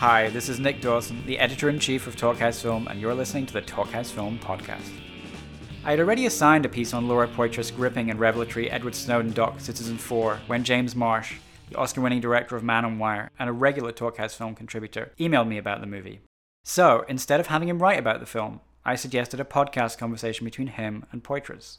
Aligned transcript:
Hi, 0.00 0.30
this 0.30 0.48
is 0.48 0.58
Nick 0.58 0.80
Dawson, 0.80 1.22
the 1.26 1.38
editor 1.38 1.68
in 1.68 1.78
chief 1.78 2.06
of 2.06 2.16
Talkhouse 2.16 2.62
Film, 2.62 2.88
and 2.88 2.98
you're 2.98 3.12
listening 3.12 3.44
to 3.44 3.52
the 3.52 3.60
Talkhouse 3.60 4.10
Film 4.10 4.38
podcast. 4.38 4.90
I 5.84 5.90
had 5.90 6.00
already 6.00 6.24
assigned 6.24 6.64
a 6.64 6.70
piece 6.70 6.94
on 6.94 7.06
Laura 7.06 7.28
Poitras' 7.28 7.70
gripping 7.76 8.08
and 8.08 8.18
revelatory 8.18 8.70
Edward 8.70 8.94
Snowden 8.94 9.32
doc 9.34 9.58
Citizenfour 9.58 10.38
when 10.46 10.64
James 10.64 10.96
Marsh, 10.96 11.34
the 11.68 11.76
Oscar 11.76 12.00
winning 12.00 12.22
director 12.22 12.56
of 12.56 12.64
Man 12.64 12.86
on 12.86 12.98
Wire 12.98 13.30
and 13.38 13.50
a 13.50 13.52
regular 13.52 13.92
Talkhouse 13.92 14.34
Film 14.34 14.54
contributor, 14.54 15.12
emailed 15.18 15.48
me 15.48 15.58
about 15.58 15.82
the 15.82 15.86
movie. 15.86 16.20
So, 16.64 17.04
instead 17.06 17.38
of 17.38 17.48
having 17.48 17.68
him 17.68 17.82
write 17.82 17.98
about 17.98 18.20
the 18.20 18.24
film, 18.24 18.62
I 18.86 18.94
suggested 18.94 19.38
a 19.38 19.44
podcast 19.44 19.98
conversation 19.98 20.46
between 20.46 20.68
him 20.68 21.04
and 21.12 21.22
Poitras. 21.22 21.76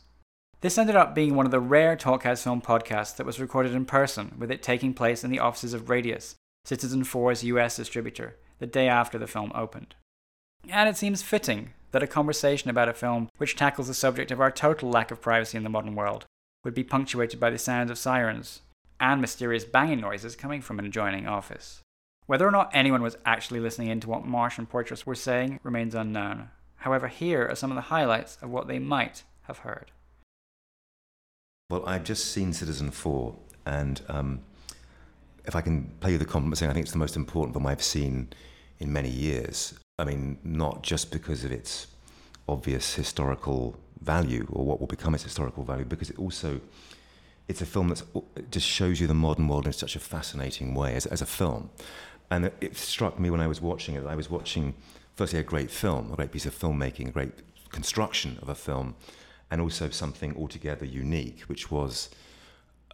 This 0.60 0.78
ended 0.78 0.96
up 0.96 1.16
being 1.16 1.34
one 1.34 1.48
of 1.48 1.52
the 1.52 1.60
rare 1.60 1.98
Talkhouse 1.98 2.44
Film 2.44 2.62
podcasts 2.62 3.16
that 3.16 3.26
was 3.26 3.40
recorded 3.40 3.74
in 3.74 3.86
person, 3.86 4.36
with 4.38 4.52
it 4.52 4.62
taking 4.62 4.94
place 4.94 5.24
in 5.24 5.32
the 5.32 5.40
offices 5.40 5.74
of 5.74 5.90
Radius, 5.90 6.36
Citizenfour's 6.66 7.44
US 7.44 7.76
distributor, 7.76 8.38
the 8.60 8.68
day 8.68 8.88
after 8.88 9.18
the 9.18 9.28
film 9.28 9.52
opened. 9.56 9.96
And 10.70 10.88
it 10.88 10.98
seems 10.98 11.22
fitting 11.22 11.72
that 11.92 12.04
a 12.04 12.08
conversation 12.08 12.70
about 12.70 12.90
a 12.90 12.94
film 12.94 13.30
which 13.38 13.56
tackles 13.56 13.88
the 13.88 13.94
subject 13.94 14.32
of 14.32 14.40
our 14.40 14.52
total 14.52 14.90
lack 14.90 15.12
of 15.12 15.22
privacy 15.22 15.58
in 15.58 15.64
the 15.64 15.70
modern 15.70 15.96
world 15.96 16.26
would 16.64 16.74
be 16.74 16.84
punctuated 16.84 17.40
by 17.40 17.50
the 17.50 17.58
sounds 17.58 17.90
of 17.90 17.98
sirens 17.98 18.62
and 19.00 19.20
mysterious 19.20 19.66
banging 19.66 20.00
noises 20.00 20.36
coming 20.36 20.62
from 20.62 20.80
an 20.80 20.86
adjoining 20.86 21.28
office. 21.28 21.82
Whether 22.28 22.48
or 22.48 22.52
not 22.52 22.70
anyone 22.74 23.02
was 23.02 23.18
actually 23.26 23.60
listening 23.60 23.90
in 23.90 24.00
to 24.02 24.10
what 24.10 24.26
Marsh 24.26 24.58
and 24.58 24.70
Poitras 24.70 25.06
were 25.06 25.16
saying 25.16 25.60
remains 25.64 25.96
unknown. 25.96 26.50
However, 26.78 27.08
here 27.08 27.48
are 27.48 27.56
some 27.56 27.72
of 27.72 27.76
the 27.76 27.82
highlights 27.82 28.38
of 28.42 28.50
what 28.50 28.68
they 28.68 28.80
might 28.80 29.24
have 29.44 29.60
heard. 29.60 29.92
Well, 31.70 31.84
I've 31.86 32.04
just 32.04 32.32
seen 32.32 32.54
Citizen 32.54 32.92
4, 32.92 33.36
and 33.66 34.02
um, 34.08 34.42
if 35.46 35.56
I 35.56 35.62
can 35.62 35.86
play 36.00 36.12
you 36.12 36.18
the 36.18 36.26
compliment 36.26 36.58
saying 36.58 36.70
I 36.70 36.74
think 36.74 36.86
it's 36.86 36.92
the 36.92 37.00
most 37.00 37.16
important 37.16 37.54
film 37.54 37.66
I've 37.66 37.84
seen 37.84 38.30
in 38.80 38.92
many 38.92 39.10
years. 39.10 39.74
I 40.00 40.04
mean, 40.06 40.38
not 40.44 40.84
just 40.84 41.12
because 41.12 41.44
of 41.44 41.52
its 41.52 41.88
obvious 42.48 42.96
historical 42.96 43.78
value 44.02 44.48
or 44.52 44.66
what 44.66 44.80
will 44.80 44.88
become 44.88 45.14
its 45.14 45.24
historical 45.24 45.64
value, 45.64 45.86
because 45.86 46.10
it 46.10 46.18
also 46.20 46.60
it's 47.48 47.62
a 47.62 47.66
film 47.66 47.90
that 47.90 48.02
just 48.50 48.68
shows 48.68 49.00
you 49.00 49.08
the 49.08 49.14
modern 49.14 49.48
world 49.48 49.66
in 49.66 49.74
such 49.74 49.96
a 49.96 50.00
fascinating 50.00 50.74
way 50.74 50.96
as, 50.96 51.06
as 51.06 51.22
a 51.22 51.26
film. 51.26 51.70
And 52.30 52.46
it, 52.62 52.78
struck 52.78 53.20
me 53.20 53.30
when 53.30 53.42
I 53.42 53.48
was 53.48 53.60
watching 53.60 53.96
it. 53.96 54.06
I 54.06 54.16
was 54.16 54.30
watching, 54.30 54.74
firstly, 55.16 55.40
a 55.40 55.44
great 55.44 55.70
film, 55.70 56.14
a 56.14 56.16
great 56.16 56.32
piece 56.32 56.46
of 56.46 56.58
filmmaking, 56.58 57.10
a 57.10 57.12
great 57.12 57.34
construction 57.70 58.40
of 58.42 58.48
a 58.48 58.56
film, 58.56 58.96
and 59.50 59.60
also 59.60 59.90
something 59.90 60.36
altogether 60.38 60.86
unique, 60.86 61.42
which 61.42 61.70
was 61.70 62.10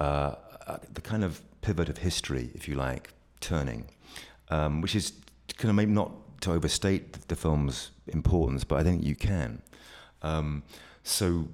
uh, 0.02 0.34
uh 0.66 0.78
the 0.92 1.02
kind 1.02 1.24
of 1.24 1.42
pivot 1.68 1.90
of 1.90 1.98
history, 1.98 2.50
if 2.54 2.66
you 2.70 2.76
like, 2.76 3.10
turning, 3.42 3.90
um, 4.48 4.80
which 4.80 4.96
is 4.96 5.12
kind 5.58 5.70
of 5.70 5.76
maybe 5.76 5.92
not 5.92 6.12
to 6.40 6.54
overstate 6.54 7.28
the, 7.28 7.36
film's 7.36 7.92
importance, 8.08 8.64
but 8.64 8.80
I 8.80 8.84
think 8.84 9.04
you 9.04 9.18
can. 9.18 9.62
Um, 10.22 10.64
so 11.04 11.50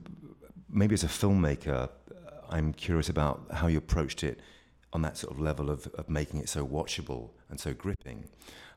maybe 0.70 0.94
as 0.94 1.04
a 1.04 1.08
filmmaker, 1.08 1.90
I'm 2.48 2.74
curious 2.74 3.10
about 3.10 3.42
how 3.52 3.66
you 3.66 3.80
approached 3.80 4.24
it 4.24 4.40
on 4.96 5.02
that 5.02 5.18
sort 5.18 5.34
of 5.34 5.40
level 5.40 5.72
of, 5.72 5.88
of 5.96 6.08
making 6.10 6.42
it 6.42 6.48
so 6.48 6.64
watchable 6.64 7.32
and 7.50 7.60
so 7.60 7.74
gripping. 7.74 8.26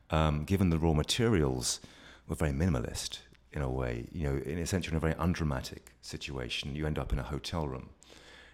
Um, 0.09 0.43
given 0.43 0.71
the 0.71 0.79
raw 0.79 0.93
materials 0.93 1.79
were 2.27 2.35
very 2.35 2.51
minimalist 2.51 3.19
in 3.51 3.61
a 3.61 3.69
way, 3.69 4.07
you 4.11 4.23
know, 4.23 4.37
in 4.37 4.57
you're 4.57 4.91
in 4.91 4.95
a 4.95 4.99
very 4.99 5.15
undramatic 5.19 5.93
situation. 6.01 6.75
You 6.75 6.87
end 6.87 6.97
up 6.97 7.13
in 7.13 7.19
a 7.19 7.23
hotel 7.33 7.67
room 7.67 7.89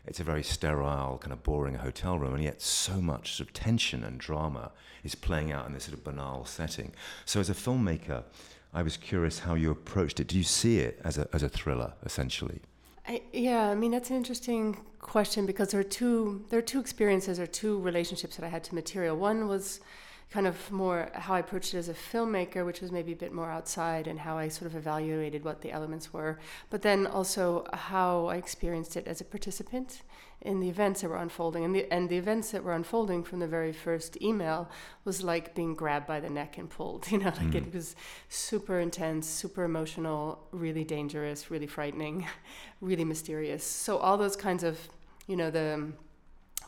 it's 0.06 0.20
a 0.20 0.24
very 0.24 0.44
sterile, 0.44 1.18
kind 1.18 1.32
of 1.32 1.44
boring 1.44 1.76
hotel 1.76 2.20
room, 2.20 2.34
and 2.34 2.44
yet 2.44 2.62
so 2.62 3.02
much 3.02 3.36
sort 3.36 3.48
of 3.48 3.54
tension 3.54 4.04
and 4.04 4.20
drama 4.20 4.72
is 5.04 5.16
playing 5.16 5.52
out 5.52 5.66
in 5.66 5.74
this 5.74 5.86
sort 5.86 5.98
of 5.98 6.04
banal 6.04 6.46
setting. 6.46 6.94
So, 7.26 7.40
as 7.40 7.50
a 7.50 7.54
filmmaker, 7.54 8.24
I 8.74 8.84
was 8.84 8.98
curious 8.98 9.40
how 9.40 9.54
you 9.54 9.72
approached 9.72 10.20
it. 10.20 10.28
Do 10.28 10.38
you 10.38 10.44
see 10.44 10.80
it 10.80 11.00
as 11.04 11.18
a, 11.18 11.28
as 11.32 11.44
a 11.44 11.50
thriller, 11.50 11.94
essentially? 12.04 12.62
I, 13.08 13.22
yeah, 13.32 13.70
I 13.70 13.76
mean 13.76 13.92
that's 13.92 14.10
an 14.10 14.16
interesting 14.16 14.78
question 15.00 15.46
because 15.46 15.70
there 15.70 15.80
are 15.80 15.84
two 15.84 16.46
there 16.50 16.60
are 16.60 16.64
two 16.64 16.80
experiences 16.80 17.38
or 17.38 17.46
two 17.46 17.80
relationships 17.82 18.38
that 18.38 18.46
I 18.46 18.50
had 18.50 18.64
to 18.66 18.76
material. 18.76 19.18
One 19.18 19.48
was 19.48 19.82
kind 20.34 20.48
of 20.48 20.72
more 20.72 21.10
how 21.14 21.36
I 21.36 21.40
approached 21.40 21.76
it 21.76 21.78
as 21.78 21.90
a 21.90 21.94
filmmaker, 21.94 22.66
which 22.66 22.82
was 22.82 22.92
maybe 22.92 23.12
a 23.12 23.16
bit 23.16 23.32
more 23.32 23.52
outside, 23.52 24.08
and 24.08 24.20
how 24.20 24.36
I 24.36 24.48
sort 24.48 24.66
of 24.66 24.76
evaluated 24.76 25.46
what 25.46 25.62
the 25.62 25.72
elements 25.72 26.12
were. 26.12 26.40
But 26.72 26.82
then 26.82 27.06
also 27.06 27.68
how 27.72 28.26
I 28.26 28.38
experienced 28.38 28.98
it 28.98 29.06
as 29.08 29.22
a 29.22 29.26
participant 29.26 30.02
in 30.42 30.60
the 30.60 30.70
events 30.70 31.02
that 31.02 31.10
were 31.10 31.18
unfolding. 31.18 31.64
And 31.64 31.76
the, 31.76 31.86
and 31.94 32.10
the 32.10 32.18
events 32.18 32.50
that 32.50 32.64
were 32.64 32.74
unfolding 32.74 33.24
from 33.24 33.42
the 33.42 33.48
very 33.48 33.72
first 33.72 34.20
email 34.24 34.72
was 35.06 35.24
like 35.24 35.54
being 35.54 35.76
grabbed 35.76 36.08
by 36.08 36.20
the 36.20 36.32
neck 36.32 36.58
and 36.58 36.68
pulled. 36.68 37.06
You 37.12 37.20
know, 37.20 37.26
like 37.26 37.52
mm. 37.52 37.68
it 37.68 37.72
was 37.72 37.96
super 38.28 38.80
intense, 38.80 39.28
super 39.28 39.64
emotional, 39.64 40.40
really 40.52 40.84
dangerous, 40.84 41.52
really 41.52 41.68
frightening, 41.68 42.26
really 42.82 43.06
mysterious. 43.06 43.64
So 43.64 43.98
all 43.98 44.18
those 44.18 44.36
kinds 44.36 44.64
of, 44.64 44.80
you 45.28 45.36
know, 45.36 45.52
the 45.52 45.94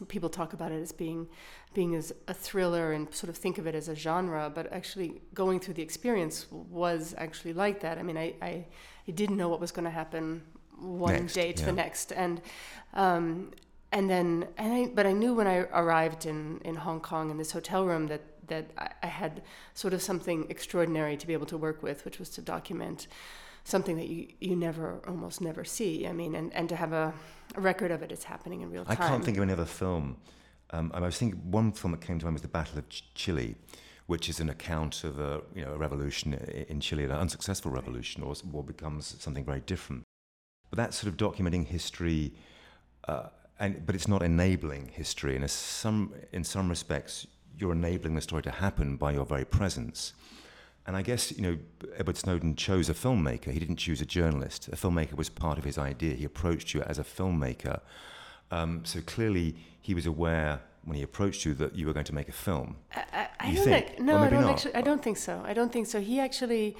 people 0.08 0.30
talk 0.30 0.54
about 0.54 0.72
it 0.72 0.82
as 0.82 0.92
being 0.92 1.28
being 1.74 1.96
as 1.96 2.14
a 2.28 2.34
thriller 2.34 2.94
and 2.94 3.14
sort 3.14 3.30
of 3.30 3.38
think 3.38 3.58
of 3.58 3.68
it 3.68 3.76
as 3.76 3.90
a 3.90 3.96
genre, 3.96 4.52
but 4.54 4.72
actually 4.72 5.22
going 5.34 5.60
through 5.60 5.74
the 5.74 5.82
experience 5.82 6.48
was 6.52 7.14
actually 7.18 7.54
like 7.54 7.82
that. 7.82 7.98
I 7.98 8.04
mean, 8.04 8.18
I, 8.18 8.34
I, 8.42 8.66
I 9.08 9.12
didn't 9.12 9.36
know 9.36 9.50
what 9.50 9.60
was 9.60 9.72
going 9.72 9.84
to 9.84 9.92
happen 9.92 10.42
one 10.80 11.14
next, 11.14 11.34
day 11.34 11.52
to 11.52 11.62
yeah. 11.62 11.66
the 11.66 11.72
next, 11.72 12.12
and 12.12 12.42
um, 12.94 13.52
and 13.92 14.10
then 14.10 14.48
and 14.58 14.74
I, 14.74 14.86
but 14.88 15.06
I 15.06 15.12
knew 15.12 15.34
when 15.34 15.48
I 15.48 15.58
arrived 15.74 16.26
in 16.26 16.60
in 16.66 16.76
Hong 16.76 17.00
Kong 17.00 17.30
in 17.30 17.38
this 17.38 17.52
hotel 17.52 17.86
room 17.86 18.08
that 18.08 18.22
that 18.48 18.72
I, 18.78 18.90
I 19.04 19.08
had 19.08 19.42
sort 19.74 19.94
of 19.94 20.02
something 20.02 20.48
extraordinary 20.50 21.18
to 21.18 21.28
be 21.28 21.34
able 21.34 21.48
to 21.48 21.58
work 21.58 21.84
with, 21.84 22.06
which 22.06 22.20
was 22.20 22.30
to 22.32 22.42
document 22.42 23.08
something 23.64 23.98
that 23.98 24.08
you, 24.08 24.28
you 24.40 24.56
never 24.56 25.02
almost 25.08 25.42
never 25.42 25.66
see. 25.66 26.08
I 26.08 26.14
mean, 26.14 26.36
and, 26.36 26.54
and 26.54 26.70
to 26.70 26.76
have 26.76 26.94
a, 26.94 27.14
a 27.56 27.62
record 27.62 27.92
of 27.92 28.02
it 28.02 28.12
is 28.12 28.24
happening 28.24 28.62
in 28.62 28.70
real 28.70 28.86
time. 28.86 28.98
I 29.00 29.08
can't 29.08 29.24
think 29.24 29.38
of 29.38 29.44
any 29.44 29.54
other 29.54 29.66
film 29.66 30.18
um, 30.72 30.92
I 30.94 31.00
was 31.00 31.18
thinking 31.18 31.40
one 31.52 31.72
film 31.72 31.92
that 31.92 32.02
came 32.02 32.20
to 32.20 32.26
mind 32.26 32.36
was 32.36 32.42
the 32.42 32.48
Battle 32.48 32.80
of 32.80 32.90
Ch- 32.90 33.04
Chile, 33.14 33.56
which 34.08 34.30
is 34.30 34.40
an 34.40 34.50
account 34.50 35.04
of 35.04 35.20
a 35.20 35.42
you 35.54 35.64
know 35.64 35.74
a 35.74 35.78
revolution 35.78 36.34
in 36.34 36.80
Chile, 36.80 37.04
an 37.04 37.12
unsuccessful 37.12 37.72
revolution, 37.72 38.24
or 38.24 38.34
what 38.52 38.66
becomes 38.66 39.16
something 39.20 39.46
very 39.46 39.62
different. 39.62 40.04
But 40.70 40.78
that's 40.78 40.98
sort 40.98 41.12
of 41.12 41.18
documenting 41.18 41.66
history, 41.66 42.34
uh, 43.08 43.28
and 43.60 43.86
but 43.86 43.96
it's 43.96 44.08
not 44.08 44.24
enabling 44.24 44.90
history. 44.90 45.36
And 45.36 45.50
some 45.50 46.14
in 46.32 46.44
some 46.44 46.70
respects, 46.70 47.28
you're 47.58 47.74
enabling 47.74 48.16
the 48.16 48.22
story 48.22 48.42
to 48.44 48.52
happen 48.52 48.98
by 48.98 49.12
your 49.12 49.26
very 49.26 49.46
presence. 49.46 50.14
And 50.88 50.96
I 50.96 51.02
guess 51.02 51.32
you 51.32 51.42
know 51.42 51.58
Edward 51.98 52.18
Snowden 52.18 52.56
chose 52.56 52.90
a 52.90 52.94
filmmaker. 52.94 53.52
He 53.52 53.60
didn't 53.60 53.78
choose 53.78 54.02
a 54.02 54.06
journalist. 54.06 54.68
A 54.68 54.76
filmmaker 54.76 55.14
was 55.14 55.30
part 55.30 55.58
of 55.58 55.64
his 55.64 55.78
idea. 55.78 56.14
He 56.14 56.26
approached 56.26 56.74
you 56.74 56.82
as 56.82 57.00
a 57.00 57.04
filmmaker 57.04 57.82
um, 58.52 58.86
so 58.86 59.02
clearly, 59.02 59.56
he 59.82 59.94
was 59.94 60.06
aware 60.06 60.62
when 60.84 60.98
he 60.98 61.04
approached 61.04 61.46
you 61.46 61.54
that 61.56 61.76
you 61.76 61.88
were 61.88 61.94
going 61.94 62.06
to 62.06 62.16
make 62.16 62.30
a 62.30 62.34
film. 62.34 62.78
I, 62.94 63.28
I, 63.40 63.54
don't 63.54 63.64
think? 63.64 63.88
think 63.88 64.00
no, 64.02 64.18
I 64.18 64.30
don't 64.30 64.44
actually. 64.46 64.76
I 64.76 64.82
don't 64.82 65.04
think 65.04 65.18
so. 65.18 65.42
I 65.46 65.54
don't 65.54 65.72
think 65.72 65.88
so. 65.88 66.00
He 66.00 66.20
actually 66.20 66.78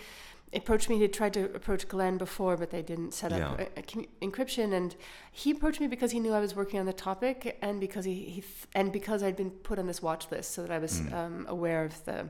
approached 0.54 0.90
me. 0.90 1.00
He 1.00 1.08
tried 1.08 1.34
to 1.34 1.46
approach 1.56 1.88
Glenn 1.88 2.18
before, 2.18 2.56
but 2.56 2.70
they 2.70 2.84
didn't 2.84 3.14
set 3.14 3.34
up 3.34 3.40
yeah. 3.40 3.66
a, 3.76 3.80
a 3.80 4.26
encryption. 4.26 4.74
And 4.74 4.96
he 5.32 5.52
approached 5.52 5.82
me 5.82 5.88
because 5.88 6.12
he 6.12 6.20
knew 6.20 6.34
I 6.34 6.40
was 6.40 6.56
working 6.56 6.80
on 6.80 6.86
the 6.86 6.94
topic, 6.94 7.58
and 7.62 7.80
because 7.80 8.06
he, 8.06 8.14
he 8.14 8.42
th- 8.42 8.68
and 8.74 8.92
because 8.92 9.24
I'd 9.24 9.36
been 9.36 9.52
put 9.52 9.80
on 9.80 9.88
this 9.88 10.02
watch 10.02 10.30
list, 10.30 10.54
so 10.54 10.62
that 10.62 10.72
I 10.72 10.78
was 10.78 11.02
mm. 11.02 11.14
um, 11.14 11.46
aware 11.50 11.84
of 11.84 12.06
the 12.06 12.30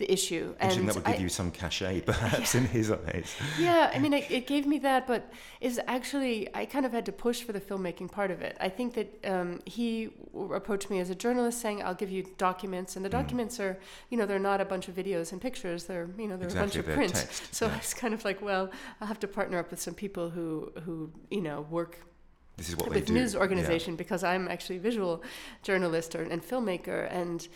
the 0.00 0.12
issue. 0.12 0.54
And 0.58 0.88
that 0.88 0.94
would 0.96 1.04
give 1.04 1.14
I, 1.14 1.18
you 1.18 1.28
some 1.28 1.52
cachet, 1.52 2.00
perhaps, 2.00 2.54
yeah. 2.54 2.60
in 2.60 2.66
his 2.66 2.90
eyes. 2.90 3.32
Yeah, 3.58 3.92
I 3.94 3.98
mean, 4.00 4.12
it, 4.20 4.28
it, 4.28 4.46
gave 4.48 4.66
me 4.66 4.78
that, 4.80 5.06
but 5.06 5.32
is 5.60 5.80
actually 5.86 6.48
I 6.54 6.66
kind 6.66 6.84
of 6.84 6.92
had 6.92 7.06
to 7.06 7.12
push 7.12 7.42
for 7.42 7.52
the 7.52 7.60
filmmaking 7.60 8.10
part 8.10 8.32
of 8.32 8.40
it. 8.40 8.56
I 8.60 8.68
think 8.68 8.94
that 8.94 9.24
um, 9.24 9.60
he 9.64 10.10
approached 10.34 10.90
me 10.90 10.98
as 10.98 11.10
a 11.10 11.14
journalist, 11.14 11.60
saying, 11.60 11.82
"I'll 11.84 11.94
give 11.94 12.10
you 12.10 12.24
documents," 12.38 12.96
and 12.96 13.04
the 13.04 13.08
mm. 13.08 13.20
documents 13.20 13.60
are, 13.60 13.78
you 14.08 14.18
know, 14.18 14.26
they're 14.26 14.40
not 14.40 14.60
a 14.60 14.64
bunch 14.64 14.88
of 14.88 14.96
videos 14.96 15.30
and 15.30 15.40
pictures. 15.40 15.84
They're, 15.84 16.08
you 16.18 16.26
know, 16.26 16.36
they're 16.36 16.48
exactly, 16.48 16.80
a 16.80 16.82
bunch 16.82 16.88
of 16.88 16.94
prints. 16.96 17.20
Text, 17.20 17.54
so 17.54 17.66
yeah. 17.66 17.76
it's 17.76 17.94
kind 17.94 18.12
of 18.12 18.24
like, 18.24 18.42
well, 18.42 18.70
I'll 19.00 19.08
have 19.08 19.20
to 19.20 19.28
partner 19.28 19.58
up 19.58 19.70
with 19.70 19.80
some 19.80 19.94
people 19.94 20.30
who 20.30 20.72
who 20.84 21.12
you 21.30 21.42
know 21.42 21.62
work 21.70 22.00
this 22.56 22.68
is 22.68 22.76
what 22.76 22.90
with 22.90 23.06
do. 23.06 23.14
news 23.14 23.34
organization 23.34 23.94
yeah. 23.94 23.98
because 23.98 24.22
I'm 24.22 24.46
actually 24.48 24.76
a 24.76 24.80
visual 24.80 25.22
journalist 25.62 26.14
or, 26.14 26.22
and 26.22 26.42
filmmaker 26.42 27.08
and 27.10 27.46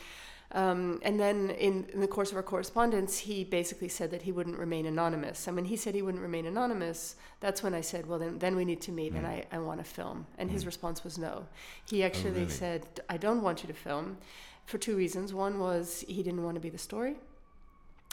um, 0.55 1.01
and 1.03 1.19
then 1.19 1.51
in, 1.51 1.85
in, 1.93 2.01
the 2.01 2.07
course 2.07 2.31
of 2.31 2.37
our 2.37 2.43
correspondence, 2.43 3.19
he 3.19 3.43
basically 3.43 3.89
said 3.89 4.13
that 4.13 4.23
he 4.23 4.31
wouldn't 4.31 4.57
remain 4.57 4.87
anonymous. 4.87 5.49
And 5.49 5.57
when 5.57 5.65
he 5.65 5.75
said 5.75 5.97
he 5.97 6.03
wouldn't 6.03 6.23
remain 6.23 6.47
anonymous, 6.47 7.17
that's 7.41 7.65
when 7.65 7.75
I 7.75 7.81
said, 7.81 8.07
well, 8.07 8.21
then, 8.21 8.39
then 8.39 8.55
we 8.55 8.65
need 8.65 8.81
to 8.83 8.93
meet 8.93 9.15
mm. 9.15 9.19
and 9.19 9.27
I, 9.27 9.45
I 9.51 9.59
want 9.59 9.81
to 9.81 9.85
film. 9.85 10.27
And 10.39 10.49
mm. 10.49 10.53
his 10.53 10.65
response 10.65 11.03
was 11.03 11.19
no. 11.19 11.47
He 11.91 12.05
oh, 12.05 12.07
actually 12.07 12.31
oh, 12.31 12.35
really? 12.35 12.49
said, 12.51 12.87
I 13.09 13.17
don't 13.17 13.43
want 13.43 13.65
you 13.65 13.67
to 13.67 13.75
film 13.75 14.17
for 14.65 14.79
two 14.79 14.97
reasons. 14.97 15.35
One 15.35 15.59
was 15.59 16.05
he 16.07 16.23
didn't 16.23 16.45
want 16.45 16.55
to 16.55 16.61
be 16.61 16.71
the 16.71 16.79
story. 16.79 17.17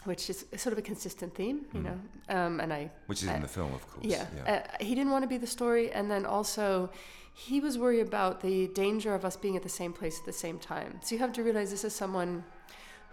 Which 0.04 0.28
is 0.28 0.44
sort 0.56 0.72
of 0.72 0.78
a 0.80 0.82
consistent 0.82 1.32
theme, 1.32 1.60
you 1.72 1.78
mm. 1.78 1.84
know, 1.84 1.98
um, 2.28 2.58
and 2.58 2.72
I. 2.72 2.90
Which 3.06 3.22
is 3.22 3.28
in 3.28 3.40
the 3.40 3.46
film, 3.46 3.72
of 3.72 3.88
course. 3.88 4.04
Yeah, 4.04 4.26
yeah. 4.36 4.64
Uh, 4.68 4.84
he 4.84 4.96
didn't 4.96 5.12
want 5.12 5.22
to 5.22 5.28
be 5.28 5.36
the 5.36 5.46
story, 5.46 5.92
and 5.92 6.10
then 6.10 6.26
also, 6.26 6.90
he 7.32 7.60
was 7.60 7.78
worried 7.78 8.00
about 8.00 8.40
the 8.40 8.68
danger 8.68 9.14
of 9.14 9.24
us 9.24 9.36
being 9.36 9.56
at 9.56 9.62
the 9.62 9.68
same 9.68 9.92
place 9.92 10.18
at 10.18 10.26
the 10.26 10.32
same 10.32 10.58
time. 10.58 11.00
So 11.02 11.14
you 11.14 11.18
have 11.20 11.32
to 11.34 11.42
realize 11.42 11.70
this 11.70 11.84
is 11.84 11.94
someone 11.94 12.44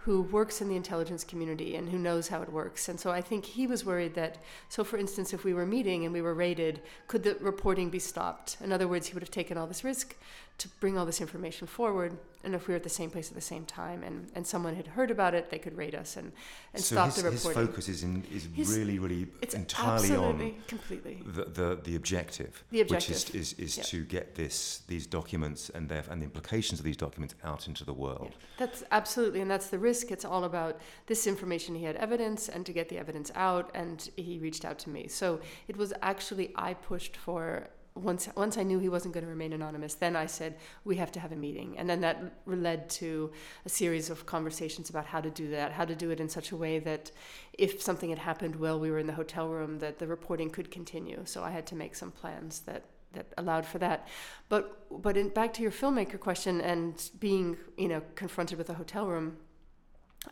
who 0.04 0.22
works 0.22 0.62
in 0.62 0.68
the 0.68 0.76
intelligence 0.76 1.24
community 1.24 1.76
and 1.76 1.90
who 1.90 1.98
knows 1.98 2.28
how 2.28 2.40
it 2.40 2.50
works. 2.50 2.88
And 2.88 2.98
so 2.98 3.10
I 3.10 3.20
think 3.20 3.44
he 3.44 3.66
was 3.66 3.84
worried 3.84 4.14
that, 4.14 4.38
so 4.70 4.82
for 4.82 4.96
instance, 4.96 5.34
if 5.34 5.44
we 5.44 5.52
were 5.52 5.66
meeting 5.66 6.04
and 6.04 6.14
we 6.14 6.22
were 6.22 6.32
raided, 6.32 6.80
could 7.06 7.22
the 7.22 7.36
reporting 7.40 7.90
be 7.90 7.98
stopped? 7.98 8.56
In 8.62 8.72
other 8.72 8.88
words, 8.88 9.08
he 9.08 9.14
would 9.14 9.22
have 9.22 9.30
taken 9.30 9.58
all 9.58 9.66
this 9.66 9.84
risk 9.84 10.16
to 10.58 10.68
bring 10.80 10.96
all 10.96 11.04
this 11.04 11.20
information 11.20 11.66
forward. 11.66 12.16
And 12.42 12.54
if 12.54 12.66
we 12.66 12.72
were 12.72 12.76
at 12.76 12.82
the 12.82 12.88
same 12.88 13.10
place 13.10 13.28
at 13.28 13.34
the 13.34 13.40
same 13.40 13.66
time 13.66 14.02
and, 14.02 14.30
and 14.34 14.46
someone 14.46 14.74
had 14.74 14.86
heard 14.86 15.10
about 15.10 15.34
it, 15.34 15.50
they 15.50 15.58
could 15.58 15.76
raid 15.76 15.94
us 15.94 16.16
and, 16.16 16.32
and 16.72 16.82
so 16.82 16.94
stop 16.94 17.06
his, 17.06 17.16
the 17.16 17.30
reporting. 17.30 17.60
his 17.60 17.68
focus 17.68 17.88
is, 17.88 18.02
in, 18.02 18.24
is 18.32 18.48
His- 18.54 18.76
really, 18.76 18.98
really 18.98 19.26
it's 19.42 19.54
entirely 19.54 20.16
on 20.16 20.54
completely. 20.66 21.22
the, 21.26 21.44
the, 21.44 21.78
the 21.84 21.96
objective, 21.96 22.64
The 22.70 22.84
which 22.84 23.10
is, 23.10 23.28
is, 23.30 23.52
is 23.54 23.76
yeah. 23.76 23.82
to 23.84 24.04
get 24.04 24.34
this, 24.36 24.82
these 24.88 25.06
documents 25.06 25.70
and, 25.70 25.88
their, 25.88 26.04
and 26.10 26.22
the 26.22 26.24
implications 26.24 26.80
of 26.80 26.84
these 26.84 26.96
documents 26.96 27.34
out 27.44 27.68
into 27.68 27.84
the 27.84 27.92
world. 27.94 28.32
That's 28.58 28.84
absolutely, 28.90 29.40
and 29.42 29.50
that's 29.50 29.68
the 29.68 29.78
risk. 29.78 30.10
It's 30.10 30.24
all 30.24 30.44
about 30.44 30.80
this 31.06 31.26
information. 31.26 31.74
He 31.74 31.84
had 31.84 31.96
evidence, 31.96 32.48
and 32.48 32.64
to 32.66 32.72
get 32.72 32.88
the 32.88 32.98
evidence 32.98 33.30
out, 33.34 33.70
and 33.74 34.08
he 34.16 34.38
reached 34.38 34.64
out 34.64 34.78
to 34.80 34.90
me. 34.90 35.08
So 35.08 35.40
it 35.68 35.76
was 35.76 35.92
actually 36.02 36.52
I 36.56 36.74
pushed 36.74 37.16
for. 37.16 37.68
Once, 37.96 38.28
once 38.36 38.56
I 38.56 38.62
knew 38.62 38.78
he 38.78 38.88
wasn't 38.88 39.14
going 39.14 39.24
to 39.24 39.30
remain 39.30 39.52
anonymous, 39.52 39.94
then 39.94 40.14
I 40.14 40.26
said 40.26 40.56
we 40.84 40.96
have 40.96 41.10
to 41.12 41.20
have 41.20 41.32
a 41.32 41.36
meeting, 41.36 41.76
and 41.76 41.90
then 41.90 42.00
that 42.02 42.22
led 42.46 42.88
to 42.90 43.32
a 43.66 43.68
series 43.68 44.10
of 44.10 44.26
conversations 44.26 44.90
about 44.90 45.06
how 45.06 45.20
to 45.20 45.30
do 45.30 45.50
that, 45.50 45.72
how 45.72 45.84
to 45.84 45.94
do 45.94 46.10
it 46.10 46.20
in 46.20 46.28
such 46.28 46.52
a 46.52 46.56
way 46.56 46.78
that 46.78 47.10
if 47.52 47.82
something 47.82 48.10
had 48.10 48.20
happened 48.20 48.56
while 48.56 48.78
we 48.78 48.90
were 48.90 48.98
in 48.98 49.06
the 49.06 49.12
hotel 49.12 49.48
room, 49.48 49.80
that 49.80 49.98
the 49.98 50.06
reporting 50.06 50.50
could 50.50 50.70
continue. 50.70 51.20
So 51.24 51.42
I 51.42 51.50
had 51.50 51.66
to 51.66 51.74
make 51.74 51.94
some 51.96 52.10
plans 52.10 52.60
that 52.60 52.84
that 53.12 53.26
allowed 53.36 53.66
for 53.66 53.78
that. 53.78 54.06
But 54.48 55.02
but 55.02 55.16
in, 55.16 55.28
back 55.28 55.52
to 55.54 55.62
your 55.62 55.72
filmmaker 55.72 56.18
question 56.18 56.60
and 56.60 57.10
being 57.18 57.56
you 57.76 57.88
know 57.88 58.02
confronted 58.14 58.58
with 58.58 58.70
a 58.70 58.74
hotel 58.74 59.06
room, 59.06 59.36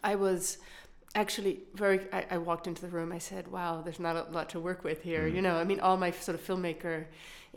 I 0.02 0.14
was 0.14 0.58
actually 1.14 1.61
very. 1.75 2.00
I, 2.12 2.26
I 2.32 2.38
walked 2.38 2.66
into 2.66 2.82
the 2.82 2.88
room. 2.88 3.12
I 3.12 3.19
said, 3.19 3.49
"Wow, 3.49 3.82
there's 3.82 4.00
not 4.00 4.16
a 4.16 4.31
lot 4.31 4.49
to 4.50 4.61
work 4.61 4.84
with 4.84 5.02
here." 5.02 5.22
Mm-hmm. 5.22 5.37
You 5.37 5.43
know, 5.43 5.56
I 5.56 5.64
mean, 5.64 5.81
all 5.81 5.96
my 5.96 6.11
sort 6.11 6.38
of 6.38 6.46
filmmaker 6.46 7.06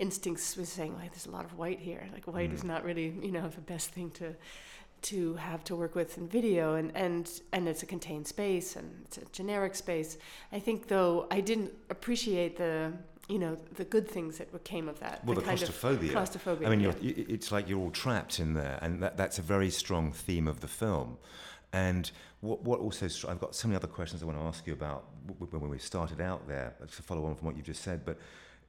instincts 0.02 0.58
was 0.58 0.70
saying 0.70 0.96
like, 0.96 1.12
"There's 1.12 1.28
a 1.28 1.32
lot 1.32 1.46
of 1.46 1.58
white 1.58 1.80
here. 1.80 2.04
Like, 2.14 2.26
white 2.26 2.52
is 2.52 2.64
mm. 2.64 2.68
not 2.74 2.84
really 2.84 3.14
you 3.22 3.32
know 3.32 3.48
the 3.48 3.62
best 3.62 3.92
thing 3.92 4.12
to." 4.12 4.36
to 5.02 5.34
have 5.34 5.64
to 5.64 5.76
work 5.76 5.96
with 5.96 6.16
in 6.20 6.28
video 6.28 6.76
and, 6.76 6.96
and 6.96 7.42
and 7.54 7.68
it's 7.68 7.82
a 7.82 7.88
contained 7.88 8.28
space 8.28 8.76
and 8.76 8.88
it's 9.06 9.18
a 9.18 9.26
generic 9.32 9.74
space. 9.74 10.20
I 10.52 10.60
think 10.60 10.88
though 10.88 11.26
I 11.32 11.42
didn't 11.42 11.72
appreciate 11.90 12.56
the 12.56 12.94
you 13.32 13.40
know 13.40 13.58
the 13.76 13.86
good 13.86 14.08
things 14.08 14.38
that 14.38 14.64
came 14.64 14.90
of 14.90 15.00
that. 15.00 15.24
Well, 15.26 15.36
the, 15.36 15.42
of 15.42 15.48
claustrophobia. 15.48 16.12
claustrophobia. 16.12 16.68
I 16.68 16.70
mean, 16.70 16.82
yeah. 16.82 16.94
it's 17.02 17.52
like 17.52 17.70
you're 17.70 17.80
all 17.80 17.92
trapped 17.92 18.40
in 18.40 18.54
there, 18.54 18.78
and 18.82 19.02
that, 19.02 19.18
that's 19.18 19.40
a 19.40 19.42
very 19.42 19.70
strong 19.70 20.12
theme 20.12 20.48
of 20.48 20.60
the 20.60 20.68
film. 20.68 21.18
And 21.74 22.12
what, 22.42 22.62
what 22.64 22.80
also, 22.82 23.06
I've 23.30 23.40
got 23.40 23.56
so 23.56 23.70
many 23.70 23.78
other 23.78 23.88
questions 23.88 24.22
I 24.22 24.26
want 24.26 24.38
to 24.38 24.44
ask 24.44 24.68
you 24.68 24.74
about 24.74 25.06
when 25.38 25.70
we 25.70 25.78
started 25.78 26.20
out 26.20 26.48
there, 26.48 26.76
to 26.80 27.02
follow 27.02 27.26
on 27.26 27.36
from 27.36 27.48
what 27.48 27.56
you 27.56 27.64
just 27.64 27.82
said, 27.82 28.04
but 28.04 28.18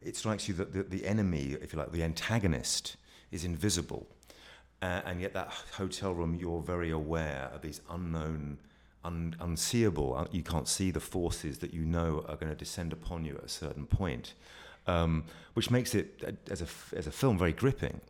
it 0.04 0.16
strikes 0.16 0.48
you 0.48 0.54
that 0.54 0.72
the, 0.72 0.82
the 0.82 1.06
enemy, 1.06 1.56
if 1.60 1.72
you 1.72 1.78
like, 1.78 1.92
the 1.92 2.02
antagonist, 2.02 2.96
is 3.30 3.44
invisible. 3.44 4.06
Uh, 4.80 5.00
and 5.06 5.20
yet, 5.20 5.32
that 5.32 5.52
hotel 5.76 6.12
room, 6.12 6.34
you're 6.34 6.60
very 6.60 6.90
aware 6.90 7.50
of 7.54 7.62
these 7.62 7.80
unknown, 7.90 8.58
un- 9.04 9.36
unseeable, 9.40 10.14
uh, 10.16 10.24
you 10.32 10.42
can't 10.42 10.66
see 10.66 10.90
the 10.90 11.00
forces 11.00 11.58
that 11.58 11.72
you 11.72 11.84
know 11.84 12.24
are 12.28 12.36
going 12.36 12.50
to 12.50 12.58
descend 12.58 12.92
upon 12.92 13.24
you 13.24 13.34
at 13.36 13.44
a 13.44 13.48
certain 13.48 13.86
point, 13.86 14.34
um, 14.86 15.24
which 15.54 15.70
makes 15.70 15.94
it, 15.94 16.20
uh, 16.26 16.32
as 16.50 16.62
a, 16.62 16.96
as 16.96 17.06
a 17.06 17.12
film, 17.12 17.38
very 17.38 17.52
gripping. 17.52 18.00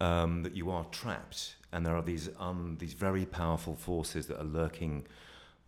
Um, 0.00 0.42
that 0.42 0.56
you 0.56 0.70
are 0.70 0.84
trapped, 0.90 1.54
and 1.72 1.86
there 1.86 1.94
are 1.94 2.02
these 2.02 2.28
um, 2.40 2.76
these 2.80 2.94
very 2.94 3.24
powerful 3.24 3.76
forces 3.76 4.26
that 4.26 4.40
are 4.40 4.44
lurking 4.44 5.06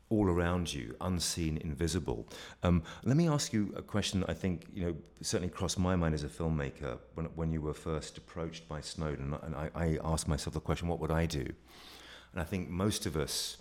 all 0.08 0.28
around 0.28 0.72
you, 0.72 0.94
unseen, 1.00 1.58
invisible. 1.58 2.28
Um, 2.62 2.82
let 3.04 3.16
me 3.16 3.28
ask 3.28 3.52
you 3.52 3.72
a 3.76 3.82
question. 3.82 4.20
that 4.20 4.30
I 4.30 4.34
think 4.34 4.66
you 4.72 4.84
know 4.84 4.96
certainly 5.20 5.52
crossed 5.52 5.78
my 5.78 5.96
mind 5.96 6.14
as 6.14 6.22
a 6.24 6.28
filmmaker 6.28 6.98
when 7.14 7.26
when 7.34 7.52
you 7.52 7.60
were 7.60 7.74
first 7.74 8.16
approached 8.18 8.68
by 8.68 8.80
Snowden, 8.80 9.34
and 9.42 9.54
I, 9.56 9.70
I 9.74 9.98
asked 10.04 10.28
myself 10.28 10.54
the 10.54 10.60
question, 10.60 10.88
what 10.88 11.00
would 11.00 11.10
I 11.10 11.26
do? 11.26 11.46
And 12.32 12.40
I 12.40 12.44
think 12.44 12.68
most 12.68 13.06
of 13.06 13.16
us 13.16 13.56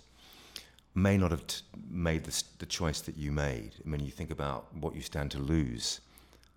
may 0.94 1.16
not 1.18 1.30
have 1.30 1.46
t- 1.46 1.62
made 1.90 2.24
the, 2.24 2.42
the 2.58 2.66
choice 2.66 3.00
that 3.02 3.16
you 3.16 3.30
made. 3.32 3.72
I 3.84 3.88
mean, 3.88 4.00
you 4.00 4.10
think 4.10 4.30
about 4.30 4.74
what 4.74 4.94
you 4.94 5.02
stand 5.02 5.30
to 5.32 5.38
lose, 5.38 6.00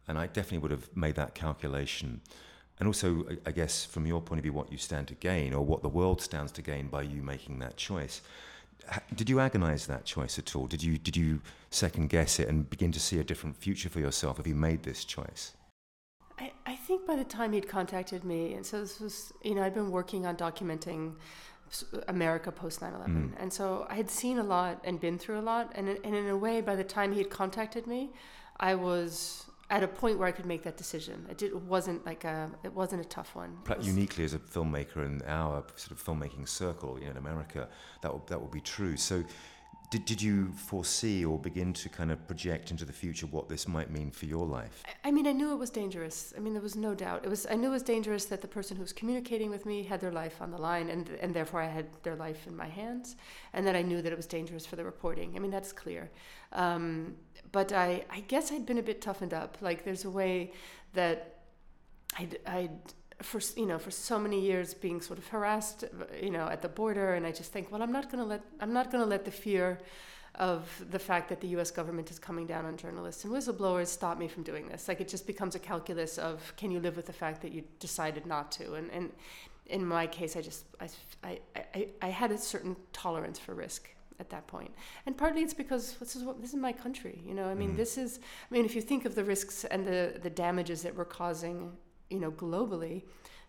and 0.07 0.17
I 0.17 0.27
definitely 0.27 0.59
would 0.59 0.71
have 0.71 0.89
made 0.95 1.15
that 1.15 1.33
calculation. 1.35 2.21
And 2.79 2.87
also, 2.87 3.25
I- 3.29 3.49
I 3.49 3.51
guess, 3.51 3.85
from 3.85 4.05
your 4.05 4.21
point 4.21 4.39
of 4.39 4.43
view, 4.43 4.53
what 4.53 4.71
you 4.71 4.77
stand 4.77 5.07
to 5.07 5.15
gain, 5.15 5.53
or 5.53 5.65
what 5.65 5.81
the 5.81 5.89
world 5.89 6.21
stands 6.21 6.51
to 6.53 6.61
gain 6.61 6.87
by 6.87 7.01
you 7.01 7.21
making 7.21 7.59
that 7.59 7.75
choice. 7.75 8.21
Did 9.13 9.29
you 9.29 9.39
agonize 9.39 9.87
that 9.87 10.05
choice 10.05 10.39
at 10.39 10.55
all? 10.55 10.67
Did 10.67 10.83
you 10.83 10.97
did 10.97 11.15
you 11.15 11.41
second 11.69 12.09
guess 12.09 12.39
it 12.39 12.47
and 12.47 12.69
begin 12.69 12.91
to 12.91 12.99
see 12.99 13.19
a 13.19 13.23
different 13.23 13.55
future 13.55 13.89
for 13.89 13.99
yourself 13.99 14.39
if 14.39 14.47
you 14.47 14.55
made 14.55 14.83
this 14.83 15.05
choice? 15.05 15.53
I, 16.39 16.51
I 16.65 16.75
think 16.75 17.05
by 17.05 17.15
the 17.15 17.23
time 17.23 17.51
he'd 17.53 17.67
contacted 17.67 18.23
me, 18.23 18.53
and 18.53 18.65
so 18.65 18.79
this 18.79 18.99
was, 18.99 19.33
you 19.43 19.55
know, 19.55 19.63
I'd 19.63 19.73
been 19.73 19.91
working 19.91 20.25
on 20.25 20.37
documenting 20.37 21.15
America 22.07 22.51
post 22.51 22.81
9 22.81 22.93
11. 22.93 23.33
Mm. 23.37 23.41
And 23.41 23.53
so 23.53 23.85
I 23.89 23.95
had 23.95 24.09
seen 24.09 24.39
a 24.39 24.43
lot 24.43 24.81
and 24.83 24.99
been 24.99 25.17
through 25.17 25.39
a 25.39 25.41
lot. 25.41 25.71
And, 25.75 25.89
in- 25.89 25.99
and 26.03 26.15
in 26.15 26.27
a 26.27 26.37
way, 26.37 26.61
by 26.61 26.75
the 26.75 26.83
time 26.83 27.11
he 27.11 27.19
had 27.19 27.29
contacted 27.29 27.85
me, 27.85 28.11
I 28.59 28.75
was 28.75 29.45
at 29.69 29.83
a 29.83 29.87
point 29.87 30.17
where 30.17 30.27
I 30.27 30.31
could 30.31 30.45
make 30.45 30.63
that 30.63 30.77
decision. 30.77 31.25
It, 31.29 31.37
did, 31.37 31.51
it 31.51 31.61
wasn't 31.61 32.05
like 32.05 32.23
a, 32.23 32.49
it 32.63 32.73
wasn't 32.73 33.01
a 33.01 33.07
tough 33.07 33.35
one. 33.35 33.57
Was- 33.67 33.85
uniquely 33.87 34.23
as 34.23 34.33
a 34.33 34.39
filmmaker 34.39 35.05
in 35.05 35.21
our 35.27 35.63
sort 35.75 35.91
of 35.91 36.03
filmmaking 36.03 36.47
circle 36.47 36.97
you 36.99 37.05
know, 37.05 37.11
in 37.11 37.17
America, 37.17 37.69
that 38.01 38.11
will, 38.11 38.23
that 38.27 38.39
will 38.39 38.47
be 38.47 38.61
true. 38.61 38.97
So, 38.97 39.23
did, 39.91 40.05
did 40.05 40.21
you 40.21 40.51
foresee 40.51 41.25
or 41.25 41.39
begin 41.39 41.73
to 41.73 41.89
kind 41.89 42.11
of 42.11 42.27
project 42.27 42.69
into 42.69 42.85
the 42.85 42.93
future 42.93 43.25
what 43.25 43.49
this 43.49 43.67
might 43.67 43.89
mean 43.89 44.11
for 44.11 44.25
your 44.27 44.45
life? 44.45 44.83
I- 44.85 45.09
I 45.09 45.11
mean, 45.11 45.25
I 45.25 45.31
knew 45.31 45.51
it 45.51 45.55
was 45.57 45.71
dangerous. 45.71 46.33
I 46.37 46.39
mean, 46.39 46.53
there 46.53 46.61
was 46.61 46.75
no 46.75 46.93
doubt. 46.93 47.25
It 47.25 47.29
was. 47.29 47.47
I 47.49 47.55
knew 47.55 47.69
it 47.69 47.71
was 47.71 47.81
dangerous 47.81 48.25
that 48.25 48.41
the 48.41 48.47
person 48.47 48.75
who 48.77 48.81
was 48.83 48.93
communicating 48.93 49.49
with 49.49 49.65
me 49.65 49.81
had 49.81 49.99
their 49.99 50.11
life 50.11 50.39
on 50.41 50.51
the 50.51 50.57
line, 50.59 50.89
and 50.89 51.09
and 51.21 51.33
therefore 51.33 51.61
I 51.61 51.67
had 51.67 51.87
their 52.03 52.15
life 52.15 52.45
in 52.45 52.55
my 52.55 52.67
hands, 52.67 53.15
and 53.53 53.65
that 53.65 53.75
I 53.75 53.81
knew 53.81 54.03
that 54.03 54.11
it 54.11 54.15
was 54.15 54.27
dangerous 54.27 54.65
for 54.67 54.75
the 54.75 54.83
reporting. 54.83 55.35
I 55.35 55.39
mean, 55.39 55.49
that's 55.49 55.71
clear. 55.73 56.11
Um, 56.51 57.15
but 57.51 57.71
I, 57.73 58.05
I 58.09 58.21
guess 58.21 58.51
I'd 58.51 58.65
been 58.65 58.77
a 58.77 58.83
bit 58.83 59.01
toughened 59.01 59.33
up. 59.33 59.57
Like, 59.61 59.83
there's 59.83 60.05
a 60.05 60.09
way 60.09 60.53
that 60.93 61.39
I'd, 62.17 62.39
I'd 62.45 62.71
for 63.21 63.41
you 63.57 63.65
know 63.65 63.77
for 63.77 63.91
so 63.91 64.17
many 64.17 64.39
years 64.39 64.73
being 64.73 65.01
sort 65.01 65.19
of 65.19 65.27
harassed 65.27 65.83
you 66.21 66.29
know 66.29 66.47
at 66.47 66.61
the 66.61 66.69
border 66.69 67.15
and 67.15 67.25
I 67.25 67.31
just 67.31 67.51
think 67.51 67.71
well 67.71 67.81
I'm 67.81 67.91
not 67.91 68.09
going 68.09 68.23
to 68.23 68.27
let 68.27 68.41
I'm 68.59 68.71
not 68.71 68.91
going 68.91 69.03
to 69.03 69.09
let 69.09 69.25
the 69.25 69.31
fear 69.31 69.79
of 70.35 70.69
the 70.89 70.99
fact 70.99 71.27
that 71.29 71.41
the 71.41 71.47
US 71.49 71.69
government 71.69 72.11
is 72.11 72.19
coming 72.19 72.47
down 72.47 72.65
on 72.65 72.77
journalists 72.77 73.25
and 73.25 73.33
whistleblowers 73.33 73.87
stop 73.87 74.17
me 74.17 74.27
from 74.27 74.43
doing 74.43 74.69
this. 74.69 74.87
Like 74.87 75.01
it 75.01 75.09
just 75.09 75.27
becomes 75.27 75.55
a 75.55 75.59
calculus 75.59 76.17
of 76.17 76.53
can 76.55 76.71
you 76.71 76.79
live 76.79 76.95
with 76.95 77.07
the 77.07 77.13
fact 77.13 77.41
that 77.41 77.51
you 77.51 77.63
decided 77.79 78.25
not 78.25 78.51
to? 78.53 78.75
And 78.75 78.89
and 78.91 79.11
in 79.65 79.85
my 79.85 80.07
case 80.07 80.37
I 80.37 80.41
just 80.41 80.63
I 80.79 80.89
I, 81.23 81.39
I, 81.75 81.87
I 82.01 82.07
had 82.07 82.31
a 82.31 82.37
certain 82.37 82.77
tolerance 82.93 83.37
for 83.37 83.53
risk 83.53 83.89
at 84.19 84.29
that 84.29 84.47
point. 84.47 84.73
And 85.05 85.17
partly 85.17 85.41
it's 85.41 85.53
because 85.53 85.95
this 85.95 86.15
is 86.15 86.23
what 86.23 86.41
this 86.41 86.51
is 86.51 86.57
my 86.57 86.73
country, 86.73 87.21
you 87.25 87.33
know. 87.33 87.45
I 87.45 87.55
mean, 87.55 87.73
mm. 87.73 87.77
this 87.77 87.97
is 87.97 88.19
I 88.49 88.53
mean, 88.53 88.65
if 88.65 88.75
you 88.75 88.81
think 88.81 89.05
of 89.05 89.15
the 89.15 89.23
risks 89.23 89.65
and 89.65 89.85
the 89.85 90.19
the 90.21 90.29
damages 90.29 90.81
that 90.83 90.95
we're 90.95 91.05
causing, 91.05 91.71
you 92.09 92.19
know, 92.19 92.31
globally, 92.31 93.03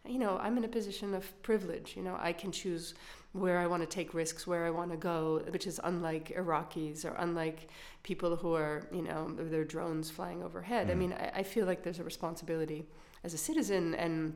you 0.07 0.19
know, 0.19 0.39
I'm 0.39 0.57
in 0.57 0.65
a 0.65 0.69
position 0.69 1.15
of 1.15 1.43
privilege, 1.43 1.95
you 1.97 2.03
know. 2.03 2.17
I 2.21 2.33
can 2.33 2.53
choose 2.53 2.95
where 3.33 3.59
I 3.59 3.67
want 3.67 3.83
to 3.83 3.87
take 3.87 4.12
risks, 4.12 4.47
where 4.47 4.65
I 4.67 4.71
want 4.71 4.91
to 4.91 4.97
go, 4.97 5.43
which 5.50 5.67
is 5.67 5.81
unlike 5.85 6.35
Iraqis 6.37 7.05
or 7.05 7.15
unlike 7.19 7.69
people 8.03 8.35
who 8.35 8.55
are, 8.55 8.89
you 8.93 9.03
know, 9.03 9.31
their 9.35 9.65
drones 9.65 10.11
flying 10.11 10.43
overhead. 10.43 10.91
I 10.91 10.95
mm. 10.95 10.99
mean, 10.99 11.12
I, 11.12 11.41
I 11.41 11.43
feel 11.43 11.67
like 11.67 11.83
there's 11.83 12.00
a 12.00 12.05
responsibility 12.05 12.87
as 13.23 13.35
a 13.35 13.39
citizen 13.39 13.95
and 13.95 14.35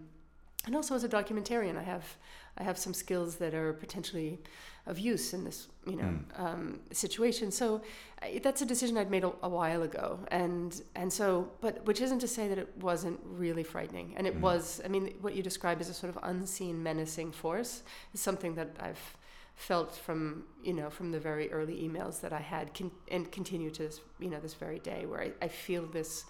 and 0.67 0.75
also 0.75 0.95
as 0.95 1.05
a 1.05 1.09
documentarian, 1.09 1.77
I 1.77 1.83
have 1.83 2.17
I 2.57 2.63
have 2.63 2.79
some 2.79 2.95
skills 2.95 3.37
that 3.37 3.53
are 3.53 3.73
potentially 3.73 4.39
of 4.87 4.99
use 4.99 5.33
in 5.33 5.45
this 5.45 5.69
you 5.87 5.97
know 5.97 6.15
um, 6.37 6.81
situation. 6.93 7.51
So 7.51 7.83
I, 8.23 8.41
that's 8.43 8.63
a 8.63 8.67
decision 8.67 8.97
I'd 8.97 9.11
made 9.11 9.25
a, 9.25 9.33
a 9.43 9.49
while 9.49 9.83
ago, 9.83 10.21
and 10.29 10.81
and 10.95 11.13
so 11.13 11.51
but 11.61 11.85
which 11.87 12.01
isn't 12.01 12.21
to 12.21 12.29
say 12.29 12.49
that 12.49 12.59
it 12.59 12.71
wasn't 12.81 13.19
really 13.25 13.65
frightening, 13.65 14.15
and 14.17 14.27
it 14.27 14.37
was. 14.37 14.81
I 14.85 14.89
mean, 14.89 15.15
what 15.21 15.35
you 15.35 15.43
describe 15.43 15.81
as 15.81 15.89
a 15.89 15.95
sort 15.95 16.15
of 16.15 16.23
unseen, 16.23 16.83
menacing 16.83 17.33
force 17.33 17.83
is 18.13 18.21
something 18.21 18.55
that 18.55 18.71
I've 18.81 19.17
felt 19.57 19.95
from 19.95 20.45
you 20.63 20.73
know 20.73 20.91
from 20.91 21.13
the 21.13 21.21
very 21.21 21.51
early 21.53 21.77
emails 21.77 22.21
that 22.21 22.33
I 22.33 22.41
had 22.41 22.75
con- 22.75 22.91
and 23.09 23.31
continue 23.31 23.71
to 23.71 23.85
this 23.85 24.01
you 24.19 24.29
know 24.29 24.41
this 24.41 24.55
very 24.55 24.81
day 24.81 25.07
where 25.07 25.21
I, 25.21 25.33
I 25.43 25.49
feel 25.49 25.87
this 25.87 26.25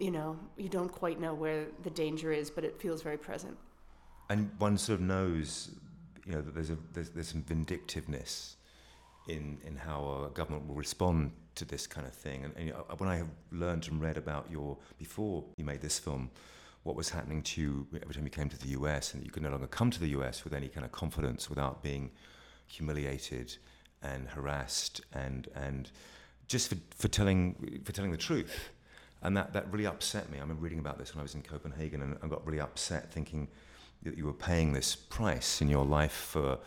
you 0.00 0.10
know 0.10 0.36
you 0.56 0.68
don't 0.68 0.92
quite 1.02 1.20
know 1.20 1.34
where 1.34 1.66
the 1.82 1.90
danger 1.90 2.32
is 2.32 2.50
but 2.50 2.64
it 2.64 2.74
feels 2.80 3.02
very 3.02 3.18
present 3.18 3.56
And 4.30 4.48
one 4.58 4.78
sort 4.78 5.00
of 5.00 5.04
knows, 5.14 5.70
you 6.24 6.32
know, 6.32 6.40
that 6.40 6.54
there's 6.54 6.70
a 6.70 6.78
there's, 6.94 7.10
there's 7.10 7.28
some 7.34 7.42
vindictiveness 7.42 8.56
in 9.28 9.58
in 9.68 9.74
how 9.76 9.98
a 10.28 10.30
government 10.30 10.62
will 10.68 10.76
respond 10.76 11.32
to 11.56 11.64
this 11.64 11.86
kind 11.88 12.06
of 12.06 12.14
thing. 12.14 12.44
And, 12.44 12.52
and 12.56 12.66
you 12.66 12.72
know, 12.72 12.84
uh, 12.88 12.94
when 13.00 13.08
I 13.14 13.16
have 13.16 13.30
learned 13.50 13.88
and 13.88 14.00
read 14.00 14.16
about 14.16 14.44
your 14.48 14.78
before 14.98 15.44
you 15.56 15.64
made 15.64 15.80
this 15.80 15.98
film, 15.98 16.30
what 16.84 16.94
was 16.96 17.08
happening 17.10 17.42
to 17.42 17.60
you 17.60 17.86
every 18.02 18.14
time 18.14 18.24
you 18.24 18.30
came 18.30 18.48
to 18.48 18.58
the 18.66 18.70
US, 18.80 19.14
and 19.14 19.24
you 19.24 19.30
could 19.32 19.42
no 19.42 19.50
longer 19.50 19.66
come 19.66 19.90
to 19.90 20.00
the 20.00 20.10
US 20.18 20.44
with 20.44 20.54
any 20.54 20.68
kind 20.68 20.84
of 20.86 20.92
confidence 20.92 21.50
without 21.50 21.82
being 21.82 22.10
humiliated 22.76 23.48
and 24.02 24.28
harassed 24.28 25.00
and 25.12 25.48
and 25.66 25.90
just 26.46 26.68
for, 26.70 26.76
for 26.96 27.08
telling 27.08 27.40
for 27.84 27.92
telling 27.92 28.12
the 28.12 28.24
truth. 28.28 28.70
And 29.22 29.36
that, 29.36 29.52
that 29.52 29.70
really 29.72 29.86
upset 29.86 30.30
me. 30.30 30.38
I 30.38 30.40
remember 30.40 30.62
reading 30.62 30.78
about 30.78 30.98
this 30.98 31.14
when 31.14 31.20
I 31.20 31.22
was 31.22 31.34
in 31.34 31.42
Copenhagen 31.42 32.00
and 32.02 32.16
I 32.22 32.26
got 32.26 32.44
really 32.46 32.60
upset 32.60 33.12
thinking 33.12 33.48
that 34.02 34.16
you 34.16 34.24
were 34.24 34.32
paying 34.32 34.72
this 34.72 34.94
price 34.96 35.60
in 35.60 35.68
your 35.68 35.84
life 35.84 36.12
for, 36.12 36.58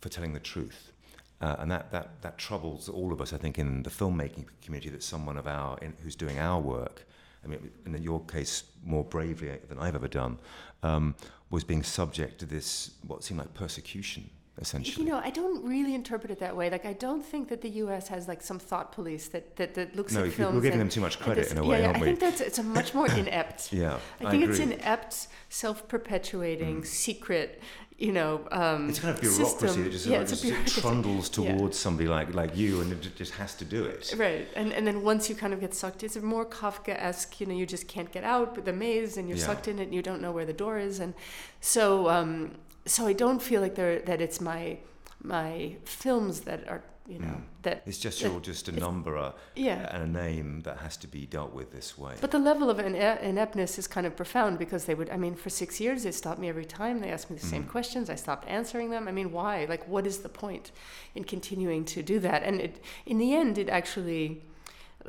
for 0.00 0.08
telling 0.08 0.32
the 0.32 0.40
truth. 0.40 0.92
Uh, 1.40 1.56
and 1.58 1.70
that, 1.70 1.92
that, 1.92 2.20
that 2.22 2.38
troubles 2.38 2.88
all 2.88 3.12
of 3.12 3.20
us, 3.20 3.32
I 3.32 3.36
think, 3.36 3.58
in 3.58 3.82
the 3.82 3.90
filmmaking 3.90 4.46
community 4.62 4.90
that 4.90 5.02
someone 5.02 5.36
of 5.36 5.46
our, 5.46 5.78
in, 5.78 5.94
who's 6.02 6.16
doing 6.16 6.38
our 6.38 6.60
work, 6.60 7.06
I 7.44 7.48
mean, 7.48 7.70
in 7.86 8.02
your 8.02 8.24
case, 8.24 8.64
more 8.82 9.04
bravely 9.04 9.56
than 9.68 9.78
I've 9.78 9.94
ever 9.94 10.08
done, 10.08 10.38
um, 10.82 11.14
was 11.50 11.62
being 11.62 11.82
subject 11.82 12.40
to 12.40 12.46
this, 12.46 12.92
what 13.06 13.22
seemed 13.22 13.38
like 13.38 13.54
persecution 13.54 14.30
essentially. 14.60 15.04
You 15.04 15.10
know, 15.12 15.20
I 15.22 15.30
don't 15.30 15.64
really 15.64 15.94
interpret 15.94 16.30
it 16.30 16.40
that 16.40 16.56
way. 16.56 16.70
Like, 16.70 16.84
I 16.86 16.92
don't 16.92 17.24
think 17.24 17.48
that 17.48 17.60
the 17.62 17.70
U.S. 17.82 18.08
has 18.08 18.28
like 18.28 18.42
some 18.42 18.58
thought 18.58 18.92
police 18.92 19.28
that 19.28 19.56
that, 19.56 19.74
that 19.74 19.96
looks 19.96 20.12
no, 20.14 20.24
at 20.24 20.32
films. 20.32 20.54
we're 20.54 20.60
giving 20.62 20.78
them 20.78 20.88
too 20.88 21.00
much 21.00 21.18
credit 21.18 21.44
this, 21.44 21.52
in 21.52 21.58
a 21.58 21.64
way, 21.64 21.80
yeah, 21.80 21.86
aren't 21.88 21.98
I 21.98 22.00
we? 22.00 22.06
think 22.06 22.20
that's 22.20 22.40
it's 22.40 22.58
a 22.58 22.62
much 22.62 22.94
more 22.94 23.10
inept. 23.22 23.72
yeah, 23.72 23.98
I 24.20 24.30
think 24.30 24.44
I 24.44 24.48
it's 24.48 24.58
inept, 24.58 25.28
self-perpetuating, 25.48 26.82
mm. 26.82 26.86
secret. 26.86 27.62
You 27.98 28.12
know, 28.12 28.46
um, 28.52 28.88
it's 28.90 29.00
kind 29.00 29.12
of 29.12 29.20
bureaucracy 29.20 29.66
system. 29.66 29.82
that 29.82 29.90
just, 29.90 30.06
yeah, 30.06 30.18
like, 30.18 30.28
just 30.28 30.80
trundles 30.80 31.28
towards 31.28 31.76
yeah. 31.76 31.82
somebody 31.82 32.08
like 32.08 32.32
like 32.32 32.56
you, 32.56 32.80
and 32.80 32.92
it 32.92 33.16
just 33.16 33.34
has 33.34 33.56
to 33.56 33.64
do 33.64 33.84
it. 33.84 34.14
Right, 34.16 34.46
and 34.54 34.72
and 34.72 34.86
then 34.86 35.02
once 35.02 35.28
you 35.28 35.34
kind 35.34 35.52
of 35.52 35.58
get 35.60 35.74
sucked, 35.74 36.04
it's 36.04 36.16
more 36.16 36.46
Kafka-esque. 36.46 37.40
You 37.40 37.46
know, 37.48 37.54
you 37.54 37.66
just 37.66 37.88
can't 37.88 38.12
get 38.12 38.22
out 38.22 38.54
with 38.54 38.66
the 38.66 38.72
maze, 38.72 39.16
and 39.16 39.28
you're 39.28 39.38
Yeah. 39.38 39.46
sucked 39.46 39.66
in 39.66 39.80
it, 39.80 39.84
and 39.84 39.94
you 39.94 40.02
don't 40.02 40.22
know 40.22 40.30
where 40.30 40.46
the 40.46 40.52
door 40.52 40.78
is, 40.78 41.00
and 41.00 41.12
so 41.60 42.08
um, 42.08 42.52
so 42.88 43.06
I 43.06 43.12
don't 43.12 43.40
feel 43.42 43.60
like 43.60 43.74
there 43.74 44.00
that 44.00 44.20
it's 44.20 44.40
my 44.40 44.78
my 45.22 45.76
films 45.84 46.40
that 46.40 46.60
are 46.68 46.82
you 47.08 47.18
know 47.18 47.26
Mm. 47.38 47.42
that 47.62 47.82
It's 47.86 47.98
just 47.98 48.20
you're 48.20 48.38
just 48.40 48.68
a 48.68 48.72
number 48.72 49.16
uh, 49.16 49.32
yeah. 49.56 49.88
and 49.94 50.02
a 50.16 50.20
name 50.24 50.60
that 50.66 50.76
has 50.78 50.96
to 50.98 51.06
be 51.08 51.22
dealt 51.26 51.52
with 51.54 51.68
this 51.72 51.96
way. 51.98 52.14
But 52.20 52.30
the 52.30 52.38
level 52.38 52.68
of 52.70 52.78
ineptness 52.78 53.78
is 53.78 53.86
kind 53.88 54.06
of 54.06 54.14
profound 54.14 54.58
because 54.58 54.84
they 54.84 54.94
would, 54.94 55.08
I 55.10 55.16
mean, 55.16 55.34
for 55.34 55.50
six 55.50 55.80
years 55.80 56.02
they 56.04 56.12
stopped 56.12 56.38
me 56.38 56.48
every 56.50 56.66
time. 56.66 57.00
They 57.00 57.10
asked 57.10 57.30
me 57.30 57.36
the 57.38 57.46
same 57.54 57.64
Mm. 57.64 57.70
questions. 57.76 58.10
I 58.10 58.14
stopped 58.16 58.46
answering 58.58 58.90
them. 58.90 59.08
I 59.08 59.12
mean, 59.12 59.32
why? 59.32 59.66
Like, 59.68 59.84
what 59.88 60.06
is 60.06 60.18
the 60.18 60.28
point 60.28 60.70
in 61.14 61.24
continuing 61.24 61.84
to 61.94 62.02
do 62.02 62.16
that? 62.20 62.42
And 62.42 62.60
it, 62.60 62.74
in 63.06 63.16
the 63.18 63.30
end, 63.34 63.56
it 63.58 63.68
actually, 63.70 64.42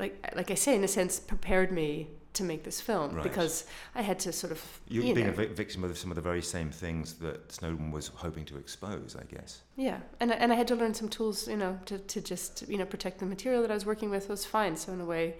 like, 0.02 0.14
like 0.34 0.50
I 0.50 0.56
say, 0.56 0.74
in 0.74 0.82
a 0.84 0.88
sense, 0.88 1.20
prepared 1.20 1.70
me 1.70 2.08
to 2.32 2.44
make 2.44 2.62
this 2.62 2.80
film 2.80 3.14
Right. 3.14 3.22
because 3.24 3.64
I 3.94 4.02
had 4.02 4.18
to 4.20 4.32
sort 4.32 4.52
of, 4.52 4.80
You've 4.88 5.04
you 5.04 5.14
been 5.14 5.26
know, 5.26 5.42
a 5.42 5.46
victim 5.46 5.82
of 5.84 5.98
some 5.98 6.10
of 6.10 6.14
the 6.16 6.22
very 6.22 6.42
same 6.42 6.70
things 6.70 7.14
that 7.14 7.50
Snowden 7.52 7.90
was 7.90 8.08
hoping 8.14 8.44
to 8.46 8.56
expose, 8.56 9.16
I 9.18 9.24
guess. 9.24 9.62
yeah. 9.76 9.98
And, 10.20 10.30
I- 10.32 10.36
and 10.36 10.52
I 10.52 10.54
had 10.56 10.68
to 10.68 10.76
learn 10.76 10.94
some 10.94 11.08
tools, 11.08 11.48
you 11.48 11.56
know, 11.56 11.78
to, 11.86 11.98
to 11.98 12.20
just, 12.20 12.68
you 12.68 12.78
know, 12.78 12.84
protect 12.86 13.18
the 13.18 13.26
material 13.26 13.62
that 13.62 13.70
I 13.70 13.74
was 13.74 13.84
working 13.86 14.10
with 14.10 14.28
was 14.28 14.44
fine. 14.44 14.76
So 14.76 14.92
in 14.92 15.00
a 15.00 15.04
way, 15.04 15.36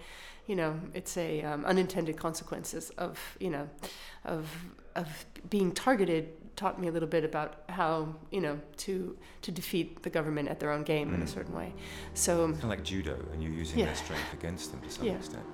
you 0.47 0.55
know, 0.55 0.79
it's 0.93 1.15
a 1.17 1.43
um, 1.43 1.63
unintended 1.65 2.17
consequences 2.17 2.89
of, 2.97 3.17
you 3.39 3.49
know, 3.49 3.69
of 4.25 4.47
of 4.95 5.07
being 5.49 5.71
targeted 5.71 6.27
taught 6.57 6.77
me 6.81 6.89
a 6.89 6.91
little 6.91 7.07
bit 7.07 7.23
about 7.23 7.63
how, 7.69 8.13
you 8.31 8.41
know, 8.41 8.59
to 8.75 9.17
to 9.43 9.51
defeat 9.51 10.03
the 10.03 10.09
government 10.09 10.49
at 10.49 10.59
their 10.59 10.71
own 10.71 10.83
game 10.83 11.13
in 11.13 11.21
a 11.21 11.25
Mm. 11.25 11.29
certain 11.29 11.55
way. 11.55 11.73
So 12.13 12.47
Kind 12.47 12.63
of 12.63 12.69
like 12.69 12.83
judo, 12.83 13.15
and 13.31 13.41
you're 13.41 13.53
using 13.53 13.79
Yeah. 13.79 13.85
their 13.85 13.95
strength 13.95 14.33
against 14.33 14.71
them 14.71 14.81
to 14.81 14.89
some 14.89 15.05
Yeah. 15.05 15.13
extent. 15.13 15.45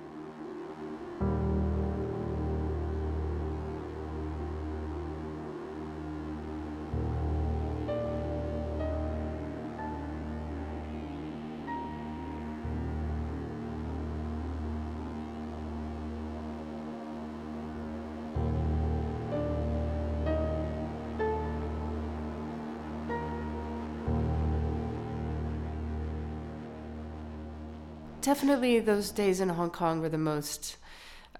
Definitely 28.28 28.78
those 28.78 29.10
days 29.10 29.40
in 29.40 29.48
Hong 29.48 29.70
Kong 29.70 30.02
were 30.02 30.08
the 30.10 30.18
most 30.18 30.76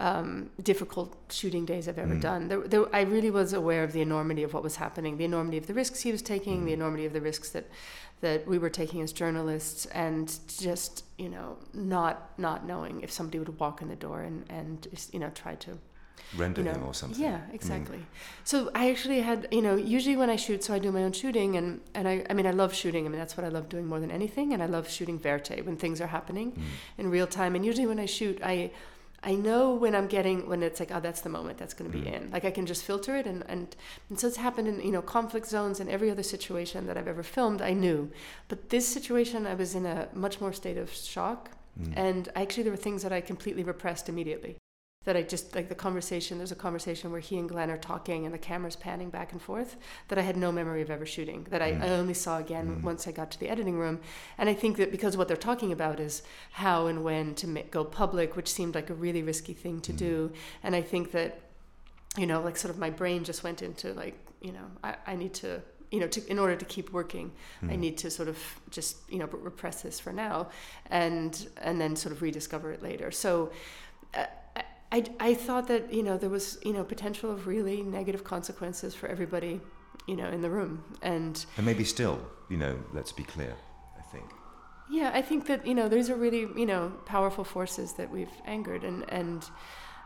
um, 0.00 0.50
difficult 0.62 1.17
shooting 1.31 1.64
days 1.64 1.88
I've 1.88 1.99
ever 1.99 2.14
Mm. 2.14 2.21
done. 2.21 2.49
There, 2.49 2.61
there, 2.61 2.95
I 2.95 3.00
really 3.02 3.31
was 3.31 3.52
aware 3.52 3.83
of 3.83 3.93
the 3.93 4.00
enormity 4.00 4.43
of 4.45 4.55
what 4.55 4.62
was 4.62 4.76
happening, 4.76 5.17
the 5.17 5.25
enormity 5.25 5.59
of 5.59 5.67
the 5.67 5.75
risks 5.75 6.00
he 6.02 6.12
was 6.12 6.23
taking, 6.23 6.64
the 6.64 6.71
Mm. 6.71 6.75
enormity 6.81 7.07
of 7.07 7.12
the 7.12 7.21
risks 7.21 7.50
that 7.50 7.67
that 8.21 8.49
we 8.49 8.59
were 8.59 8.71
taking 8.71 9.00
as 9.00 9.12
journalists, 9.12 9.87
and 9.87 10.38
just 10.59 11.05
you 11.19 11.28
know 11.28 11.57
not 11.73 12.37
not 12.38 12.67
knowing 12.67 13.00
if 13.02 13.11
somebody 13.12 13.38
would 13.38 13.59
walk 13.61 13.81
in 13.83 13.88
the 13.88 13.97
door 13.97 14.23
and 14.23 14.45
and 14.49 14.88
just, 14.90 15.12
you 15.14 15.21
know 15.21 15.31
try 15.35 15.55
to 15.57 15.78
Render 16.37 16.61
you 16.61 16.67
know, 16.67 16.75
him 16.75 16.85
or 16.85 16.93
something. 16.95 17.23
Yeah, 17.23 17.40
exactly. 17.52 18.00
So 18.45 18.71
I 18.75 18.90
actually 18.90 19.21
had, 19.23 19.47
you 19.52 19.62
know, 19.62 19.76
usually 19.76 20.17
when 20.17 20.28
I 20.28 20.37
shoot, 20.37 20.62
so 20.64 20.75
I 20.75 20.78
do 20.81 20.90
my 20.93 21.02
own 21.05 21.12
shooting, 21.12 21.57
and 21.57 21.81
and 21.95 22.07
I, 22.09 22.26
I 22.28 22.35
mean, 22.35 22.47
I 22.47 22.50
love 22.50 22.75
shooting. 22.75 23.07
I 23.07 23.09
mean, 23.09 23.19
that's 23.19 23.37
what 23.37 23.47
I 23.47 23.49
love 23.49 23.69
doing 23.69 23.87
more 23.87 24.00
than 24.00 24.11
anything, 24.11 24.52
and 24.52 24.62
I 24.62 24.67
love 24.67 24.90
shooting 24.90 25.19
verite 25.19 25.64
when 25.64 25.76
things 25.76 26.00
are 26.00 26.09
happening 26.09 26.52
Mm. 26.52 26.62
in 27.00 27.11
real 27.11 27.26
time. 27.26 27.55
And 27.57 27.64
usually 27.64 27.87
when 27.87 27.99
I 28.00 28.07
shoot, 28.07 28.38
I 28.43 28.71
I 29.22 29.34
know 29.34 29.75
when 29.75 29.94
I'm 29.96 30.06
getting 30.06 30.48
when 30.48 30.62
it's 30.62 30.78
like, 30.80 30.90
oh, 30.94 31.00
that's 31.00 31.22
the 31.22 31.28
moment 31.28 31.58
that's 31.58 31.75
going 31.75 31.90
to 31.90 31.98
be 31.98 32.04
Mm. 32.04 32.12
in. 32.14 32.30
Like 32.30 32.44
I 32.44 32.50
can 32.52 32.66
just 32.66 32.84
filter 32.84 33.16
it, 33.16 33.26
and 33.26 33.42
and 33.48 33.75
and 34.08 34.18
so 34.20 34.28
it's 34.28 34.37
happened 34.37 34.68
in 34.68 34.80
you 34.80 34.92
know 34.92 35.02
conflict 35.02 35.46
zones 35.48 35.80
and 35.80 35.90
every 35.90 36.10
other 36.10 36.22
situation 36.22 36.87
that 36.87 36.96
I've 36.96 37.08
ever 37.08 37.22
filmed. 37.25 37.60
I 37.60 37.72
knew, 37.72 38.10
but 38.48 38.68
this 38.70 38.87
situation, 38.87 39.46
I 39.46 39.54
was 39.54 39.75
in 39.75 39.87
a 39.87 40.08
much 40.14 40.40
more 40.40 40.52
state 40.52 40.76
of 40.78 40.92
shock, 40.92 41.50
Mm. 41.80 41.92
and 41.96 42.28
actually 42.34 42.62
there 42.64 42.72
were 42.72 42.76
things 42.76 43.02
that 43.02 43.12
I 43.12 43.20
completely 43.20 43.64
repressed 43.64 44.08
immediately. 44.08 44.56
That 45.09 45.17
I 45.17 45.23
just 45.23 45.55
like 45.55 45.71
the 45.71 45.75
conversation. 45.75 46.37
There's 46.37 46.53
a 46.53 46.55
conversation 46.55 47.11
where 47.11 47.21
he 47.21 47.38
and 47.38 47.49
Glenn 47.49 47.71
are 47.71 47.79
talking 47.79 48.27
and 48.27 48.35
the 48.35 48.38
camera's 48.38 48.77
panning 48.77 49.09
back 49.09 49.33
and 49.33 49.41
forth. 49.41 49.79
That 50.09 50.19
I 50.19 50.21
had 50.21 50.37
no 50.37 50.53
memory 50.53 50.83
of 50.83 50.91
ever 50.91 51.07
shooting. 51.07 51.47
That 51.49 51.62
I, 51.62 51.73
Mm. 51.73 51.83
I 51.83 51.88
only 52.00 52.12
saw 52.12 52.37
again 52.37 52.67
Mm. 52.77 52.83
once 52.83 53.09
I 53.09 53.12
got 53.12 53.31
to 53.31 53.41
the 53.41 53.49
editing 53.49 53.79
room. 53.79 54.00
And 54.37 54.50
I 54.50 54.53
think 54.55 54.77
that 54.77 54.91
because 54.91 55.17
what 55.17 55.27
they're 55.27 55.47
talking 55.50 55.73
about 55.73 55.99
is 55.99 56.23
how 56.50 56.88
and 56.88 57.03
when 57.05 57.35
to 57.37 57.47
ma- 57.49 57.62
go 57.71 57.85
public, 57.87 58.37
which 58.37 58.49
seemed 58.53 58.75
like 58.75 58.91
a 58.91 58.95
really 58.95 59.23
risky 59.23 59.55
thing 59.55 59.81
to 59.81 59.95
Mm. 59.95 59.97
do. 59.97 60.33
And 60.62 60.77
I 60.77 60.83
think 60.83 61.12
that, 61.12 61.41
you 62.19 62.27
know, 62.27 62.43
like 62.43 62.59
sort 62.59 62.75
of 62.75 62.79
my 62.79 62.91
brain 62.91 63.25
just 63.25 63.43
went 63.43 63.62
into 63.62 63.95
like, 63.95 64.15
you 64.43 64.53
know, 64.53 64.67
I, 64.85 64.97
I 65.07 65.17
need 65.17 65.33
to 65.45 65.62
you 65.91 66.00
know, 66.00 66.07
to, 66.09 66.21
in 66.31 66.38
order 66.38 66.55
to 66.55 66.67
keep 66.67 66.93
working, 66.93 67.33
I 67.62 67.77
Mm. 67.77 67.79
need 67.79 67.97
to 68.05 68.11
sort 68.11 68.29
of 68.29 68.37
just 68.69 68.99
you 69.09 69.19
know 69.19 69.25
repress 69.25 69.81
this 69.81 69.99
for 69.99 70.12
now, 70.12 70.49
and 70.91 71.49
and 71.62 71.81
then 71.81 71.97
sort 71.97 72.12
of 72.15 72.21
rediscover 72.21 72.73
it 72.73 72.83
later. 72.83 73.11
So, 73.11 73.53
uh, 74.12 74.27
I, 74.90 75.04
I 75.21 75.35
thought 75.35 75.68
that 75.68 75.92
you 75.92 76.02
know 76.02 76.16
there 76.16 76.30
was 76.30 76.59
you 76.64 76.73
know 76.73 76.85
potential 76.85 77.30
of 77.30 77.47
really 77.47 77.83
negative 77.83 78.25
consequences 78.25 78.95
for 78.95 79.07
everybody, 79.09 79.61
you 80.07 80.16
know, 80.16 80.28
in 80.28 80.40
the 80.40 80.50
room, 80.50 80.83
and 81.02 81.45
And 81.57 81.66
maybe 81.66 81.85
still, 81.85 82.18
you 82.49 82.57
know, 82.57 82.78
let's 82.95 83.12
be 83.12 83.23
clear, 83.25 83.54
I 83.99 84.02
think. 84.12 84.25
yeah, 84.90 85.11
I 85.12 85.23
think 85.23 85.47
that 85.47 85.66
you 85.66 85.75
know 85.75 85.88
these 85.88 86.09
are 86.11 86.16
really 86.16 86.47
you 86.61 86.66
know 86.66 86.92
powerful 87.07 87.45
forces 87.45 87.92
that 87.99 88.11
we've 88.11 88.33
angered, 88.47 88.83
and 88.85 89.04
and 89.11 89.45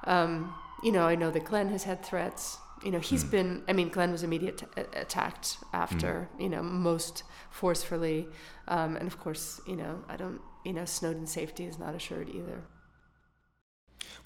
um, 0.04 0.52
you 0.82 0.90
know 0.92 1.06
I 1.06 1.14
know 1.14 1.30
that 1.30 1.44
Glenn 1.44 1.68
has 1.70 1.84
had 1.84 2.02
threats. 2.04 2.58
You 2.84 2.90
know 2.90 2.98
he's 2.98 3.22
Mm. 3.24 3.30
been. 3.30 3.62
I 3.68 3.72
mean, 3.72 3.88
Glenn 3.90 4.10
was 4.10 4.22
immediately 4.24 4.66
attacked 5.04 5.58
after. 5.72 6.28
You 6.38 6.48
know 6.48 6.62
most 6.62 7.22
forcefully, 7.50 8.26
um, 8.66 8.96
and 8.96 9.06
of 9.06 9.20
course 9.20 9.60
you 9.66 9.76
know 9.76 10.02
I 10.08 10.16
don't. 10.16 10.40
You 10.64 10.72
know 10.72 10.84
Snowden's 10.84 11.30
safety 11.32 11.64
is 11.66 11.78
not 11.78 11.94
assured 11.94 12.28
either. 12.28 12.62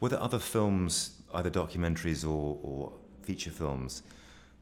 Were 0.00 0.08
there 0.08 0.22
other 0.22 0.38
films, 0.38 1.22
either 1.34 1.50
documentaries 1.50 2.24
or, 2.24 2.58
or 2.62 2.92
feature 3.22 3.50
films, 3.50 4.02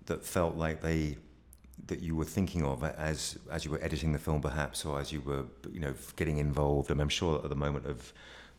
that 0.06 0.24
felt 0.24 0.56
like 0.56 0.80
they 0.82 1.16
that 1.86 2.00
you 2.00 2.14
were 2.14 2.24
thinking 2.24 2.64
of 2.64 2.84
as 2.84 3.36
as 3.50 3.64
you 3.64 3.70
were 3.70 3.82
editing 3.82 4.12
the 4.12 4.18
film, 4.18 4.40
perhaps, 4.40 4.84
or 4.84 5.00
as 5.00 5.12
you 5.12 5.20
were, 5.20 5.44
you 5.72 5.80
know, 5.80 5.94
getting 6.16 6.38
involved? 6.38 6.90
I 6.90 6.94
mean, 6.94 7.00
I'm 7.00 7.08
sure 7.08 7.40
at 7.42 7.48
the 7.48 7.56
moment 7.56 7.86
of 7.86 8.12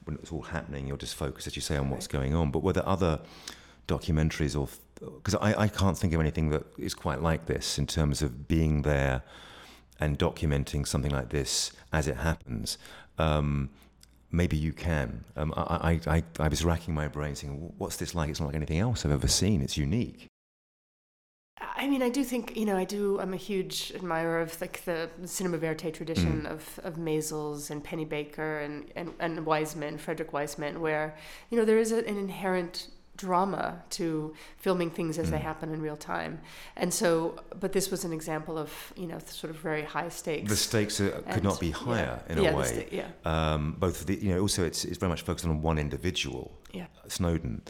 when 0.05 0.15
it 0.15 0.21
was 0.21 0.31
all 0.31 0.41
happening, 0.41 0.87
you're 0.87 0.97
just 0.97 1.15
focused, 1.15 1.47
as 1.47 1.55
you 1.55 1.61
say, 1.61 1.77
on 1.77 1.89
what's 1.89 2.07
going 2.07 2.35
on. 2.35 2.51
But 2.51 2.59
were 2.59 2.73
there 2.73 2.87
other 2.87 3.19
documentaries 3.87 4.59
or 4.59 4.67
because 4.99 5.35
I, 5.35 5.63
I 5.63 5.67
can't 5.67 5.97
think 5.97 6.13
of 6.13 6.19
anything 6.19 6.49
that 6.49 6.63
is 6.77 6.93
quite 6.93 7.21
like 7.21 7.45
this 7.45 7.77
in 7.77 7.85
terms 7.85 8.21
of 8.21 8.47
being 8.47 8.83
there 8.83 9.23
and 9.99 10.17
documenting 10.17 10.87
something 10.87 11.11
like 11.11 11.29
this 11.29 11.71
as 11.91 12.07
it 12.07 12.17
happens. 12.17 12.77
Um, 13.17 13.69
maybe 14.31 14.57
you 14.57 14.73
can. 14.73 15.23
Um, 15.35 15.53
I, 15.55 15.99
I, 16.07 16.15
I, 16.17 16.23
I 16.39 16.47
was 16.47 16.63
racking 16.65 16.93
my 16.93 17.07
brain 17.07 17.35
saying, 17.35 17.73
what's 17.77 17.97
this 17.97 18.13
like? 18.15 18.29
It's 18.29 18.39
not 18.39 18.47
like 18.47 18.55
anything 18.55 18.79
else 18.79 19.05
I've 19.05 19.11
ever 19.11 19.27
seen. 19.27 19.61
It's 19.61 19.77
unique. 19.77 20.27
I 21.77 21.87
mean, 21.87 22.01
I 22.03 22.09
do 22.09 22.23
think 22.23 22.55
you 22.57 22.65
know. 22.65 22.75
I 22.77 22.83
do. 22.83 23.19
I'm 23.19 23.33
a 23.33 23.37
huge 23.37 23.91
admirer 23.95 24.41
of 24.41 24.59
like 24.59 24.83
the 24.85 25.09
cinema 25.25 25.57
verite 25.57 25.93
tradition 25.93 26.43
Mm. 26.43 26.51
of 26.51 26.79
of 26.83 26.95
Maysles 26.95 27.69
and 27.71 27.83
Pennebaker 27.83 28.63
and 28.63 28.91
and 28.95 29.13
and 29.19 29.45
Wiseman, 29.45 29.97
Frederick 29.97 30.33
Wiseman, 30.33 30.81
where 30.81 31.15
you 31.49 31.57
know 31.57 31.63
there 31.65 31.77
is 31.77 31.91
a, 31.93 31.99
an 32.07 32.17
inherent 32.17 32.89
drama 33.17 33.81
to 33.91 34.33
filming 34.57 34.89
things 34.91 35.17
as 35.17 35.29
they 35.31 35.37
Mm. 35.37 35.41
happen 35.49 35.73
in 35.73 35.81
real 35.81 35.97
time. 35.97 36.39
And 36.75 36.93
so, 36.93 37.35
but 37.59 37.71
this 37.71 37.89
was 37.91 38.03
an 38.05 38.11
example 38.13 38.57
of, 38.57 38.69
you 38.95 39.07
know, 39.07 39.19
sort 39.25 39.51
of 39.51 39.57
very 39.61 39.83
high 39.83 40.09
stakes. 40.09 40.49
The 40.49 40.55
stakes 40.57 40.99
are, 40.99 41.09
could 41.11 41.25
And- 41.27 41.43
not 41.43 41.59
be 41.59 41.67
yeah. 41.67 41.73
higher 41.75 42.19
in 42.29 42.37
yeah, 42.41 42.51
a 42.51 42.55
way. 42.57 42.65
sta- 42.65 42.89
yeah, 42.91 43.09
um, 43.25 43.75
both 43.79 44.01
of 44.01 44.07
the, 44.07 44.15
you 44.15 44.33
know, 44.33 44.41
also 44.41 44.65
it's, 44.65 44.83
it's 44.85 44.97
very 44.97 45.09
much 45.09 45.21
focused 45.23 45.45
on 45.45 45.61
one 45.61 45.77
individual, 45.77 46.51
yeah. 46.71 46.87
Snowden. 47.07 47.61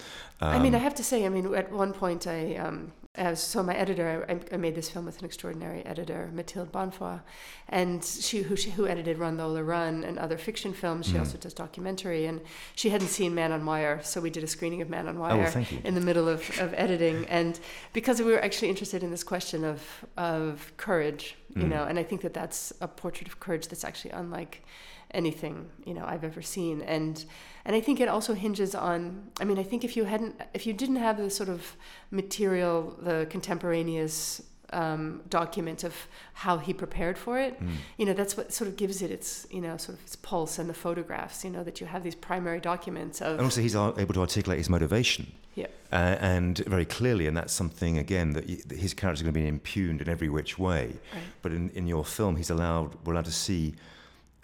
I 0.42 0.60
mean, 0.60 0.74
I 0.76 0.78
Um, 0.80 0.84
have 0.84 0.96
to 0.96 1.04
say, 1.04 1.26
I 1.26 1.30
mean, 1.30 1.54
at 1.56 1.72
one 1.72 1.94
point, 1.94 2.26
I 2.28 2.56
um, 2.56 2.92
as 3.18 3.42
so 3.42 3.64
my 3.64 3.76
editor, 3.76 4.26
I, 4.30 4.54
I 4.54 4.58
made 4.58 4.76
this 4.76 4.90
film 4.90 5.06
with 5.06 5.20
an 5.20 5.26
extraordinary 5.26 5.86
editor, 5.86 6.30
Mathilde 6.34 6.72
Bonnefoy, 6.72 7.22
and 7.70 8.04
she 8.04 8.44
who 8.44 8.56
she, 8.56 8.72
who 8.72 8.88
edited 8.88 9.18
Run 9.18 9.38
Lola 9.38 9.64
Run 9.64 10.04
and 10.04 10.18
other 10.20 10.38
fiction 10.38 10.74
films. 10.74 11.06
She 11.08 11.14
Mm. 11.14 11.20
also 11.20 11.38
does 11.38 11.54
documentary, 11.54 12.26
and 12.26 12.42
she 12.76 12.90
hadn't 12.90 13.08
seen 13.08 13.34
Man 13.34 13.52
on 13.52 13.66
Wire, 13.66 14.00
so 14.04 14.22
we 14.22 14.30
did 14.30 14.44
a 14.44 14.48
screening 14.48 14.82
of 14.82 14.90
Man 14.90 15.08
on 15.08 15.18
oh, 15.18 15.22
Wire 15.22 15.52
well, 15.56 15.66
in 15.84 15.96
the 15.96 16.02
middle 16.02 16.28
of, 16.28 16.42
of 16.60 16.74
editing, 16.76 17.26
and 17.28 17.60
because 17.94 18.22
we 18.22 18.32
were 18.32 18.44
actually 18.44 18.70
interested 18.70 19.04
in 19.04 19.12
this 19.12 19.24
question 19.24 19.64
of 19.64 19.82
of 20.18 20.72
courage, 20.78 21.36
you 21.56 21.64
Mm. 21.64 21.70
know, 21.70 21.84
and 21.86 21.98
I 21.98 22.04
think 22.04 22.22
that 22.22 22.34
that's 22.34 22.74
a 22.82 22.88
portrait 22.88 23.28
of 23.28 23.40
courage 23.40 23.68
that's 23.70 23.84
actually 23.84 24.12
unlike 24.12 24.62
anything 25.12 25.70
you 25.86 25.94
know 25.94 26.04
I've 26.06 26.24
ever 26.24 26.42
seen, 26.42 26.82
and 26.82 27.24
and 27.66 27.76
I 27.76 27.82
think 27.82 28.00
it 28.00 28.08
also 28.08 28.34
hinges 28.34 28.76
on. 28.76 29.32
I 29.42 29.44
mean, 29.46 29.58
I 29.60 29.64
think 29.64 29.84
if 29.84 29.96
you 29.98 30.04
hadn't, 30.06 30.40
if 30.54 30.66
you 30.68 30.74
didn't 30.74 30.98
have 30.98 31.18
the 31.18 31.30
sort 31.30 31.50
of 31.50 31.76
material, 32.12 32.96
the 33.02 33.26
contemporaneous 33.30 34.42
um, 34.74 35.22
document 35.30 35.84
of 35.84 35.94
how 36.34 36.58
he 36.58 36.74
prepared 36.74 37.18
for 37.18 37.38
it, 37.40 37.54
Mm. 37.62 37.70
you 37.98 38.06
know, 38.06 38.14
that's 38.14 38.36
what 38.36 38.52
sort 38.52 38.68
of 38.68 38.76
gives 38.78 39.02
it 39.02 39.12
its, 39.12 39.46
you 39.52 39.62
know, 39.62 39.78
sort 39.78 39.98
of 39.98 40.04
its 40.04 40.16
pulse 40.16 40.60
and 40.60 40.70
the 40.70 40.74
photographs. 40.74 41.44
You 41.44 41.52
know, 41.52 41.64
that 41.64 41.80
you 41.80 41.88
have 41.88 42.04
these 42.04 42.16
primary 42.16 42.60
documents 42.60 43.22
of. 43.22 43.34
And 43.34 43.42
also, 43.42 43.62
he's 43.62 43.76
able 43.76 44.14
to 44.14 44.22
articulate 44.22 44.58
his 44.58 44.70
motivation. 44.70 45.32
Yeah. 45.56 45.68
Uh, 45.92 46.18
and 46.20 46.58
very 46.68 46.84
clearly, 46.86 47.28
and 47.28 47.38
that's 47.38 47.54
something 47.54 47.98
again 47.98 48.32
that, 48.34 48.46
y- 48.48 48.58
that 48.68 48.78
his 48.78 48.94
character 48.94 49.20
is 49.20 49.22
going 49.22 49.34
to 49.34 49.40
be 49.40 49.48
impugned 49.48 50.02
in 50.02 50.10
every 50.10 50.28
which 50.28 50.60
way. 50.60 50.84
Right. 51.14 51.24
But 51.42 51.54
in, 51.54 51.70
in 51.70 51.88
your 51.88 52.04
film, 52.04 52.36
he's 52.36 52.50
allowed 52.50 52.96
we're 53.06 53.14
allowed 53.14 53.26
to 53.26 53.32
see 53.32 53.74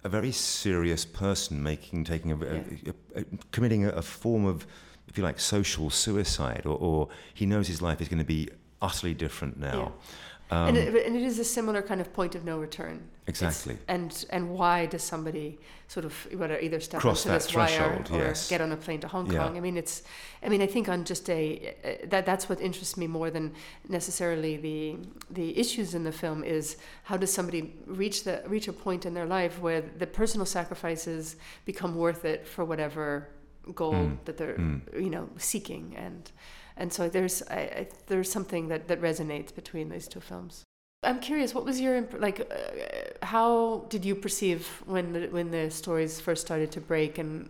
a 0.04 0.10
very 0.10 0.32
serious 0.32 1.06
person 1.06 1.62
making 1.62 2.04
taking 2.06 2.32
a, 2.32 2.36
a- 2.36 2.92
a- 3.16 3.20
a- 3.22 3.26
committing 3.52 3.86
a, 3.86 4.02
form 4.02 4.46
of, 4.46 4.66
if 5.08 5.18
you 5.18 5.24
like, 5.24 5.40
social 5.40 5.90
suicide, 5.90 6.64
or, 6.66 6.78
or 6.78 7.10
he 7.34 7.46
knows 7.46 7.68
his 7.68 7.82
life 7.82 8.02
is 8.02 8.08
going 8.08 8.20
to 8.20 8.26
be 8.26 8.50
utterly 8.82 9.14
different 9.14 9.60
now. 9.60 9.94
Um, 10.52 10.68
and, 10.68 10.78
it, 10.78 11.06
and 11.08 11.16
it 11.16 11.22
is 11.24 11.40
a 11.40 11.46
similar 11.46 11.82
kind 11.82 12.02
of 12.02 12.12
point 12.12 12.36
of 12.36 12.44
no 12.44 12.60
return. 12.60 12.98
It's- 13.28 13.42
exactly. 13.42 13.78
and 13.88 14.26
and 14.32 14.50
why 14.50 14.86
does 14.88 15.04
somebody 15.04 15.58
sort 15.88 16.06
of 16.06 16.14
whether 16.34 16.60
either 16.60 16.80
step 16.82 17.00
Cross 17.00 17.26
into 17.26 17.30
that 17.34 17.42
this 17.44 17.56
wire 17.56 17.68
threshold, 17.68 18.12
or 18.12 18.18
yes. 18.26 18.50
get 18.50 18.60
on 18.62 18.72
a 18.72 18.76
plane 18.78 19.00
to 19.00 19.08
Hong 19.08 19.32
Yeah. 19.32 19.40
Kong? 19.40 19.56
I 19.58 19.62
mean, 19.62 19.78
it's. 19.78 20.04
I 20.44 20.50
mean, 20.50 20.62
I 20.62 20.68
think 20.68 20.90
on 20.90 21.06
just 21.06 21.30
a 21.30 21.74
uh, 21.86 22.08
that 22.10 22.26
that's 22.26 22.50
what 22.50 22.60
interests 22.60 22.98
me 22.98 23.08
more 23.08 23.30
than 23.32 23.54
necessarily 23.88 24.58
the 24.58 24.98
the 25.30 25.58
issues 25.58 25.94
in 25.94 26.04
the 26.04 26.12
film 26.12 26.44
is 26.44 26.78
how 27.04 27.16
does 27.18 27.32
somebody 27.32 27.74
reach 27.86 28.24
the 28.26 28.42
reach 28.48 28.68
a 28.68 28.74
point 28.74 29.06
in 29.06 29.14
their 29.14 29.28
life 29.28 29.60
where 29.62 29.82
the 29.82 30.08
personal 30.08 30.46
sacrifices 30.46 31.36
become 31.66 31.96
worth 31.96 32.26
it 32.26 32.46
for 32.48 32.66
whatever 32.66 33.30
goal 33.76 33.94
Mm. 33.94 34.18
that 34.26 34.36
they're 34.38 34.56
Mm. 34.58 34.82
you 35.06 35.10
know 35.10 35.30
seeking 35.38 35.96
and 35.96 36.32
and 36.78 36.92
so 36.92 37.10
there's 37.10 37.42
I, 37.44 37.56
I, 37.56 37.88
there's 38.08 38.32
something 38.32 38.68
that 38.70 38.88
that 38.88 39.02
resonates 39.02 39.54
between 39.54 39.90
these 39.90 40.08
two 40.08 40.22
films. 40.22 40.64
I'm 41.04 41.20
curious, 41.20 41.56
what 41.56 41.66
was 41.66 41.82
your 41.82 41.96
imp- 41.96 42.20
like? 42.20 42.42
Uh, 42.42 43.26
how 43.26 43.86
did 43.90 44.06
you 44.06 44.14
perceive 44.14 44.68
when 44.86 45.14
the, 45.14 45.28
when 45.28 45.50
the 45.50 45.72
stories 45.72 46.20
first 46.20 46.46
started 46.46 46.72
to 46.74 46.82
break, 46.82 47.18
and 47.18 47.50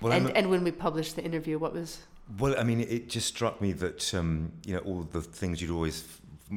Well, 0.00 0.12
and, 0.12 0.34
and 0.34 0.48
when 0.48 0.64
we 0.64 0.70
published 0.70 1.16
the 1.16 1.22
interview? 1.22 1.58
What 1.58 1.74
was 1.74 1.98
Well, 2.38 2.54
I 2.58 2.62
mean, 2.62 2.80
it 2.80 3.10
just 3.10 3.28
struck 3.28 3.60
me 3.60 3.72
that 3.72 4.14
um, 4.14 4.52
you 4.64 4.74
know 4.74 4.80
all 4.80 5.02
the 5.02 5.20
things 5.20 5.60
you'd 5.60 5.70
always, 5.70 6.04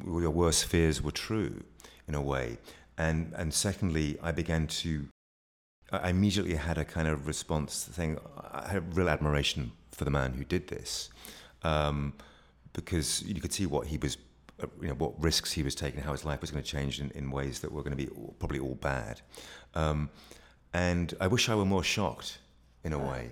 all 0.08 0.22
your 0.22 0.32
worst 0.32 0.66
fears 0.66 1.02
were 1.02 1.12
true, 1.12 1.62
in 2.08 2.16
a 2.16 2.22
way, 2.22 2.58
and 2.98 3.34
and 3.36 3.54
secondly, 3.54 4.18
I 4.24 4.32
began 4.32 4.68
to, 4.68 5.08
I 5.92 6.10
immediately 6.10 6.56
had 6.56 6.78
a 6.78 6.86
kind 6.86 7.10
of 7.10 7.28
response 7.28 7.90
saying 7.94 8.18
I 8.52 8.70
had 8.70 8.96
real 8.96 9.10
admiration 9.10 9.74
for 9.92 10.06
the 10.06 10.12
man 10.12 10.34
who 10.34 10.46
did 10.46 10.70
this, 10.70 11.10
um, 11.64 12.14
because 12.74 13.24
you 13.24 13.42
could 13.42 13.54
see 13.54 13.66
what 13.66 13.88
he 13.88 13.98
was, 13.98 14.18
you 14.82 14.88
know, 14.88 14.96
what 14.96 15.22
risks 15.22 15.52
he 15.52 15.64
was 15.64 15.76
taking, 15.76 16.02
how 16.02 16.12
his 16.12 16.26
life 16.26 16.42
was 16.42 16.52
going 16.52 16.64
to 16.64 16.70
change 16.70 17.00
in, 17.00 17.12
in 17.12 17.32
ways 17.32 17.60
that 17.60 17.72
were 17.72 17.84
going 17.84 17.96
to 17.96 18.04
be 18.04 18.10
all, 18.10 18.36
probably 18.40 18.60
all 18.60 18.76
bad, 18.76 19.22
um, 19.76 20.10
and 20.74 21.14
I 21.20 21.28
wish 21.28 21.50
I 21.50 21.56
were 21.56 21.66
more 21.66 21.84
shocked, 21.84 22.40
in 22.84 22.94
a 22.94 23.00
way. 23.00 23.32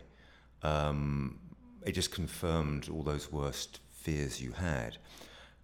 Um, 0.64 1.40
it 1.86 1.94
just 1.94 2.12
confirmed 2.12 2.90
all 2.90 3.04
those 3.04 3.32
worst 3.32 3.80
fears 3.90 4.42
you 4.42 4.52
had. 4.52 4.98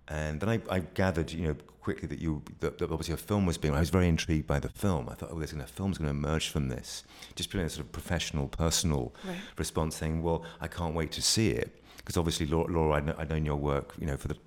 And 0.08 0.40
then 0.40 0.50
I, 0.50 0.62
I 0.70 0.80
gathered, 0.80 1.32
you 1.32 1.48
know, 1.48 1.56
quickly 1.82 2.08
that 2.08 2.20
you 2.20 2.42
that, 2.60 2.78
that 2.80 2.92
obviously 2.92 3.14
a 3.14 3.18
film 3.18 3.46
was 3.46 3.58
being. 3.58 3.74
I 3.74 3.80
was 3.80 3.90
very 3.90 4.08
intrigued 4.08 4.48
by 4.48 4.60
the 4.60 4.70
film. 4.70 5.10
I 5.10 5.14
thought, 5.14 5.30
oh, 5.32 5.38
there's 5.38 5.52
gonna, 5.52 5.66
a 5.66 5.68
film's 5.68 5.98
going 5.98 6.08
to 6.08 6.12
emerge 6.12 6.50
from 6.50 6.70
this. 6.70 7.04
Just 7.36 7.50
putting 7.50 7.66
a 7.66 7.70
sort 7.70 7.86
of 7.86 7.92
professional, 7.92 8.48
personal 8.48 9.14
right? 9.26 9.38
response, 9.58 9.96
saying, 9.98 10.22
well, 10.22 10.44
I 10.62 10.68
can't 10.68 10.96
wait 10.96 11.12
to 11.14 11.22
see 11.22 11.50
it 11.50 11.84
because 12.08 12.16
obviously, 12.16 12.46
Laura, 12.46 12.72
Laura 12.72 12.94
I'd, 12.94 13.10
I'd 13.20 13.30
known 13.30 13.44
your 13.44 13.58
work, 13.58 13.94
you 14.00 14.08
know, 14.08 14.16
for 14.16 14.30
the 14.30 14.38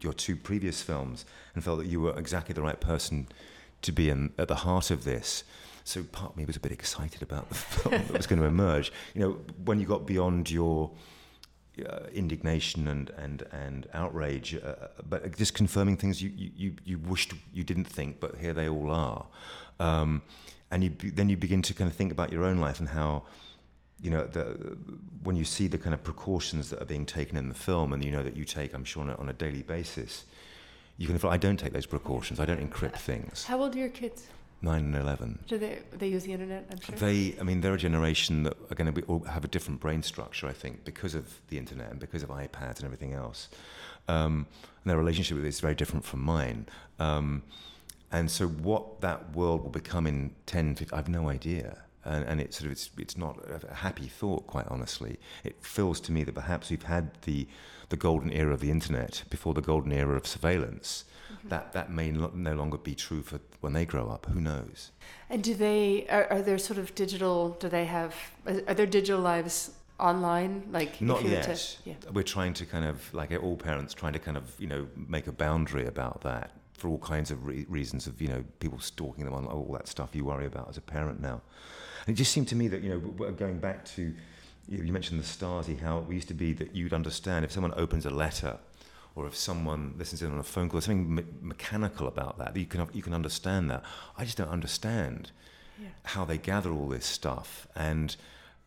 your 0.00 0.14
two 0.14 0.36
previous 0.36 0.80
films, 0.80 1.26
and 1.54 1.62
felt 1.62 1.78
that 1.80 1.86
you 1.86 2.00
were 2.00 2.18
exactly 2.18 2.54
the 2.54 2.62
right 2.62 2.80
person 2.80 3.28
to 3.82 3.92
be 3.92 4.08
in, 4.08 4.32
at 4.38 4.48
the 4.48 4.54
heart 4.54 4.90
of 4.90 5.04
this. 5.04 5.44
So 5.84 6.02
part 6.02 6.30
of 6.30 6.36
me 6.38 6.46
was 6.46 6.56
a 6.56 6.60
bit 6.60 6.72
excited 6.72 7.20
about 7.20 7.50
the 7.50 7.54
film 7.76 7.90
that 8.06 8.16
was 8.16 8.26
going 8.26 8.40
to 8.40 8.46
emerge. 8.46 8.90
You 9.14 9.20
know, 9.20 9.30
when 9.66 9.78
you 9.78 9.86
got 9.86 10.06
beyond 10.06 10.50
your 10.50 10.92
uh, 11.86 12.06
indignation 12.14 12.88
and 12.88 13.10
and 13.18 13.42
and 13.52 13.86
outrage, 13.92 14.54
uh, 14.54 14.88
but 15.06 15.36
just 15.36 15.52
confirming 15.52 15.98
things 15.98 16.22
you, 16.22 16.32
you 16.34 16.72
you 16.86 16.98
wished 17.00 17.34
you 17.52 17.64
didn't 17.64 17.84
think, 17.84 18.18
but 18.18 18.36
here 18.36 18.54
they 18.54 18.66
all 18.66 18.90
are. 18.90 19.26
Um, 19.78 20.22
and 20.70 20.82
you 20.84 20.90
then 21.12 21.28
you 21.28 21.36
begin 21.36 21.60
to 21.60 21.74
kind 21.74 21.90
of 21.90 21.94
think 21.94 22.12
about 22.12 22.32
your 22.32 22.44
own 22.44 22.60
life 22.60 22.80
and 22.80 22.88
how 22.88 23.24
you 24.02 24.10
know 24.10 24.24
the, 24.24 24.76
when 25.22 25.36
you 25.36 25.44
see 25.44 25.66
the 25.66 25.78
kind 25.78 25.94
of 25.94 26.02
precautions 26.02 26.70
that 26.70 26.80
are 26.80 26.86
being 26.86 27.06
taken 27.06 27.36
in 27.36 27.48
the 27.48 27.54
film, 27.54 27.92
and 27.92 28.04
you 28.04 28.10
know 28.10 28.22
that 28.22 28.36
you 28.36 28.44
take, 28.44 28.74
I'm 28.74 28.84
sure, 28.84 29.02
on 29.02 29.10
a, 29.10 29.14
on 29.16 29.28
a 29.28 29.32
daily 29.32 29.62
basis. 29.62 30.24
You 30.98 31.06
can 31.06 31.16
feel 31.18 31.30
I 31.30 31.38
don't 31.38 31.56
take 31.56 31.72
those 31.72 31.86
precautions. 31.86 32.40
I 32.40 32.44
don't 32.44 32.60
encrypt 32.60 32.98
things. 32.98 33.44
How 33.44 33.60
old 33.60 33.74
are 33.74 33.78
your 33.78 33.88
kids? 33.88 34.26
Nine 34.62 34.84
and 34.84 34.96
eleven. 34.96 35.38
Do 35.48 35.56
they 35.56 35.78
they 35.92 36.08
use 36.08 36.24
the 36.24 36.32
internet? 36.32 36.66
I'm 36.70 36.80
sure. 36.80 36.94
They, 36.96 37.34
I 37.40 37.42
mean, 37.42 37.62
they're 37.62 37.74
a 37.74 37.78
generation 37.78 38.42
that 38.42 38.56
are 38.70 38.74
going 38.74 38.86
to 38.86 38.92
be, 38.92 39.02
all 39.02 39.20
have 39.20 39.44
a 39.44 39.48
different 39.48 39.80
brain 39.80 40.02
structure, 40.02 40.46
I 40.46 40.52
think, 40.52 40.84
because 40.84 41.14
of 41.14 41.40
the 41.48 41.56
internet 41.56 41.90
and 41.90 41.98
because 41.98 42.22
of 42.22 42.28
iPads 42.28 42.76
and 42.76 42.84
everything 42.84 43.14
else. 43.14 43.48
Um, 44.08 44.46
and 44.84 44.90
their 44.90 44.98
relationship 44.98 45.36
with 45.36 45.46
it 45.46 45.48
is 45.48 45.60
very 45.60 45.74
different 45.74 46.04
from 46.04 46.20
mine. 46.20 46.66
Um, 46.98 47.42
and 48.12 48.30
so, 48.30 48.48
what 48.48 49.00
that 49.00 49.34
world 49.34 49.62
will 49.62 49.70
become 49.70 50.06
in 50.06 50.32
10, 50.46 50.74
15, 50.74 50.98
I've 50.98 51.08
no 51.08 51.28
idea. 51.28 51.78
And, 52.04 52.24
and 52.24 52.40
it's 52.40 52.58
sort 52.58 52.66
of 52.66 52.72
it's, 52.72 52.90
it's 52.96 53.16
not 53.16 53.38
a 53.70 53.74
happy 53.74 54.06
thought, 54.06 54.46
quite 54.46 54.66
honestly. 54.68 55.18
It 55.44 55.56
feels 55.62 56.00
to 56.00 56.12
me 56.12 56.24
that 56.24 56.34
perhaps 56.34 56.70
we've 56.70 56.82
had 56.82 57.10
the 57.22 57.46
the 57.90 57.96
golden 57.96 58.32
era 58.32 58.54
of 58.54 58.60
the 58.60 58.70
internet 58.70 59.24
before 59.30 59.52
the 59.52 59.60
golden 59.60 59.92
era 59.92 60.16
of 60.16 60.26
surveillance. 60.26 61.04
Mm-hmm. 61.32 61.48
That 61.48 61.72
that 61.72 61.90
may 61.90 62.12
lo- 62.12 62.32
no 62.34 62.54
longer 62.54 62.78
be 62.78 62.94
true 62.94 63.22
for 63.22 63.40
when 63.60 63.72
they 63.72 63.84
grow 63.84 64.08
up. 64.08 64.26
Who 64.26 64.40
knows? 64.40 64.92
And 65.28 65.42
do 65.42 65.54
they 65.54 66.06
are, 66.08 66.26
are 66.30 66.42
there 66.42 66.58
sort 66.58 66.78
of 66.78 66.94
digital? 66.94 67.50
Do 67.60 67.68
they 67.68 67.84
have 67.84 68.14
are 68.46 68.62
are 68.68 68.74
their 68.74 68.86
digital 68.86 69.20
lives 69.20 69.72
online? 69.98 70.66
Like 70.72 71.00
Not 71.00 71.24
yet. 71.24 71.44
To, 71.44 71.90
yeah. 71.90 71.94
We're 72.12 72.22
trying 72.22 72.54
to 72.54 72.66
kind 72.66 72.84
of, 72.84 73.12
like 73.12 73.30
all 73.42 73.56
parents, 73.56 73.94
trying 73.94 74.14
to 74.14 74.18
kind 74.18 74.36
of, 74.36 74.44
you 74.58 74.66
know, 74.66 74.86
make 74.96 75.26
a 75.26 75.32
boundary 75.32 75.86
about 75.86 76.22
that 76.22 76.52
for 76.72 76.88
all 76.88 76.98
kinds 76.98 77.30
of 77.30 77.44
re- 77.44 77.66
reasons 77.68 78.06
of, 78.06 78.20
you 78.20 78.28
know, 78.28 78.44
people 78.58 78.80
stalking 78.80 79.24
them 79.24 79.34
on 79.34 79.46
all 79.46 79.70
that 79.74 79.86
stuff 79.86 80.14
you 80.14 80.24
worry 80.24 80.46
about 80.46 80.68
as 80.68 80.78
a 80.78 80.80
parent 80.80 81.20
now. 81.20 81.42
And 82.10 82.16
it 82.16 82.18
just 82.18 82.32
seemed 82.32 82.48
to 82.48 82.56
me 82.56 82.66
that, 82.66 82.82
you 82.82 82.90
know, 82.90 83.30
going 83.30 83.60
back 83.60 83.84
to, 83.94 84.12
you, 84.66 84.92
mentioned 84.92 85.20
the 85.20 85.24
Stasi, 85.24 85.78
how 85.80 85.98
it 85.98 86.12
used 86.12 86.26
to 86.26 86.34
be 86.34 86.52
that 86.54 86.74
you'd 86.74 86.92
understand 86.92 87.44
if 87.44 87.52
someone 87.52 87.72
opens 87.76 88.04
a 88.04 88.10
letter 88.10 88.58
or 89.14 89.28
if 89.28 89.36
someone 89.36 89.94
listens 89.96 90.20
in 90.20 90.32
on 90.32 90.40
a 90.40 90.42
phone 90.42 90.68
call, 90.68 90.80
there's 90.80 90.86
something 90.86 91.14
me- 91.14 91.24
mechanical 91.40 92.08
about 92.08 92.36
that, 92.38 92.54
that 92.54 92.58
you 92.58 92.66
can, 92.66 92.88
you 92.92 93.00
can 93.00 93.14
understand 93.14 93.70
that. 93.70 93.84
I 94.18 94.24
just 94.24 94.36
don't 94.36 94.48
understand 94.48 95.30
Yeah. 95.80 95.90
how 96.02 96.24
they 96.24 96.36
gather 96.36 96.72
all 96.72 96.88
this 96.88 97.06
stuff. 97.06 97.68
And 97.76 98.16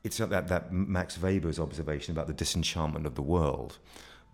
it's 0.05 0.19
that, 0.19 0.47
that 0.47 0.71
Max 0.71 1.21
Weber's 1.21 1.59
observation 1.59 2.13
about 2.13 2.27
the 2.27 2.33
disenchantment 2.33 3.05
of 3.05 3.15
the 3.15 3.21
world, 3.21 3.77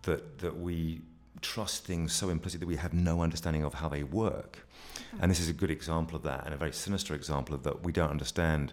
that, 0.02 0.38
that 0.38 0.60
we 0.60 1.00
trust 1.40 1.84
things 1.84 2.12
so 2.12 2.28
implicitly 2.28 2.64
that 2.64 2.68
we 2.68 2.76
have 2.76 2.94
no 2.94 3.22
understanding 3.22 3.64
of 3.64 3.74
how 3.74 3.88
they 3.88 4.04
work. 4.04 4.68
And 5.20 5.30
this 5.30 5.40
is 5.40 5.48
a 5.48 5.52
good 5.52 5.70
example 5.70 6.16
of 6.16 6.22
that, 6.22 6.44
and 6.44 6.54
a 6.54 6.56
very 6.56 6.72
sinister 6.72 7.14
example 7.14 7.54
of 7.54 7.62
that. 7.64 7.84
We 7.84 7.92
don't 7.92 8.10
understand 8.10 8.72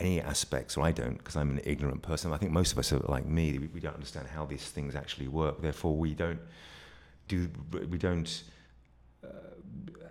any 0.00 0.20
aspects, 0.20 0.76
or 0.76 0.84
I 0.84 0.92
don't, 0.92 1.18
because 1.18 1.36
I'm 1.36 1.50
an 1.50 1.60
ignorant 1.64 2.02
person. 2.02 2.32
I 2.32 2.36
think 2.36 2.52
most 2.52 2.72
of 2.72 2.78
us 2.78 2.92
are 2.92 2.98
like 2.98 3.26
me. 3.26 3.58
We, 3.58 3.66
we 3.68 3.80
don't 3.80 3.94
understand 3.94 4.28
how 4.28 4.44
these 4.46 4.64
things 4.64 4.94
actually 4.94 5.28
work. 5.28 5.62
Therefore, 5.62 5.96
we 5.96 6.14
don't 6.14 6.40
do 7.28 7.48
we 7.88 7.98
don't 7.98 8.42
uh, 9.24 9.28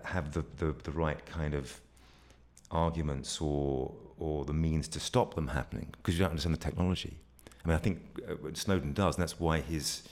have 0.04 0.32
the, 0.32 0.44
the, 0.58 0.74
the 0.82 0.90
right 0.90 1.24
kind 1.26 1.54
of 1.54 1.80
arguments 2.70 3.40
or 3.40 3.92
or 4.18 4.44
the 4.44 4.52
means 4.52 4.88
to 4.88 5.00
stop 5.00 5.34
them 5.34 5.48
happening 5.48 5.88
because 5.96 6.14
you 6.14 6.20
don't 6.20 6.30
understand 6.30 6.54
the 6.54 6.60
technology. 6.60 7.16
I 7.64 7.68
mean, 7.68 7.76
I 7.76 7.80
think 7.80 8.00
uh, 8.28 8.34
Snowden 8.54 8.92
does, 8.92 9.16
and 9.16 9.22
that's 9.22 9.38
why 9.38 9.60
his 9.60 10.02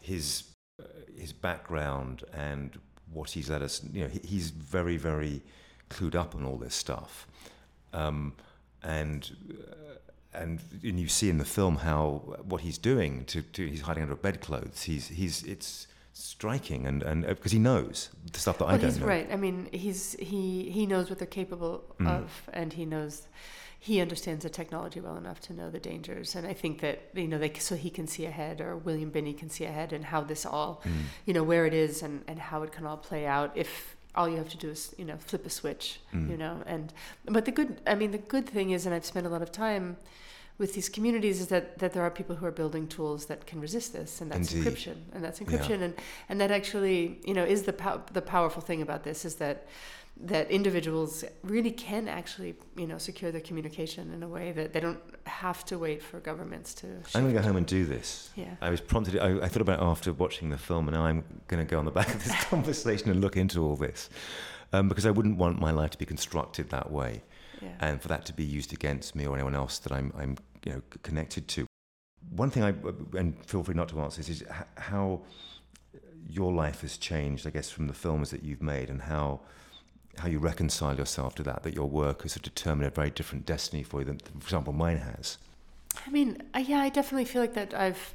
his 0.00 0.44
uh, 0.80 0.84
his 1.16 1.32
background 1.32 2.24
and 2.32 2.78
what 3.12 3.30
he's 3.30 3.50
let 3.50 3.62
us, 3.62 3.82
you 3.92 4.02
know, 4.02 4.08
he, 4.08 4.20
he's 4.24 4.50
very 4.50 4.96
very 4.96 5.42
clued 5.88 6.14
up 6.14 6.34
on 6.34 6.44
all 6.44 6.56
this 6.56 6.74
stuff, 6.74 7.26
um, 7.92 8.34
and. 8.82 9.30
Uh, 9.50 9.74
and, 10.32 10.60
and 10.84 11.00
you 11.00 11.08
see 11.08 11.28
in 11.28 11.38
the 11.38 11.44
film 11.44 11.78
how 11.78 12.22
what 12.44 12.60
he's 12.60 12.78
doing 12.78 13.24
to, 13.24 13.42
to 13.42 13.66
he's 13.66 13.80
hiding 13.80 14.04
under 14.04 14.14
bedclothes. 14.14 14.82
He's 14.82 15.08
he's 15.08 15.42
it's 15.42 15.88
striking 16.12 16.86
and 16.86 17.02
and 17.02 17.26
because 17.26 17.50
uh, 17.52 17.56
he 17.56 17.58
knows 17.58 18.10
the 18.32 18.38
stuff 18.38 18.58
that 18.58 18.66
well, 18.66 18.74
I 18.74 18.78
don't 18.78 18.90
he's 18.90 19.00
know. 19.00 19.06
right. 19.06 19.28
I 19.32 19.34
mean, 19.34 19.68
he's 19.72 20.12
he 20.20 20.70
he 20.70 20.86
knows 20.86 21.10
what 21.10 21.18
they're 21.18 21.26
capable 21.26 21.82
Mm. 21.98 22.06
of, 22.22 22.48
and 22.52 22.72
he 22.72 22.84
knows 22.84 23.26
he 23.82 24.00
understands 24.00 24.42
the 24.44 24.50
technology 24.50 25.00
well 25.00 25.16
enough 25.16 25.40
to 25.40 25.54
know 25.54 25.70
the 25.70 25.80
dangers. 25.80 26.34
And 26.36 26.46
I 26.46 26.52
think 26.52 26.80
that 26.82 26.98
you 27.14 27.26
know, 27.26 27.38
they, 27.38 27.50
so 27.58 27.74
he 27.76 27.88
can 27.90 28.06
see 28.06 28.26
ahead, 28.26 28.60
or 28.60 28.76
William 28.76 29.08
Binney 29.10 29.32
can 29.32 29.48
see 29.48 29.64
ahead, 29.64 29.92
and 29.94 30.04
how 30.04 30.20
this 30.22 30.44
all, 30.46 30.82
Mm. 30.84 30.90
you 31.26 31.32
know, 31.34 31.42
where 31.42 31.64
it 31.66 31.72
is 31.74 32.02
and 32.02 32.22
and 32.28 32.38
how 32.38 32.62
it 32.62 32.72
can 32.72 32.86
all 32.86 32.98
play 32.98 33.26
out 33.26 33.50
if. 33.56 33.96
All 34.16 34.28
you 34.28 34.38
have 34.38 34.48
to 34.48 34.56
do 34.56 34.70
is, 34.70 34.92
you 34.98 35.04
know, 35.04 35.16
flip 35.18 35.46
a 35.46 35.50
switch, 35.50 36.00
Mm. 36.12 36.30
you 36.30 36.36
know, 36.36 36.54
and 36.66 36.92
but 37.26 37.44
the 37.44 37.52
good, 37.52 37.80
I 37.86 37.94
mean, 37.94 38.10
the 38.10 38.18
good 38.18 38.44
thing 38.44 38.70
is, 38.72 38.84
and 38.84 38.92
I've 38.92 39.04
spent 39.06 39.24
a 39.24 39.30
lot 39.30 39.40
of 39.40 39.52
time 39.52 39.96
with 40.58 40.74
these 40.74 40.88
communities 40.88 41.40
is 41.40 41.46
that, 41.46 41.78
that 41.78 41.92
there 41.92 42.02
are 42.02 42.10
people 42.10 42.34
who 42.34 42.44
are 42.44 42.50
building 42.50 42.88
tools 42.88 43.26
that 43.26 43.46
can 43.46 43.60
resist 43.60 43.92
this, 43.92 44.20
and 44.20 44.28
that's 44.32 44.52
Indeed. 44.52 44.66
encryption, 44.66 44.96
and 45.14 45.22
that's 45.24 45.38
encryption, 45.38 45.80
and 45.82 45.94
and 46.28 46.40
that 46.40 46.50
actually, 46.50 47.20
you 47.24 47.34
know, 47.34 47.44
is 47.44 47.62
the 47.62 47.72
pow- 47.72 48.02
the 48.12 48.20
powerful 48.20 48.60
thing 48.60 48.82
about 48.82 49.04
this 49.04 49.24
is 49.24 49.36
that 49.36 49.56
that 50.22 50.50
individuals 50.50 51.24
really 51.42 51.70
can 51.70 52.06
actually, 52.08 52.54
you 52.76 52.86
know, 52.86 52.98
secure 52.98 53.30
their 53.32 53.40
communication 53.40 54.12
in 54.12 54.22
a 54.22 54.28
way 54.28 54.52
that 54.52 54.72
they 54.72 54.80
don't 54.80 55.00
have 55.26 55.64
to 55.66 55.78
wait 55.78 56.02
for 56.02 56.20
governments 56.20 56.74
to. 56.74 56.86
I'm 57.14 57.22
going 57.22 57.34
to 57.34 57.40
go 57.40 57.46
home 57.46 57.56
and 57.56 57.66
do 57.66 57.84
this. 57.86 58.30
Yeah. 58.36 58.54
I 58.60 58.70
was 58.70 58.80
prompted. 58.80 59.18
I, 59.18 59.44
I 59.44 59.48
thought 59.48 59.62
about 59.62 59.80
it 59.80 59.84
after 59.84 60.12
watching 60.12 60.50
the 60.50 60.58
film, 60.58 60.88
and 60.88 60.96
now 60.96 61.04
I'm 61.04 61.24
going 61.48 61.64
to 61.64 61.70
go 61.70 61.78
on 61.78 61.84
the 61.84 61.90
back 61.90 62.14
of 62.14 62.22
this 62.22 62.44
conversation 62.44 63.10
and 63.10 63.20
look 63.20 63.36
into 63.36 63.62
all 63.64 63.76
this, 63.76 64.10
um, 64.72 64.88
because 64.88 65.06
I 65.06 65.10
wouldn't 65.10 65.38
want 65.38 65.58
my 65.58 65.70
life 65.70 65.90
to 65.90 65.98
be 65.98 66.06
constructed 66.06 66.68
that 66.70 66.90
way, 66.90 67.22
Yeah. 67.62 67.68
and 67.80 68.02
for 68.02 68.08
that 68.08 68.26
to 68.26 68.32
be 68.34 68.44
used 68.44 68.72
against 68.72 69.14
me 69.14 69.26
or 69.26 69.34
anyone 69.34 69.54
else 69.54 69.78
that 69.80 69.92
I'm, 69.92 70.12
I'm 70.18 70.36
you 70.64 70.72
know, 70.72 70.82
connected 71.02 71.48
to. 71.48 71.66
One 72.36 72.50
thing 72.50 72.62
I, 72.62 72.74
and 73.18 73.34
feel 73.46 73.62
free 73.62 73.74
not 73.74 73.88
to 73.88 74.00
answer 74.00 74.18
this, 74.18 74.28
is 74.28 74.44
how 74.76 75.22
your 76.28 76.52
life 76.52 76.82
has 76.82 76.98
changed, 76.98 77.46
I 77.46 77.50
guess, 77.50 77.70
from 77.70 77.86
the 77.86 77.94
films 77.94 78.30
that 78.30 78.42
you've 78.42 78.62
made, 78.62 78.90
and 78.90 79.00
how 79.00 79.40
how 80.18 80.28
you 80.28 80.38
reconcile 80.38 80.96
yourself 80.96 81.34
to 81.36 81.42
that. 81.44 81.62
That 81.62 81.74
your 81.74 81.88
work 81.88 82.22
has 82.22 82.34
determined 82.34 82.86
a 82.86 82.90
very 82.90 83.10
different 83.10 83.46
destiny 83.46 83.82
for 83.82 84.00
you 84.00 84.06
than, 84.06 84.18
for 84.18 84.46
example, 84.46 84.72
mine 84.72 84.98
has. 84.98 85.38
I 86.06 86.10
mean, 86.10 86.42
yeah, 86.58 86.78
I 86.80 86.88
definitely 86.88 87.24
feel 87.24 87.42
like 87.42 87.54
that 87.54 87.74
I've 87.74 88.14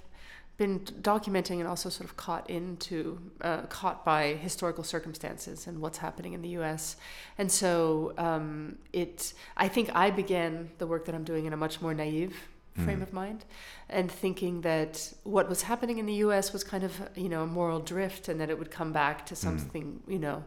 been 0.57 0.79
documenting 0.79 1.59
and 1.59 1.67
also 1.67 1.89
sort 1.89 2.09
of 2.09 2.15
caught 2.15 2.49
into, 2.49 3.19
uh, 3.41 3.63
caught 3.63 4.05
by 4.05 4.33
historical 4.35 4.83
circumstances 4.85 5.67
and 5.67 5.81
what's 5.81 5.97
happening 5.97 6.31
in 6.33 6.41
the 6.41 6.49
U.S. 6.49 6.95
And 7.37 7.51
so 7.51 8.13
um, 8.17 8.77
it, 8.93 9.33
I 9.57 9.67
think 9.67 9.89
I 9.93 10.11
began 10.11 10.69
the 10.77 10.87
work 10.87 11.05
that 11.05 11.15
I'm 11.15 11.25
doing 11.25 11.45
in 11.45 11.51
a 11.53 11.57
much 11.57 11.81
more 11.81 11.93
naive 11.93 12.35
frame 12.83 12.99
Mm. 12.99 13.03
of 13.03 13.13
mind, 13.13 13.45
and 13.89 14.11
thinking 14.11 14.59
that 14.61 15.13
what 15.23 15.47
was 15.47 15.61
happening 15.61 15.97
in 15.97 16.05
the 16.05 16.15
U.S. 16.15 16.51
was 16.51 16.61
kind 16.61 16.83
of 16.83 16.91
you 17.15 17.29
know 17.29 17.43
a 17.43 17.47
moral 17.47 17.79
drift, 17.79 18.27
and 18.27 18.39
that 18.41 18.49
it 18.49 18.59
would 18.59 18.69
come 18.69 18.91
back 18.91 19.25
to 19.27 19.35
something 19.35 20.01
you 20.09 20.19
know 20.19 20.43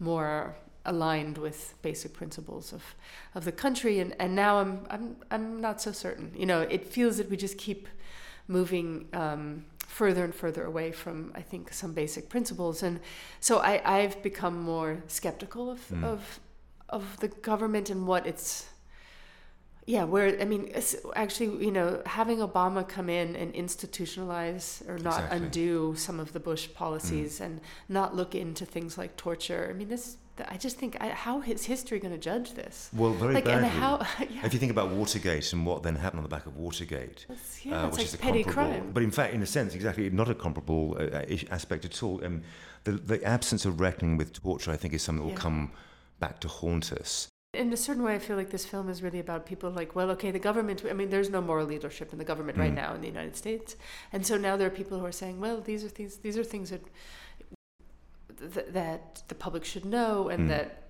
more 0.00 0.56
aligned 0.92 1.36
with 1.38 1.58
basic 1.82 2.12
principles 2.20 2.72
of, 2.72 2.82
of 3.34 3.44
the 3.44 3.52
country 3.64 3.94
and, 4.02 4.10
and 4.22 4.30
now 4.34 4.52
I'm 4.62 4.72
I'm 4.94 5.16
I'm 5.34 5.60
not 5.60 5.80
so 5.86 5.92
certain. 5.92 6.26
You 6.40 6.46
know, 6.46 6.60
it 6.76 6.82
feels 6.96 7.16
that 7.18 7.28
we 7.30 7.36
just 7.36 7.56
keep 7.58 7.82
moving 8.48 8.86
um, 9.12 9.64
further 9.98 10.22
and 10.24 10.34
further 10.34 10.64
away 10.64 10.92
from 10.92 11.16
I 11.40 11.42
think 11.50 11.72
some 11.72 11.92
basic 12.02 12.24
principles 12.28 12.82
and 12.82 13.00
so 13.40 13.54
I, 13.58 13.74
I've 13.98 14.22
become 14.22 14.56
more 14.74 14.92
skeptical 15.06 15.70
of, 15.70 15.80
Mm. 15.90 16.04
of 16.04 16.20
of 16.98 17.04
the 17.20 17.28
government 17.28 17.90
and 17.90 18.06
what 18.06 18.26
it's 18.26 18.48
yeah, 19.86 20.04
where 20.04 20.38
I 20.40 20.44
mean, 20.44 20.70
actually, 21.16 21.64
you 21.64 21.70
know, 21.72 22.02
having 22.04 22.38
Obama 22.40 22.86
come 22.86 23.08
in 23.08 23.34
and 23.36 23.54
institutionalize 23.54 24.86
or 24.88 24.98
not 24.98 25.14
Exactly. 25.24 25.36
undo 25.38 25.94
some 25.96 26.20
of 26.20 26.32
the 26.34 26.40
Bush 26.40 26.68
policies 26.74 27.40
and 27.40 27.60
not 27.88 28.14
look 28.14 28.34
into 28.34 28.66
things 28.66 28.98
like 28.98 29.16
torture. 29.16 29.66
I 29.70 29.72
mean, 29.72 29.88
this. 29.88 30.18
I 30.48 30.56
just 30.56 30.76
think, 30.78 30.96
I, 31.00 31.08
how 31.10 31.42
is 31.42 31.64
history 31.64 31.98
going 31.98 32.12
to 32.14 32.18
judge 32.18 32.54
this? 32.54 32.90
Well, 32.92 33.12
very 33.12 33.34
like, 33.34 33.44
badly. 33.44 33.68
how? 33.68 33.98
Yeah, 34.20 34.44
If 34.46 34.52
you 34.52 34.58
think 34.58 34.72
about 34.72 34.90
Watergate 34.90 35.52
and 35.52 35.64
what 35.66 35.82
then 35.82 35.96
happened 35.96 36.18
on 36.20 36.22
the 36.24 36.28
back 36.28 36.46
of 36.46 36.56
Watergate, 36.56 37.26
yeah, 37.62 37.82
uh, 37.84 37.86
it's 37.88 37.96
which 37.96 37.98
like 37.98 38.06
is 38.06 38.14
a 38.14 38.18
petty 38.18 38.44
crime. 38.44 38.90
but 38.92 39.02
in 39.02 39.10
fact, 39.10 39.34
in 39.34 39.42
a 39.42 39.46
sense, 39.46 39.74
exactly 39.74 40.08
not 40.10 40.28
a 40.28 40.34
comparable 40.34 40.96
uh, 40.98 41.22
aspect 41.50 41.84
at 41.84 42.02
all. 42.02 42.24
Um, 42.24 42.42
the, 42.84 42.92
the 42.92 43.22
absence 43.24 43.64
of 43.64 43.80
reckoning 43.80 44.16
with 44.16 44.32
torture, 44.32 44.70
I 44.70 44.76
think, 44.76 44.94
is 44.94 45.02
something 45.02 45.20
that 45.22 45.24
will 45.24 45.32
Yeah. 45.38 45.42
come 45.48 45.72
back 46.20 46.40
to 46.40 46.48
haunt 46.48 46.92
us. 46.92 47.28
in 47.54 47.72
a 47.72 47.76
certain 47.76 48.02
way, 48.04 48.14
I 48.14 48.18
feel 48.18 48.36
like 48.36 48.50
this 48.50 48.66
film 48.66 48.88
is 48.90 49.02
really 49.02 49.20
about 49.20 49.46
people 49.46 49.70
like, 49.70 49.94
well, 49.96 50.10
okay, 50.12 50.30
the 50.30 50.38
government. 50.38 50.82
I 50.88 50.92
mean, 50.92 51.08
there's 51.10 51.30
no 51.30 51.40
moral 51.40 51.66
leadership 51.66 52.12
in 52.12 52.18
the 52.18 52.24
government 52.32 52.58
right 52.58 52.70
Mm. 52.72 52.82
now 52.84 52.94
in 52.94 53.00
the 53.00 53.08
United 53.16 53.36
States, 53.36 53.74
and 54.12 54.24
so 54.26 54.36
now 54.36 54.54
there 54.58 54.66
are 54.70 54.76
people 54.82 54.98
who 55.00 55.06
are 55.06 55.18
saying, 55.22 55.40
well, 55.40 55.58
these 55.60 55.82
are 55.84 55.88
things. 55.98 56.12
These 56.18 56.36
are 56.40 56.44
things 56.44 56.68
that 56.70 56.82
th- 58.38 58.66
that 58.70 59.22
the 59.28 59.34
public 59.34 59.64
should 59.64 59.84
know, 59.84 60.28
and 60.28 60.44
Mm. 60.44 60.48
that. 60.48 60.82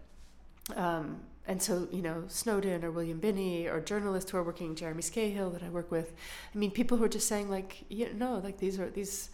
Um, 0.77 1.21
and 1.47 1.63
so, 1.63 1.89
you 1.91 2.03
know, 2.03 2.25
Snowden 2.29 2.85
or 2.85 2.91
William 2.91 3.19
Binney 3.21 3.67
or 3.67 3.81
journalists 3.81 4.31
who 4.31 4.37
are 4.37 4.43
working, 4.43 4.75
Jeremy 4.75 5.01
Scahill 5.03 5.51
that 5.55 5.63
I 5.63 5.71
work 5.71 5.91
with. 5.91 6.13
I 6.55 6.59
mean, 6.59 6.71
people 6.71 6.99
who 6.99 7.05
are 7.05 7.09
just 7.09 7.27
saying 7.27 7.49
like, 7.49 7.85
yeah, 7.89 8.09
no, 8.15 8.39
like 8.39 8.59
these 8.59 8.79
are 8.79 8.91
these. 8.91 9.31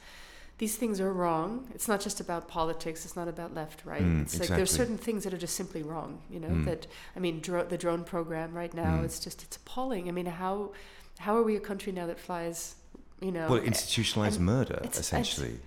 These 0.59 0.77
things 0.77 1.00
are 1.00 1.12
wrong. 1.12 1.66
It's 1.74 1.88
not 1.88 2.00
just 2.00 2.20
about 2.20 2.46
politics. 2.46 3.05
It's 3.05 3.16
not 3.16 3.27
about 3.27 3.53
left, 3.55 3.85
right. 3.85 4.00
Mm, 4.00 4.22
it's 4.22 4.38
like 4.38 4.50
there's 4.50 4.70
certain 4.70 4.96
things 4.96 5.24
that 5.24 5.35
are 5.35 5.37
just 5.37 5.57
simply 5.57 5.83
wrong. 5.83 6.22
You 6.31 6.38
know 6.38 6.46
Mm. 6.48 6.64
that 6.66 6.87
I 7.16 7.18
mean, 7.18 7.40
dro- 7.40 7.64
the 7.64 7.77
drone 7.77 8.05
program 8.05 8.55
right 8.55 8.72
now, 8.72 8.98
Mm. 8.98 9.05
it's 9.05 9.18
just 9.18 9.42
it's 9.42 9.57
appalling. 9.57 10.09
I 10.09 10.12
mean, 10.12 10.27
how 10.27 10.70
how 11.18 11.37
are 11.37 11.42
we 11.42 11.57
a 11.57 11.61
country 11.61 11.90
now 11.92 12.07
that 12.07 12.20
flies, 12.20 12.77
you 13.20 13.33
know? 13.33 13.48
Well, 13.48 13.62
institutionalized 13.62 14.38
murder, 14.40 14.79
essentially. 14.85 15.59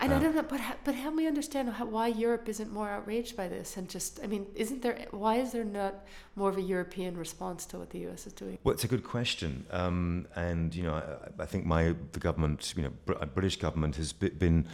And 0.00 0.12
I 0.12 0.16
uh, 0.16 0.18
don't 0.18 0.34
know, 0.34 0.42
but 0.42 0.60
but 0.84 0.94
help 0.94 1.14
me 1.14 1.26
understand 1.26 1.68
how, 1.70 1.86
why 1.86 2.08
Europe 2.08 2.48
isn't 2.48 2.72
more 2.72 2.88
outraged 2.88 3.36
by 3.36 3.48
this, 3.48 3.76
and 3.76 3.88
just 3.88 4.20
I 4.22 4.26
mean, 4.26 4.46
isn't 4.54 4.82
there? 4.82 5.06
Why 5.10 5.36
is 5.36 5.52
there 5.52 5.64
not 5.64 6.04
more 6.34 6.48
of 6.48 6.56
a 6.56 6.62
European 6.62 7.16
response 7.16 7.66
to 7.66 7.78
what 7.78 7.90
the 7.90 8.00
U.S. 8.00 8.26
is 8.26 8.32
doing? 8.32 8.58
Well, 8.64 8.74
it's 8.74 8.84
a 8.84 8.88
good 8.88 9.04
question, 9.04 9.66
um, 9.70 10.26
and 10.34 10.74
you 10.74 10.82
know, 10.82 10.94
I, 10.94 11.42
I 11.42 11.46
think 11.46 11.66
my 11.66 11.94
the 12.12 12.20
government, 12.20 12.74
you 12.76 12.84
know, 12.84 12.92
Br- 13.04 13.24
British 13.34 13.56
government 13.56 13.96
has 13.96 14.12
be- 14.12 14.30
been 14.30 14.66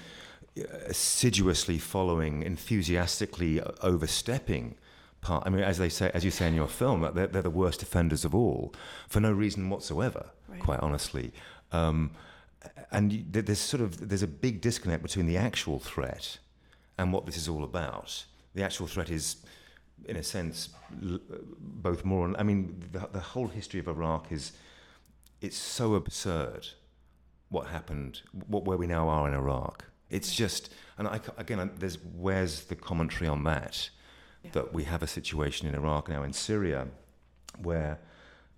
uh, 0.58 0.62
assiduously 0.86 1.78
following, 1.78 2.42
enthusiastically 2.42 3.60
overstepping. 3.82 4.76
Part, 5.20 5.42
I 5.46 5.50
mean, 5.50 5.64
as 5.64 5.78
they 5.78 5.88
say, 5.88 6.10
as 6.14 6.24
you 6.24 6.30
say 6.30 6.46
in 6.46 6.54
your 6.54 6.68
film, 6.68 7.00
they're, 7.14 7.26
they're 7.26 7.42
the 7.42 7.50
worst 7.50 7.82
offenders 7.82 8.24
of 8.24 8.34
all, 8.34 8.72
for 9.08 9.18
no 9.18 9.32
reason 9.32 9.68
whatsoever. 9.68 10.30
Right. 10.46 10.60
Quite 10.60 10.80
honestly, 10.80 11.32
um, 11.72 12.12
and 12.90 13.24
there's 13.30 13.58
sort 13.58 13.82
of 13.82 14.08
there's 14.08 14.22
a 14.22 14.28
big 14.28 14.60
disconnect 14.60 15.02
between 15.02 15.26
the 15.26 15.36
actual 15.36 15.78
threat 15.78 16.38
and 16.98 17.12
what 17.12 17.26
this 17.26 17.36
is 17.36 17.48
all 17.48 17.64
about. 17.64 18.24
The 18.54 18.62
actual 18.64 18.86
threat 18.86 19.10
is, 19.10 19.36
in 20.06 20.16
a 20.16 20.22
sense, 20.22 20.70
l- 21.02 21.20
both 21.60 22.04
moral. 22.04 22.34
I 22.38 22.42
mean, 22.42 22.82
the, 22.92 23.08
the 23.12 23.20
whole 23.20 23.48
history 23.48 23.80
of 23.80 23.88
Iraq 23.88 24.32
is 24.32 24.52
it's 25.40 25.56
so 25.56 25.94
absurd. 25.94 26.66
What 27.50 27.68
happened? 27.68 28.22
What 28.48 28.64
where 28.64 28.76
we 28.76 28.86
now 28.86 29.08
are 29.08 29.28
in 29.28 29.34
Iraq? 29.34 29.84
It's 30.10 30.34
just, 30.34 30.72
and 30.96 31.06
I, 31.06 31.20
again, 31.36 31.70
there's 31.78 31.98
where's 32.16 32.64
the 32.64 32.74
commentary 32.74 33.28
on 33.28 33.44
that? 33.44 33.90
Yeah. 34.42 34.50
That 34.52 34.72
we 34.72 34.84
have 34.84 35.02
a 35.02 35.06
situation 35.06 35.68
in 35.68 35.74
Iraq 35.74 36.08
now 36.08 36.22
in 36.22 36.32
Syria, 36.32 36.88
where 37.62 37.98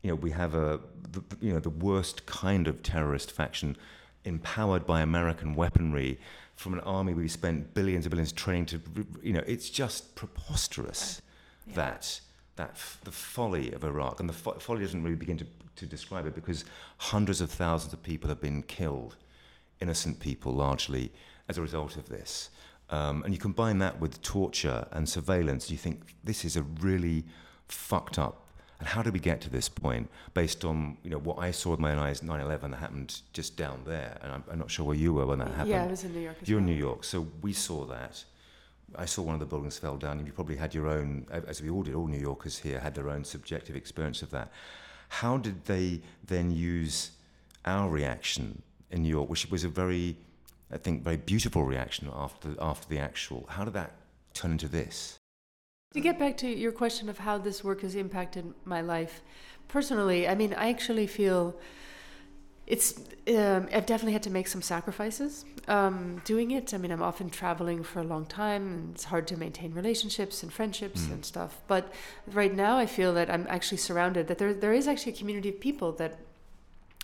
you 0.03 0.09
know 0.11 0.15
we 0.17 0.31
have 0.31 0.55
a 0.55 0.81
the, 1.13 1.23
you 1.41 1.53
know 1.53 1.61
the 1.61 1.71
worst 1.71 2.27
kind 2.27 2.67
of 2.69 2.83
terrorist 2.83 3.31
faction 3.33 3.77
empowered 4.25 4.87
by 4.87 5.01
American 5.01 5.55
weaponry. 5.55 6.19
From 6.57 6.75
an 6.75 6.81
army 6.81 7.15
we 7.15 7.27
spent 7.29 7.73
billions 7.73 8.05
and 8.05 8.11
billions 8.11 8.33
training 8.33 8.67
to 8.67 8.81
you 9.23 9.33
know 9.33 9.43
it's 9.47 9.71
just 9.71 10.15
preposterous 10.15 11.23
Yeah. 11.67 11.75
that 11.77 12.21
that 12.57 12.71
f- 12.73 12.99
the 13.05 13.13
folly 13.13 13.73
of 13.73 13.85
Iraq 13.85 14.21
and 14.21 14.29
the 14.29 14.33
fo- 14.35 14.59
folly 14.59 14.81
doesn't 14.83 15.03
really 15.03 15.17
begin 15.17 15.39
to, 15.39 15.47
to 15.77 15.87
describe 15.87 16.27
it 16.27 16.35
because 16.35 16.65
hundreds 16.99 17.41
of 17.41 17.51
thousands 17.51 17.93
of 17.95 18.03
people 18.03 18.29
have 18.29 18.41
been 18.41 18.63
killed 18.63 19.17
innocent 19.81 20.21
people 20.21 20.53
largely 20.53 21.11
as 21.49 21.57
a 21.57 21.63
result 21.63 21.97
of 21.97 22.09
this. 22.11 22.51
Um, 22.91 23.23
and 23.25 23.33
you 23.33 23.39
combine 23.41 23.79
that 23.79 23.99
with 23.99 24.21
torture 24.21 24.87
and 24.93 25.09
surveillance 25.09 25.71
you 25.71 25.79
think 25.79 26.15
this 26.25 26.45
is 26.45 26.57
a 26.57 26.63
really 26.63 27.25
fucked 27.69 28.19
up 28.19 28.45
and 28.81 28.89
how 28.89 29.03
did 29.03 29.13
we 29.13 29.21
get 29.21 29.41
to 29.43 29.51
this 29.51 29.69
point 29.69 30.11
based 30.35 30.65
on 30.65 30.97
you 31.05 31.11
know 31.11 31.19
what 31.19 31.39
I 31.39 31.53
saw 31.53 31.71
with 31.71 31.81
my 31.81 31.93
own 31.93 31.99
eyes 31.99 32.21
9/11 32.21 32.71
that 32.73 32.79
happened 32.79 33.21
just 33.33 33.57
down 33.57 33.83
there 33.87 34.19
and 34.23 34.33
I'm, 34.33 34.45
I'm 34.51 34.59
not 34.59 34.71
sure 34.71 34.85
where 34.85 34.97
you 34.97 35.15
were 35.15 35.27
when 35.27 35.39
that 35.39 35.49
happened 35.49 35.69
Yeah, 35.69 35.85
I 35.85 35.87
was 35.87 36.03
in 36.05 36.13
New 36.13 36.21
York. 36.21 36.37
As 36.43 36.49
you're 36.49 36.59
in. 36.59 36.67
New 36.67 36.75
York, 36.75 37.05
so 37.05 37.29
we 37.43 37.53
saw 37.53 37.85
that. 37.87 38.25
I 38.97 39.05
saw 39.05 39.23
one 39.23 39.35
of 39.35 39.41
the 39.41 39.47
buildings 39.47 39.79
fell 39.79 39.97
down, 39.97 40.19
and 40.19 40.27
you 40.27 40.33
probably 40.33 40.57
had 40.57 40.75
your 40.75 40.89
own, 40.89 41.25
as 41.31 41.63
we 41.63 41.71
all 41.71 41.85
did, 41.85 41.95
all 41.95 42.09
New 42.09 42.19
Yorkers 42.19 42.59
here 42.59 42.81
had 42.81 42.93
their 42.93 43.09
own 43.09 43.23
subjective 43.23 43.77
experience 43.77 44.21
of 44.21 44.33
that. 44.33 44.51
How 45.09 45.37
did 45.37 45.65
they 45.67 46.01
then 46.27 46.51
use 46.51 47.13
our 47.65 47.89
reaction 47.89 48.63
in 48.91 49.03
New 49.03 49.09
York, 49.09 49.29
which 49.29 49.51
was 49.51 49.65
a 49.65 49.69
very, 49.69 50.17
I 50.71 50.79
think, 50.79 51.03
very 51.03 51.17
beautiful 51.17 51.65
reaction 51.65 52.11
after 52.13 52.55
after 52.61 52.89
the 52.89 52.99
actual. 52.99 53.47
How 53.49 53.65
did 53.65 53.75
that 53.75 53.93
turn 54.35 54.53
into 54.53 54.69
this? 54.69 55.20
To 55.95 56.01
get 56.01 56.21
back 56.21 56.37
to 56.37 56.49
your 56.49 56.71
question 56.71 57.09
of 57.09 57.19
how 57.19 57.39
this 57.39 57.65
work 57.65 57.81
has 57.81 57.97
impacted 57.97 58.55
my 58.65 58.81
life 58.81 59.23
personally, 59.67 60.29
I 60.29 60.37
mean, 60.37 60.55
I 60.55 60.71
actually 60.71 61.09
feel 61.09 61.57
it's 62.65 62.97
um, 63.27 63.69
I've 63.75 63.87
definitely 63.87 64.13
had 64.13 64.23
to 64.23 64.31
make 64.31 64.47
some 64.47 64.63
sacrifices 64.63 65.45
um, 65.67 66.23
doing 66.25 66.53
it. 66.53 66.73
I 66.73 66.79
mean, 66.79 66.93
I'm 66.93 67.03
often 67.03 67.29
traveling 67.29 67.83
for 67.83 67.99
a 67.99 68.05
long 68.05 68.25
time, 68.25 68.69
and 68.69 68.95
it's 68.95 69.03
hard 69.03 69.27
to 69.29 69.37
maintain 69.37 69.75
relationships 69.75 70.45
and 70.45 70.53
friendships 70.53 71.03
mm. 71.03 71.15
and 71.15 71.25
stuff. 71.25 71.61
But 71.67 71.93
right 72.29 72.55
now, 72.55 72.79
I 72.79 72.87
feel 72.87 73.13
that 73.15 73.29
I'm 73.29 73.49
actually 73.49 73.79
surrounded. 73.79 74.29
That 74.29 74.39
there 74.39 74.55
there 74.55 74.73
is 74.73 74.87
actually 74.87 75.15
a 75.15 75.17
community 75.17 75.49
of 75.49 75.59
people 75.59 75.91
that 75.95 76.21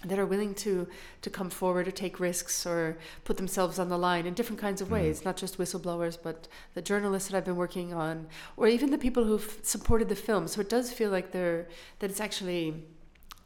that 0.04 0.18
are 0.18 0.26
willing 0.26 0.54
to 0.54 0.86
to 1.22 1.30
come 1.30 1.48
forward 1.48 1.88
or 1.88 1.90
take 1.90 2.20
risks 2.20 2.66
or 2.66 2.98
put 3.24 3.36
themselves 3.36 3.78
on 3.78 3.88
the 3.88 3.98
line 3.98 4.26
in 4.26 4.34
different 4.34 4.60
kinds 4.60 4.80
of 4.80 4.88
mm. 4.88 4.92
ways, 4.92 5.20
mm. 5.20 5.24
not 5.24 5.36
just 5.36 5.58
whistleblowers, 5.58 6.18
but 6.22 6.48
the 6.74 6.82
journalists 6.82 7.30
that 7.30 7.36
I've 7.36 7.44
been 7.44 7.56
working 7.56 7.94
on, 7.94 8.26
or 8.56 8.68
even 8.68 8.90
the 8.90 8.98
people 8.98 9.24
who've 9.24 9.58
supported 9.62 10.08
the 10.08 10.16
film. 10.16 10.48
So 10.48 10.60
it 10.60 10.68
does 10.68 10.92
feel 10.92 11.10
like 11.10 11.32
they're 11.32 11.68
that 12.00 12.10
it's 12.10 12.20
actually 12.20 12.84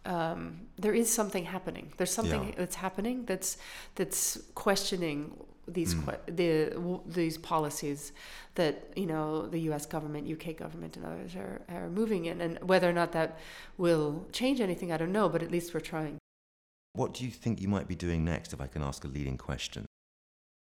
um, 0.05 0.63
there 0.79 0.95
is 0.95 1.13
something 1.13 1.45
happening. 1.45 1.93
There's 1.97 2.13
something 2.13 2.49
yeah. 2.49 2.55
that's 2.57 2.77
happening 2.77 3.25
that's 3.27 3.57
that's 3.95 4.41
questioning 4.55 5.33
these 5.69 5.95
mm. 5.95 6.05
que- 6.05 6.35
the 6.35 6.71
w- 6.75 7.03
these 7.07 7.39
policies 7.39 8.13
that 8.55 8.93
you 8.97 9.07
know 9.07 9.47
the 9.47 9.61
U.S. 9.71 9.87
government, 9.87 10.29
UK 10.29 10.57
government, 10.57 10.97
and 10.97 11.07
others 11.07 11.37
are, 11.37 11.63
are 11.69 11.89
moving 11.89 12.25
in, 12.25 12.41
and 12.41 12.59
whether 12.63 12.89
or 12.89 12.93
not 12.93 13.13
that 13.13 13.39
will 13.79 14.27
change 14.33 14.61
anything, 14.61 14.91
I 14.91 14.97
don't 14.97 15.13
know. 15.13 15.29
But 15.29 15.43
at 15.43 15.51
least 15.51 15.75
we're 15.75 15.81
trying. 15.81 16.19
What 16.92 17.14
do 17.14 17.24
you 17.24 17.31
think 17.31 17.61
you 17.61 17.68
might 17.68 17.88
be 17.88 17.94
doing 17.94 18.24
next? 18.24 18.53
If 18.53 18.61
I 18.61 18.66
can 18.66 18.83
ask 18.83 19.05
a 19.05 19.09
leading 19.09 19.38
question. 19.38 19.87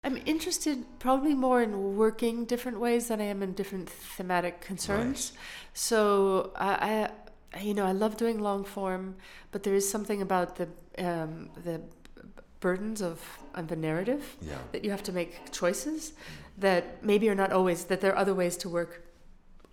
I'm 0.05 0.21
interested 0.25 0.85
probably 1.01 1.35
more 1.35 1.63
in 1.63 1.97
working 1.97 2.45
different 2.45 2.79
ways 2.79 3.09
than 3.09 3.21
I 3.21 3.25
am 3.25 3.43
in 3.43 3.55
different 3.55 3.89
thematic 3.91 4.61
concerns. 4.61 5.33
Right. 5.35 5.43
So 5.75 6.53
I, 6.55 7.11
I, 7.55 7.61
you 7.61 7.75
know, 7.75 7.85
I 7.85 7.93
love 7.93 8.17
doing 8.17 8.41
long 8.41 8.65
form, 8.65 9.17
but 9.51 9.65
there 9.65 9.75
is 9.75 9.89
something 9.89 10.23
about 10.23 10.57
the 10.57 10.69
um, 10.99 11.51
the 11.65 11.81
burdens 12.61 13.03
of, 13.03 13.21
of 13.55 13.69
the 13.69 13.77
narrative 13.77 14.37
yeah. 14.41 14.59
that 14.73 14.83
you 14.85 14.91
have 14.91 15.03
to 15.03 15.13
make 15.13 15.53
choices 15.53 16.13
that 16.59 17.05
maybe 17.05 17.29
are 17.29 17.35
not 17.35 17.53
always 17.53 17.85
that 17.85 18.01
there 18.01 18.13
are 18.13 18.19
other 18.19 18.35
ways 18.35 18.57
to 18.57 18.69
work 18.69 19.06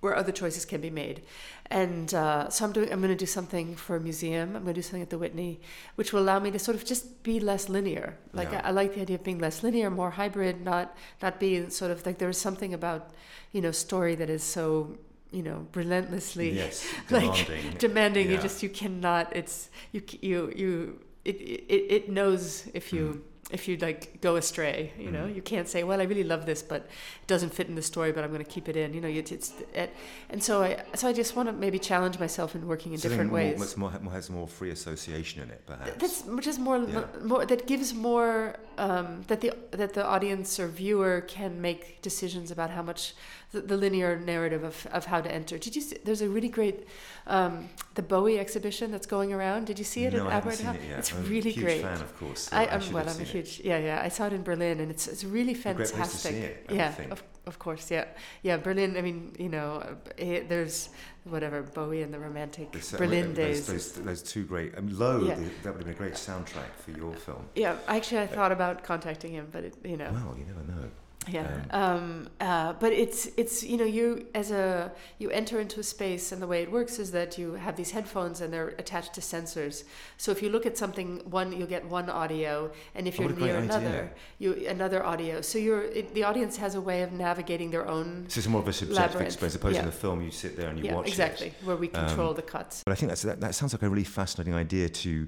where 0.04 0.16
other 0.18 0.34
choices 0.34 0.66
can 0.66 0.82
be 0.82 0.90
made. 0.90 1.24
And 1.72 2.14
uh, 2.14 2.50
so 2.50 2.66
I'm 2.66 2.74
doing. 2.74 2.92
I'm 2.92 3.00
going 3.00 3.18
to 3.18 3.26
do 3.26 3.26
something 3.26 3.76
for 3.76 3.96
a 3.96 4.00
museum. 4.00 4.56
I'm 4.56 4.64
going 4.64 4.76
to 4.76 4.82
do 4.82 4.82
something 4.82 5.02
at 5.02 5.10
the 5.10 5.18
Whitney, 5.18 5.62
which 5.96 6.12
will 6.12 6.22
allow 6.22 6.40
me 6.40 6.52
to 6.52 6.60
sort 6.60 6.76
of 6.76 6.84
just 6.84 7.24
be 7.24 7.40
less 7.40 7.70
linear. 7.70 8.18
Like 8.34 8.52
yeah. 8.52 8.62
I, 8.66 8.68
I, 8.68 8.72
like 8.72 8.96
the 8.96 9.02
idea 9.02 9.16
of 9.16 9.24
being 9.24 9.40
less 9.40 9.64
linear, 9.64 9.90
more 9.90 10.12
hybrid, 10.12 10.62
not 10.62 10.96
not 11.22 11.40
be 11.40 11.70
sort 11.70 11.90
of 11.90 12.06
like 12.06 12.18
there 12.18 12.30
is 12.30 12.38
something 12.38 12.74
about 12.74 13.12
you 13.54 13.62
know 13.62 13.72
story 13.72 14.14
that 14.16 14.30
is 14.30 14.44
so 14.44 14.98
you 15.32 15.42
know 15.42 15.66
relentlessly 15.74 16.52
yes, 16.52 16.86
like 17.10 17.48
demanding, 17.48 17.78
demanding 17.78 18.26
yeah. 18.28 18.36
you 18.36 18.42
just 18.42 18.62
you 18.62 18.70
cannot 18.70 19.34
it's 19.36 19.70
you 19.94 20.04
you 20.22 20.52
you 20.56 21.00
it 21.26 21.38
it, 21.38 21.86
it 21.98 22.10
knows 22.10 22.68
if 22.74 22.92
you 22.94 23.06
mm 23.06 23.22
if 23.52 23.68
you 23.68 23.78
like 23.78 24.22
go 24.22 24.36
astray 24.36 24.92
you 24.98 25.12
know? 25.12 25.26
Mm-hmm. 25.26 25.36
you 25.36 25.42
can't 25.42 25.68
say 25.68 25.84
well 25.84 26.00
i 26.00 26.04
really 26.04 26.24
love 26.24 26.46
this 26.46 26.64
but 26.64 26.82
it 27.22 27.28
doesn't 27.28 27.54
fit 27.54 27.68
in 27.68 27.76
the 27.76 27.82
story 27.82 28.12
but 28.12 28.24
i'm 28.24 28.32
going 28.32 28.44
to 28.44 28.50
keep 28.50 28.70
it 28.70 28.78
in. 28.78 28.94
You 28.94 29.02
know 29.02 29.08
it's, 29.08 29.32
it's 29.32 29.54
it, 29.74 29.94
and 30.30 30.42
so 30.42 30.64
i 30.64 30.84
so 30.96 31.08
i 31.08 31.14
just 31.14 31.36
want 31.36 31.50
to 31.50 31.54
maybe 31.54 31.80
challenge 31.80 32.20
myself 32.20 32.56
in 32.56 32.68
working 32.68 32.94
in 32.94 33.00
different 33.00 33.32
more, 33.32 33.40
ways. 33.40 33.78
more, 33.78 33.92
has 33.92 34.30
more 34.30 34.48
free 34.48 34.72
association 34.72 35.42
in 35.44 35.50
it 35.50 35.62
perhaps? 35.66 35.92
That's 35.98 36.48
is 36.48 36.60
more 36.60 36.78
yeah. 36.78 37.06
more 37.24 37.46
that 37.46 37.68
gives 37.68 37.94
more 37.94 38.56
um, 38.78 39.24
that 39.28 39.42
the 39.42 39.54
that 39.72 39.94
the 39.94 40.06
audience 40.06 40.60
or 40.60 40.68
viewer 40.68 41.22
can 41.22 41.62
make 41.62 42.02
decisions 42.02 42.52
about 42.52 42.70
how 42.70 42.82
much 42.82 43.14
the, 43.52 43.62
the 43.62 43.78
linear 43.78 44.20
narrative 44.20 44.64
of, 44.64 44.88
of 44.92 45.06
how 45.06 45.22
to 45.22 45.32
enter. 45.32 45.58
Did 45.58 45.76
you 45.76 45.82
see 45.82 45.98
there's 46.04 46.22
a 46.22 46.30
really 46.30 46.50
great 46.50 46.88
um, 47.28 47.70
the 47.96 48.02
bowie 48.02 48.40
exhibition 48.40 48.92
that's 48.92 49.06
going 49.06 49.32
around. 49.32 49.68
Did 49.68 49.78
you 49.80 49.86
see 49.86 50.06
it 50.06 50.14
no, 50.14 50.28
at 50.28 50.34
Albert 50.34 50.60
It 50.60 50.98
it's 50.98 51.14
I'm 51.14 51.24
really 51.30 51.52
a 51.52 51.54
huge 51.54 51.66
great. 51.66 51.82
fan 51.82 52.02
of 52.02 52.18
course. 52.18 52.42
So 52.50 52.58
I, 52.58 52.64
am 52.64 52.92
well 52.92 53.08
i'm 53.08 53.22
a 53.22 53.26
huge 53.34 53.62
yeah, 53.64 53.78
yeah. 53.78 54.02
I 54.04 54.10
saw 54.10 54.28
it 54.28 54.34
in 54.34 54.44
Berlin, 54.44 54.80
and 54.80 54.90
it's 54.92 55.08
it's 55.08 55.24
really 55.24 55.54
fantastic. 55.54 56.34
It, 56.34 56.66
yeah, 56.70 56.94
of, 57.12 57.24
of 57.46 57.60
course, 57.60 57.92
yeah, 57.92 58.06
yeah. 58.42 58.58
Berlin. 58.58 58.98
I 58.98 59.02
mean, 59.02 59.36
you 59.38 59.50
know, 59.50 59.98
it, 60.18 60.50
there's 60.50 60.90
whatever 61.26 61.62
Bowie 61.64 62.02
and 62.02 62.14
the 62.14 62.20
Romantic 62.20 62.72
Berlin 62.98 63.32
uh, 63.32 63.36
days. 63.36 63.68
Those, 63.68 63.92
those, 63.94 64.06
those, 64.06 64.24
two 64.24 64.44
great. 64.44 64.74
I 64.78 64.82
mean, 64.82 64.98
Low. 64.98 65.26
Yeah. 65.26 65.36
The, 65.36 65.42
that 65.64 65.74
would 65.74 65.84
have 65.84 65.86
been 65.86 65.90
a 65.90 65.98
great 65.98 66.14
soundtrack 66.14 66.72
for 66.78 66.92
your 66.92 67.14
film. 67.14 67.46
Yeah, 67.56 67.78
actually, 67.88 68.22
I 68.22 68.28
thought 68.28 68.52
about 68.52 68.84
contacting 68.84 69.34
him, 69.34 69.48
but 69.52 69.64
it, 69.64 69.76
you 69.84 69.98
know. 69.98 70.12
Well, 70.12 70.36
you 70.38 70.46
never 70.46 70.64
know. 70.64 70.90
Yeah, 71.28 71.48
um, 71.72 71.84
um, 71.84 72.30
uh, 72.40 72.74
but 72.74 72.92
it's 72.92 73.28
it's 73.38 73.64
you 73.64 73.78
know 73.78 73.86
you 73.86 74.28
as 74.34 74.52
a 74.52 74.92
you 75.20 75.30
enter 75.30 75.60
into 75.60 75.80
a 75.80 75.84
space 75.84 76.32
and 76.32 76.42
the 76.42 76.48
way 76.48 76.62
it 76.62 76.72
works 76.72 77.00
is 77.00 77.12
that 77.12 77.38
you 77.38 77.54
have 77.54 77.76
these 77.76 77.92
headphones 77.92 78.42
and 78.42 78.52
they're 78.54 78.70
attached 78.80 79.14
to 79.14 79.22
sensors. 79.22 79.84
So 80.18 80.32
if 80.32 80.42
you 80.42 80.50
look 80.50 80.66
at 80.66 80.78
something, 80.78 81.22
one 81.30 81.52
you'll 81.52 81.68
get 81.68 81.86
one 81.86 82.10
audio, 82.10 82.72
and 82.96 83.08
if 83.08 83.20
oh, 83.20 83.24
you're 83.24 83.34
near 83.34 83.58
another, 83.58 84.12
you 84.40 84.66
another 84.68 85.06
audio. 85.06 85.42
So 85.42 85.58
you're 85.58 85.84
it, 85.84 86.14
the 86.14 86.24
audience 86.24 86.58
has 86.58 86.76
a 86.76 86.82
way 86.82 87.04
of 87.04 87.14
navigating 87.14 87.72
their 87.72 87.88
own. 87.88 88.26
So 88.28 88.40
it's 88.40 88.48
more 88.48 88.62
of 88.62 88.68
a 88.68 88.74
subjective 88.74 88.98
labyrinth. 88.98 89.28
experience, 89.28 89.56
opposed 89.56 89.76
yeah. 89.76 89.82
to 89.82 89.88
the 89.88 89.94
film. 89.96 90.22
You 90.22 90.32
sit 90.32 90.58
there 90.58 90.70
and 90.70 90.78
you 90.78 90.86
yeah, 90.86 90.96
watch 90.96 91.08
exactly, 91.08 91.48
it. 91.48 91.54
where 91.64 91.78
we 91.78 91.88
control 91.88 92.30
um, 92.30 92.36
the 92.36 92.42
cuts. 92.42 92.84
But 92.86 92.92
I 92.92 92.96
think 92.96 93.10
that's 93.10 93.22
that, 93.24 93.40
that 93.42 93.56
sounds 93.56 93.74
like 93.74 93.84
a 93.84 93.90
really 93.90 94.04
fascinating 94.04 94.54
idea 94.54 94.90
to 94.90 95.28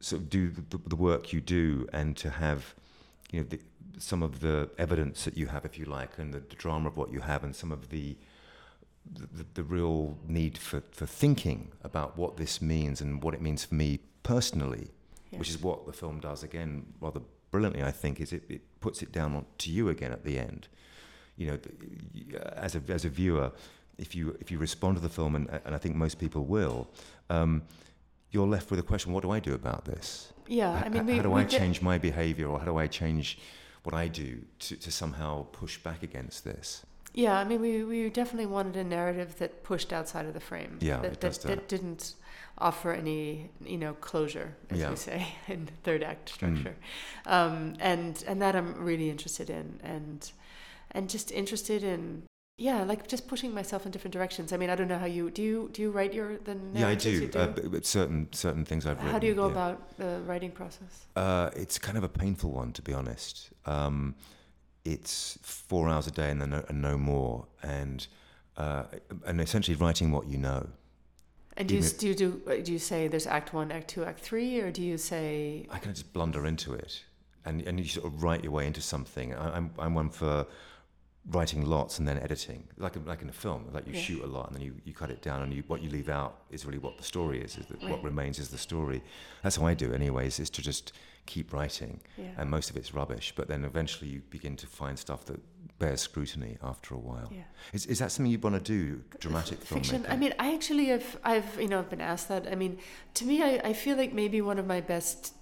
sort 0.00 0.22
of 0.22 0.30
do 0.30 0.50
the, 0.50 0.78
the 0.86 0.96
work 0.96 1.32
you 1.32 1.40
do 1.40 1.88
and 1.92 2.16
to 2.18 2.30
have 2.30 2.74
you 3.32 3.40
know 3.40 3.46
the, 3.48 3.60
some 3.98 4.22
of 4.22 4.40
the 4.40 4.70
evidence 4.78 5.24
that 5.24 5.36
you 5.36 5.46
have, 5.46 5.64
if 5.64 5.78
you 5.78 5.84
like, 5.84 6.18
and 6.18 6.32
the, 6.32 6.40
the 6.40 6.56
drama 6.56 6.88
of 6.88 6.96
what 6.96 7.12
you 7.12 7.20
have, 7.20 7.44
and 7.44 7.54
some 7.54 7.72
of 7.72 7.90
the 7.90 8.16
the, 9.12 9.46
the, 9.54 9.62
real 9.62 10.18
need 10.26 10.58
for, 10.58 10.82
for 10.90 11.06
thinking 11.06 11.70
about 11.84 12.18
what 12.18 12.36
this 12.36 12.60
means 12.60 13.00
and 13.00 13.22
what 13.22 13.34
it 13.34 13.40
means 13.40 13.64
for 13.64 13.76
me 13.76 14.00
personally, 14.24 14.88
yes. 15.30 15.38
which 15.38 15.48
is 15.48 15.62
what 15.62 15.86
the 15.86 15.92
film 15.92 16.18
does 16.18 16.42
again 16.42 16.84
rather 17.00 17.20
brilliantly, 17.50 17.82
I 17.82 17.90
think, 17.90 18.20
is 18.20 18.32
it, 18.32 18.42
it 18.48 18.62
puts 18.80 19.02
it 19.02 19.12
down 19.12 19.34
on, 19.34 19.46
to 19.58 19.70
you 19.70 19.88
again 19.88 20.12
at 20.12 20.24
the 20.24 20.38
end. 20.38 20.68
You 21.36 21.46
know, 21.46 21.58
as 22.54 22.74
a, 22.74 22.82
as 22.88 23.04
a 23.04 23.08
viewer, 23.08 23.52
if 23.98 24.14
you, 24.14 24.36
if 24.40 24.50
you 24.50 24.58
respond 24.58 24.96
to 24.96 25.02
the 25.02 25.08
film, 25.08 25.36
and, 25.36 25.48
and 25.64 25.74
I 25.74 25.78
think 25.78 25.94
most 25.94 26.18
people 26.18 26.44
will, 26.44 26.88
um, 27.30 27.62
you're 28.30 28.46
left 28.46 28.70
with 28.70 28.80
a 28.80 28.82
question 28.82 29.12
what 29.12 29.22
do 29.22 29.30
I 29.30 29.40
do 29.40 29.54
about 29.54 29.84
this? 29.84 30.32
Yeah, 30.46 30.82
I 30.84 30.88
mean, 30.88 31.02
how, 31.02 31.08
we, 31.08 31.16
how 31.16 31.22
do 31.22 31.32
I 31.34 31.44
change 31.44 31.80
my 31.80 31.98
behavior 31.98 32.48
or 32.48 32.58
how 32.58 32.66
do 32.66 32.76
I 32.76 32.86
change 32.86 33.38
what 33.86 33.94
I 33.94 34.08
do 34.08 34.42
to, 34.58 34.76
to 34.76 34.90
somehow 34.90 35.46
push 35.52 35.78
back 35.78 36.02
against 36.02 36.44
this. 36.44 36.84
Yeah, 37.14 37.38
I 37.38 37.44
mean, 37.44 37.60
we, 37.60 37.84
we 37.84 38.10
definitely 38.10 38.46
wanted 38.46 38.76
a 38.76 38.82
narrative 38.82 39.38
that 39.38 39.62
pushed 39.62 39.92
outside 39.92 40.26
of 40.26 40.34
the 40.34 40.40
frame. 40.40 40.78
Yeah, 40.80 40.98
that, 40.98 41.20
that, 41.20 41.40
that, 41.42 41.68
didn't 41.68 42.14
offer 42.58 42.92
any, 42.92 43.48
you 43.64 43.78
know, 43.78 43.94
closure, 43.94 44.56
as 44.70 44.80
yeah. 44.80 44.90
we 44.90 44.96
say 44.96 45.28
in 45.48 45.68
third 45.84 46.02
act 46.02 46.30
structure, 46.30 46.74
mm. 47.24 47.32
um, 47.32 47.74
and 47.78 48.24
and 48.26 48.42
that 48.42 48.56
I'm 48.56 48.74
really 48.84 49.08
interested 49.08 49.48
in, 49.48 49.78
and 49.84 50.30
and 50.90 51.08
just 51.08 51.30
interested 51.30 51.84
in 51.84 52.24
yeah 52.58 52.82
like 52.84 53.06
just 53.06 53.28
pushing 53.28 53.52
myself 53.52 53.84
in 53.84 53.92
different 53.92 54.12
directions. 54.12 54.52
I 54.52 54.56
mean 54.56 54.70
i 54.70 54.74
don't 54.74 54.88
know 54.88 54.98
how 54.98 55.06
you 55.06 55.30
do 55.30 55.42
you 55.42 55.70
do 55.72 55.82
you 55.82 55.90
write 55.90 56.14
your 56.14 56.38
the 56.38 56.56
yeah 56.74 56.88
i 56.88 56.94
do, 56.94 57.28
do? 57.28 57.38
Uh, 57.38 57.48
but 57.48 57.84
certain 57.84 58.28
certain 58.32 58.64
things 58.64 58.86
i've 58.86 58.96
written 58.98 59.12
how 59.12 59.18
do 59.18 59.26
you 59.26 59.34
go 59.34 59.46
yeah. 59.46 59.52
about 59.52 59.96
the 59.98 60.20
writing 60.26 60.50
process? 60.50 61.06
Uh, 61.14 61.50
it's 61.54 61.78
kind 61.78 61.98
of 61.98 62.04
a 62.04 62.08
painful 62.08 62.50
one 62.50 62.72
to 62.72 62.82
be 62.82 62.92
honest. 62.92 63.50
Um, 63.66 64.14
it's 64.86 65.38
four 65.42 65.88
hours 65.88 66.06
a 66.06 66.10
day 66.10 66.30
and 66.30 66.40
then 66.40 66.50
no, 66.50 66.64
and 66.68 66.80
no 66.80 66.96
more. 66.96 67.46
And 67.62 68.06
uh, 68.56 68.84
and 69.26 69.40
essentially 69.40 69.76
writing 69.76 70.12
what 70.12 70.26
you 70.26 70.38
know. 70.38 70.68
And 71.58 71.68
do 71.68 71.76
you, 71.76 71.82
do 71.82 72.08
you 72.08 72.14
do 72.14 72.62
do 72.62 72.72
you 72.72 72.78
say 72.78 73.08
there's 73.08 73.26
act 73.26 73.52
one 73.52 73.72
act 73.72 73.88
two 73.88 74.04
act 74.04 74.20
three 74.20 74.60
or 74.60 74.70
do 74.70 74.82
you 74.82 74.98
say 74.98 75.66
i 75.70 75.78
kind 75.78 75.86
of 75.86 75.94
just 75.94 76.12
blunder 76.12 76.46
into 76.46 76.74
it. 76.74 77.02
And 77.44 77.62
and 77.62 77.78
you 77.78 77.86
sort 77.86 78.06
of 78.06 78.22
write 78.22 78.42
your 78.42 78.52
way 78.52 78.66
into 78.66 78.80
something. 78.80 79.34
I, 79.34 79.56
I'm, 79.56 79.70
I'm 79.78 79.94
one 79.94 80.10
for 80.10 80.46
writing 81.30 81.66
lots 81.66 81.98
and 81.98 82.06
then 82.06 82.18
editing, 82.18 82.64
like 82.78 82.94
like 83.04 83.22
in 83.22 83.28
a 83.28 83.32
film, 83.32 83.68
like 83.72 83.86
you 83.86 83.94
yeah. 83.94 84.00
shoot 84.00 84.22
a 84.22 84.26
lot 84.26 84.48
and 84.48 84.56
then 84.56 84.62
you, 84.62 84.74
you 84.84 84.92
cut 84.92 85.10
it 85.10 85.22
down 85.22 85.42
and 85.42 85.52
you, 85.52 85.62
what 85.66 85.82
you 85.82 85.90
leave 85.90 86.08
out 86.08 86.42
is 86.50 86.64
really 86.64 86.78
what 86.78 86.96
the 86.96 87.02
story 87.02 87.40
is. 87.40 87.56
is 87.58 87.66
that 87.66 87.82
right. 87.82 87.90
What 87.90 88.02
remains 88.02 88.38
is 88.38 88.48
the 88.48 88.58
story. 88.58 89.02
That's 89.42 89.56
how 89.56 89.66
I 89.66 89.74
do, 89.74 89.92
anyways. 89.92 90.38
Is 90.38 90.50
to 90.50 90.62
just 90.62 90.92
keep 91.26 91.52
writing, 91.52 92.00
yeah. 92.16 92.26
and 92.38 92.48
most 92.48 92.70
of 92.70 92.76
it's 92.76 92.94
rubbish. 92.94 93.32
But 93.36 93.48
then 93.48 93.64
eventually 93.64 94.10
you 94.10 94.22
begin 94.30 94.56
to 94.56 94.66
find 94.66 94.98
stuff 94.98 95.24
that 95.26 95.40
bears 95.78 96.00
scrutiny 96.00 96.56
after 96.62 96.94
a 96.94 96.98
while. 96.98 97.28
Yeah. 97.32 97.42
Is 97.72 97.86
is 97.86 97.98
that 97.98 98.12
something 98.12 98.30
you 98.30 98.38
want 98.38 98.54
to 98.54 98.60
do? 98.60 99.02
Dramatic 99.18 99.60
fiction. 99.60 100.02
Filmmaking? 100.02 100.12
I 100.12 100.16
mean, 100.16 100.34
I 100.38 100.54
actually 100.54 100.86
have 100.86 101.18
I've 101.24 101.60
you 101.60 101.68
know 101.68 101.80
I've 101.80 101.90
been 101.90 102.00
asked 102.00 102.28
that. 102.28 102.46
I 102.46 102.54
mean, 102.54 102.78
to 103.14 103.24
me, 103.24 103.42
I, 103.42 103.60
I 103.64 103.72
feel 103.72 103.96
like 103.96 104.12
maybe 104.12 104.40
one 104.40 104.58
of 104.58 104.66
my 104.66 104.80
best 104.80 105.34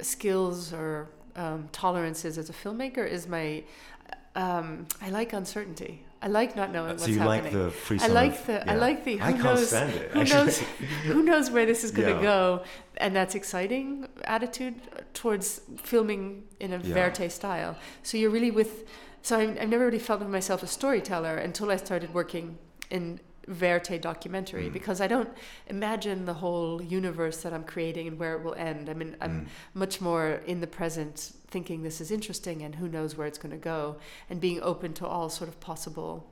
skills 0.00 0.72
or 0.72 1.08
um, 1.36 1.68
tolerances 1.72 2.38
as 2.38 2.50
a 2.50 2.52
filmmaker 2.52 3.06
is 3.06 3.28
my 3.28 3.62
um, 4.36 4.86
I 5.02 5.10
like 5.10 5.32
uncertainty. 5.32 6.02
I 6.22 6.28
like 6.28 6.56
not 6.56 6.72
knowing 6.72 6.90
what's 6.90 7.04
so 7.04 7.10
you 7.10 7.18
happening. 7.18 7.44
like 7.44 7.52
the 7.52 7.70
free 7.70 7.98
I 8.00 8.06
like 8.08 8.46
the 8.46 8.70
I 8.70 8.74
like 8.76 9.04
the 9.04 9.16
who 9.16 9.24
I 9.24 9.32
can't 9.32 9.44
knows 9.44 9.68
stand 9.68 9.92
it, 9.94 10.10
who 10.12 10.24
knows 10.24 10.58
who 11.04 11.22
knows 11.22 11.50
where 11.50 11.66
this 11.66 11.84
is 11.84 11.90
going 11.90 12.08
to 12.08 12.14
Yeah. 12.16 12.22
go, 12.22 12.62
and 12.96 13.14
that's 13.14 13.34
exciting 13.34 14.08
attitude 14.24 14.74
towards 15.14 15.60
filming 15.90 16.44
in 16.58 16.72
a 16.72 16.78
Yeah. 16.78 16.94
verite 16.94 17.30
style. 17.30 17.76
So 18.02 18.16
you're 18.18 18.30
really 18.30 18.50
with. 18.50 18.72
So 19.22 19.38
I, 19.38 19.42
I've 19.60 19.68
never 19.68 19.84
really 19.84 19.98
felt 19.98 20.20
myself 20.28 20.62
a 20.62 20.66
storyteller 20.66 21.36
until 21.36 21.70
I 21.70 21.76
started 21.76 22.14
working 22.14 22.58
in 22.90 23.20
verite 23.48 24.00
documentary 24.02 24.68
Mm. 24.68 24.72
because 24.72 25.00
I 25.00 25.06
don't 25.06 25.28
imagine 25.68 26.24
the 26.24 26.34
whole 26.34 26.82
universe 26.82 27.42
that 27.42 27.52
I'm 27.52 27.62
creating 27.64 28.08
and 28.08 28.18
where 28.18 28.34
it 28.36 28.42
will 28.42 28.54
end. 28.54 28.88
I 28.88 28.94
mean, 28.94 29.16
I'm 29.20 29.42
Mm. 29.42 29.46
much 29.74 30.00
more 30.00 30.40
in 30.46 30.60
the 30.60 30.66
present, 30.66 31.32
thinking 31.48 31.82
this 31.82 32.00
is 32.00 32.10
interesting 32.10 32.62
and 32.62 32.76
who 32.76 32.88
knows 32.88 33.16
where 33.16 33.26
it's 33.26 33.38
going 33.38 33.52
to 33.52 33.56
go, 33.56 33.96
and 34.28 34.40
being 34.40 34.60
open 34.62 34.92
to 34.94 35.06
all 35.06 35.28
sort 35.28 35.48
of 35.48 35.60
possible. 35.60 36.28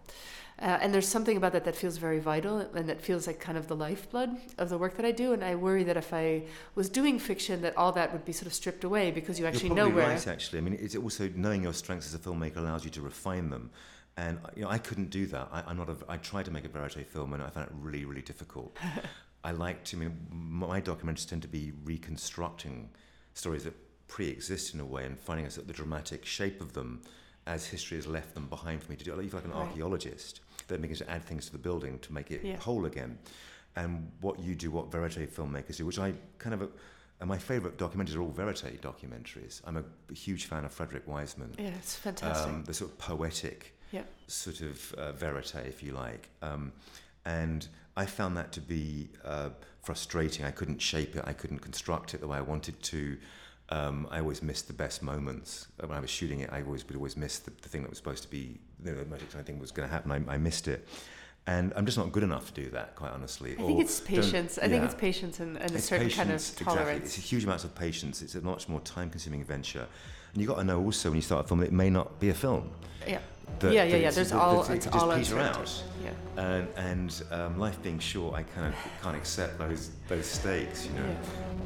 Uh, 0.60 0.78
and 0.80 0.94
there's 0.94 1.08
something 1.08 1.36
about 1.36 1.52
that 1.52 1.64
that 1.64 1.74
feels 1.74 1.96
very 1.96 2.20
vital 2.20 2.58
and 2.58 2.88
that 2.88 3.00
feels 3.00 3.26
like 3.26 3.40
kind 3.40 3.58
of 3.58 3.66
the 3.66 3.74
lifeblood 3.74 4.36
of 4.56 4.68
the 4.68 4.78
work 4.78 4.96
that 4.96 5.04
I 5.04 5.10
do. 5.10 5.32
And 5.32 5.42
I 5.42 5.56
worry 5.56 5.82
that 5.82 5.96
if 5.96 6.14
I 6.14 6.44
was 6.76 6.88
doing 6.88 7.18
fiction, 7.18 7.62
that 7.62 7.76
all 7.76 7.90
that 7.92 8.12
would 8.12 8.24
be 8.24 8.32
sort 8.32 8.46
of 8.46 8.54
stripped 8.54 8.84
away 8.84 9.10
because 9.10 9.40
you 9.40 9.46
actually 9.46 9.68
You're 9.68 9.76
know 9.76 9.82
probably 9.86 10.02
where. 10.02 10.14
right, 10.14 10.28
actually. 10.28 10.58
I 10.58 10.62
mean, 10.62 10.78
it's 10.80 10.94
also 10.94 11.28
knowing 11.34 11.64
your 11.64 11.72
strengths 11.72 12.06
as 12.06 12.14
a 12.14 12.18
filmmaker 12.18 12.58
allows 12.58 12.84
you 12.84 12.90
to 12.92 13.00
refine 13.00 13.50
them. 13.50 13.70
And 14.16 14.38
you 14.54 14.62
know, 14.62 14.70
I 14.70 14.78
couldn't 14.78 15.10
do 15.10 15.26
that. 15.26 15.48
I, 15.50 15.64
I'm 15.66 15.76
not. 15.76 15.88
A, 15.88 15.96
I 16.08 16.18
tried 16.18 16.44
to 16.44 16.52
make 16.52 16.64
a 16.64 16.68
verite 16.68 17.08
film, 17.08 17.32
and 17.32 17.42
I 17.42 17.50
found 17.50 17.66
it 17.66 17.72
really, 17.80 18.04
really 18.04 18.22
difficult. 18.22 18.76
I 19.44 19.50
like 19.50 19.82
to. 19.86 19.96
I 19.96 20.00
mean, 20.00 20.16
my 20.30 20.80
documentaries 20.80 21.28
tend 21.28 21.42
to 21.42 21.48
be 21.48 21.72
reconstructing 21.84 22.90
stories 23.34 23.64
that 23.64 23.74
pre-exist 24.08 24.74
in 24.74 24.80
a 24.80 24.84
way, 24.84 25.04
and 25.04 25.18
finding 25.18 25.46
us 25.46 25.56
the 25.56 25.72
dramatic 25.72 26.24
shape 26.24 26.60
of 26.60 26.72
them 26.72 27.02
as 27.46 27.66
history 27.66 27.96
has 27.98 28.06
left 28.06 28.34
them 28.34 28.46
behind 28.48 28.82
for 28.82 28.90
me 28.90 28.96
to 28.96 29.04
do. 29.04 29.12
I 29.12 29.16
feel 29.26 29.30
like 29.34 29.44
an 29.44 29.50
Right. 29.50 29.68
archaeologist 29.68 30.40
that 30.68 30.80
begins 30.80 31.00
to 31.00 31.10
add 31.10 31.24
things 31.24 31.46
to 31.46 31.52
the 31.52 31.58
building 31.58 31.98
to 32.00 32.12
make 32.12 32.30
it 32.30 32.42
Yeah. 32.44 32.56
whole 32.58 32.86
again. 32.86 33.18
And 33.76 34.10
what 34.20 34.38
you 34.38 34.54
do, 34.54 34.70
what 34.70 34.90
verite 34.90 35.12
filmmakers 35.34 35.76
do, 35.76 35.86
which 35.86 35.98
I 35.98 36.14
kind 36.38 36.54
of. 36.54 36.70
And 37.20 37.28
my 37.28 37.38
favourite 37.38 37.76
documentaries 37.78 38.16
are 38.16 38.20
all 38.20 38.30
verite 38.30 38.80
documentaries. 38.82 39.60
I'm 39.64 39.76
a 39.76 39.84
huge 40.12 40.46
fan 40.46 40.64
of 40.64 40.72
Frederick 40.72 41.06
Wiseman. 41.06 41.54
Yeah, 41.58 41.68
it's 41.68 41.94
fantastic. 41.96 42.52
Um, 42.52 42.64
the 42.64 42.74
sort 42.74 42.90
of 42.90 42.98
poetic 42.98 43.78
Yeah. 43.92 44.02
sort 44.26 44.60
of 44.60 44.92
uh, 44.94 45.12
verite, 45.12 45.54
if 45.66 45.82
you 45.82 45.92
like. 45.92 46.28
Um, 46.42 46.72
and 47.24 47.66
I 47.96 48.06
found 48.06 48.36
that 48.36 48.52
to 48.52 48.60
be 48.60 49.10
uh, 49.24 49.50
frustrating. 49.82 50.44
I 50.44 50.50
couldn't 50.50 50.80
shape 50.80 51.14
it. 51.16 51.22
I 51.26 51.32
couldn't 51.32 51.60
construct 51.60 52.14
it 52.14 52.20
the 52.20 52.26
way 52.28 52.38
I 52.38 52.42
wanted 52.42 52.82
to. 52.82 53.18
Um, 53.70 54.06
I 54.10 54.20
always 54.20 54.42
missed 54.42 54.66
the 54.66 54.74
best 54.74 55.02
moments 55.02 55.68
Uh, 55.82 55.86
when 55.86 55.96
I 55.96 56.00
was 56.00 56.10
shooting 56.10 56.40
it. 56.40 56.50
I 56.52 56.62
always 56.62 56.86
would 56.86 56.96
always 56.96 57.16
miss 57.16 57.38
the, 57.38 57.50
the 57.62 57.68
thing 57.68 57.80
that 57.82 57.88
was 57.90 57.98
supposed 57.98 58.22
to 58.22 58.30
be 58.30 58.58
you 58.84 58.90
know, 58.92 58.94
the 58.98 59.06
most 59.06 59.22
exciting 59.22 59.46
thing 59.46 59.58
was 59.58 59.70
going 59.72 59.88
to 59.88 59.92
happen. 59.92 60.10
I, 60.12 60.34
I 60.34 60.38
missed 60.38 60.68
it, 60.68 60.86
and 61.46 61.72
I'm 61.74 61.86
just 61.86 61.96
not 61.96 62.12
good 62.12 62.22
enough 62.22 62.52
to 62.52 62.62
do 62.62 62.68
that, 62.70 62.94
quite 62.94 63.12
honestly. 63.12 63.52
I 63.52 63.56
think 63.56 63.70
Or 63.78 63.80
it's 63.82 64.00
patience. 64.00 64.58
I 64.58 64.68
think 64.68 64.84
it's 64.84 64.94
patience 64.94 65.40
and, 65.40 65.56
and 65.56 65.70
a 65.70 65.76
It's 65.76 65.86
certain 65.88 66.10
kind 66.10 66.30
of 66.30 66.40
patience, 66.40 66.54
tolerance. 66.54 66.80
Exactly. 66.88 67.06
It's 67.06 67.18
a 67.18 67.20
huge 67.22 67.44
amount 67.44 67.64
of 67.64 67.74
patience. 67.74 68.20
It's 68.22 68.34
a 68.34 68.42
much 68.42 68.68
more 68.68 68.80
time-consuming 68.80 69.44
venture, 69.44 69.86
and 70.32 70.42
you 70.42 70.46
got 70.46 70.56
to 70.56 70.64
know 70.64 70.80
also 70.82 71.08
when 71.08 71.16
you 71.16 71.22
start 71.22 71.44
a 71.44 71.48
film, 71.48 71.62
it 71.62 71.72
may 71.72 71.88
not 71.90 72.20
be 72.20 72.28
a 72.28 72.34
film. 72.34 72.70
Yeah. 73.08 73.20
That- 73.60 73.72
yeah, 73.72 73.84
yeah, 73.84 73.96
yeah. 73.96 74.10
There's 74.10 74.30
that- 74.30 74.40
all 74.40 74.62
that 74.62 74.72
it 74.72 74.86
it's 74.86 74.94
all 74.94 75.14
peter 75.16 75.38
out. 75.38 75.82
Yeah. 76.02 76.12
And, 76.36 76.68
and 76.76 77.22
um, 77.30 77.58
life 77.58 77.80
being 77.82 77.98
short, 77.98 78.34
I 78.34 78.42
kind 78.42 78.66
of 78.66 78.74
can't 79.02 79.16
accept 79.16 79.58
those 79.58 79.90
those 80.08 80.26
stakes, 80.26 80.86
you 80.86 80.92
know. 80.98 81.06
Yeah. 81.06 81.63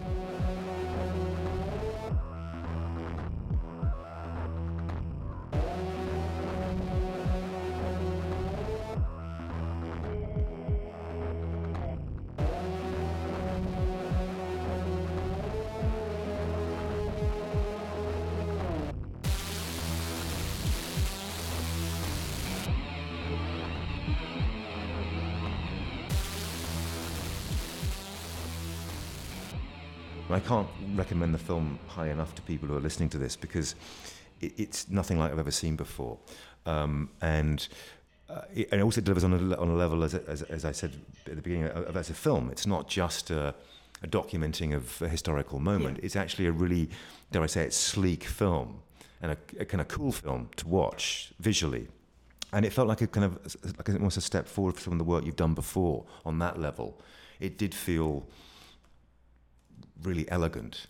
High 31.99 32.11
enough 32.11 32.33
to 32.37 32.43
people 32.43 32.69
who 32.69 32.77
are 32.77 32.85
listening 32.89 33.11
to 33.11 33.19
this 33.19 33.35
because 33.37 33.75
it, 34.41 34.53
it's 34.57 34.89
nothing 34.89 35.19
like 35.19 35.33
I've 35.33 35.45
ever 35.47 35.57
seen 35.65 35.77
before, 35.77 36.19
um, 36.67 37.11
and. 37.21 37.69
Uh, 38.31 38.43
it, 38.55 38.69
and 38.71 38.79
it 38.79 38.85
also 38.85 39.01
delivers 39.01 39.25
on 39.25 39.33
a, 39.33 39.57
on 39.57 39.71
a 39.71 39.75
level, 39.75 40.05
as, 40.05 40.13
as, 40.15 40.43
as 40.43 40.63
I 40.67 40.73
said 40.73 40.93
at 41.27 41.37
the 41.37 41.41
beginning, 41.41 41.69
of, 41.69 41.97
as 41.97 42.11
a 42.11 42.15
film. 42.15 42.51
It's 42.51 42.67
not 42.67 42.87
just 42.87 43.31
a, 43.31 43.55
a 44.03 44.07
documenting 44.07 44.75
of 44.75 45.01
a 45.01 45.09
historical 45.09 45.59
moment. 45.59 45.97
Yeah. 45.97 46.05
It's 46.05 46.15
actually 46.15 46.45
a 46.45 46.53
really, 46.53 46.91
dare 47.33 47.43
I 47.43 47.47
say 47.47 47.63
it, 47.63 47.73
sleek 47.73 48.25
film 48.25 48.83
and 49.23 49.33
a, 49.33 49.63
a 49.63 49.65
kind 49.65 49.81
of 49.81 49.89
cool 49.89 50.13
film 50.13 50.51
to 50.57 50.69
watch 50.69 51.33
visually. 51.41 51.89
And 52.53 52.67
it 52.67 52.73
felt 52.75 52.87
like 52.87 53.01
a 53.01 53.07
kind 53.07 53.25
of 53.25 53.57
like 53.79 53.89
almost 53.89 54.19
a 54.19 54.21
step 54.21 54.47
forward 54.47 54.75
from 54.75 54.83
some 54.83 54.93
of 54.93 54.99
the 54.99 55.05
work 55.05 55.25
you've 55.25 55.37
done 55.37 55.55
before 55.55 56.05
on 56.27 56.39
that 56.41 56.61
level. 56.61 57.01
It 57.41 57.57
did 57.57 57.75
feel 57.75 58.27
really 60.03 60.31
elegant 60.31 60.87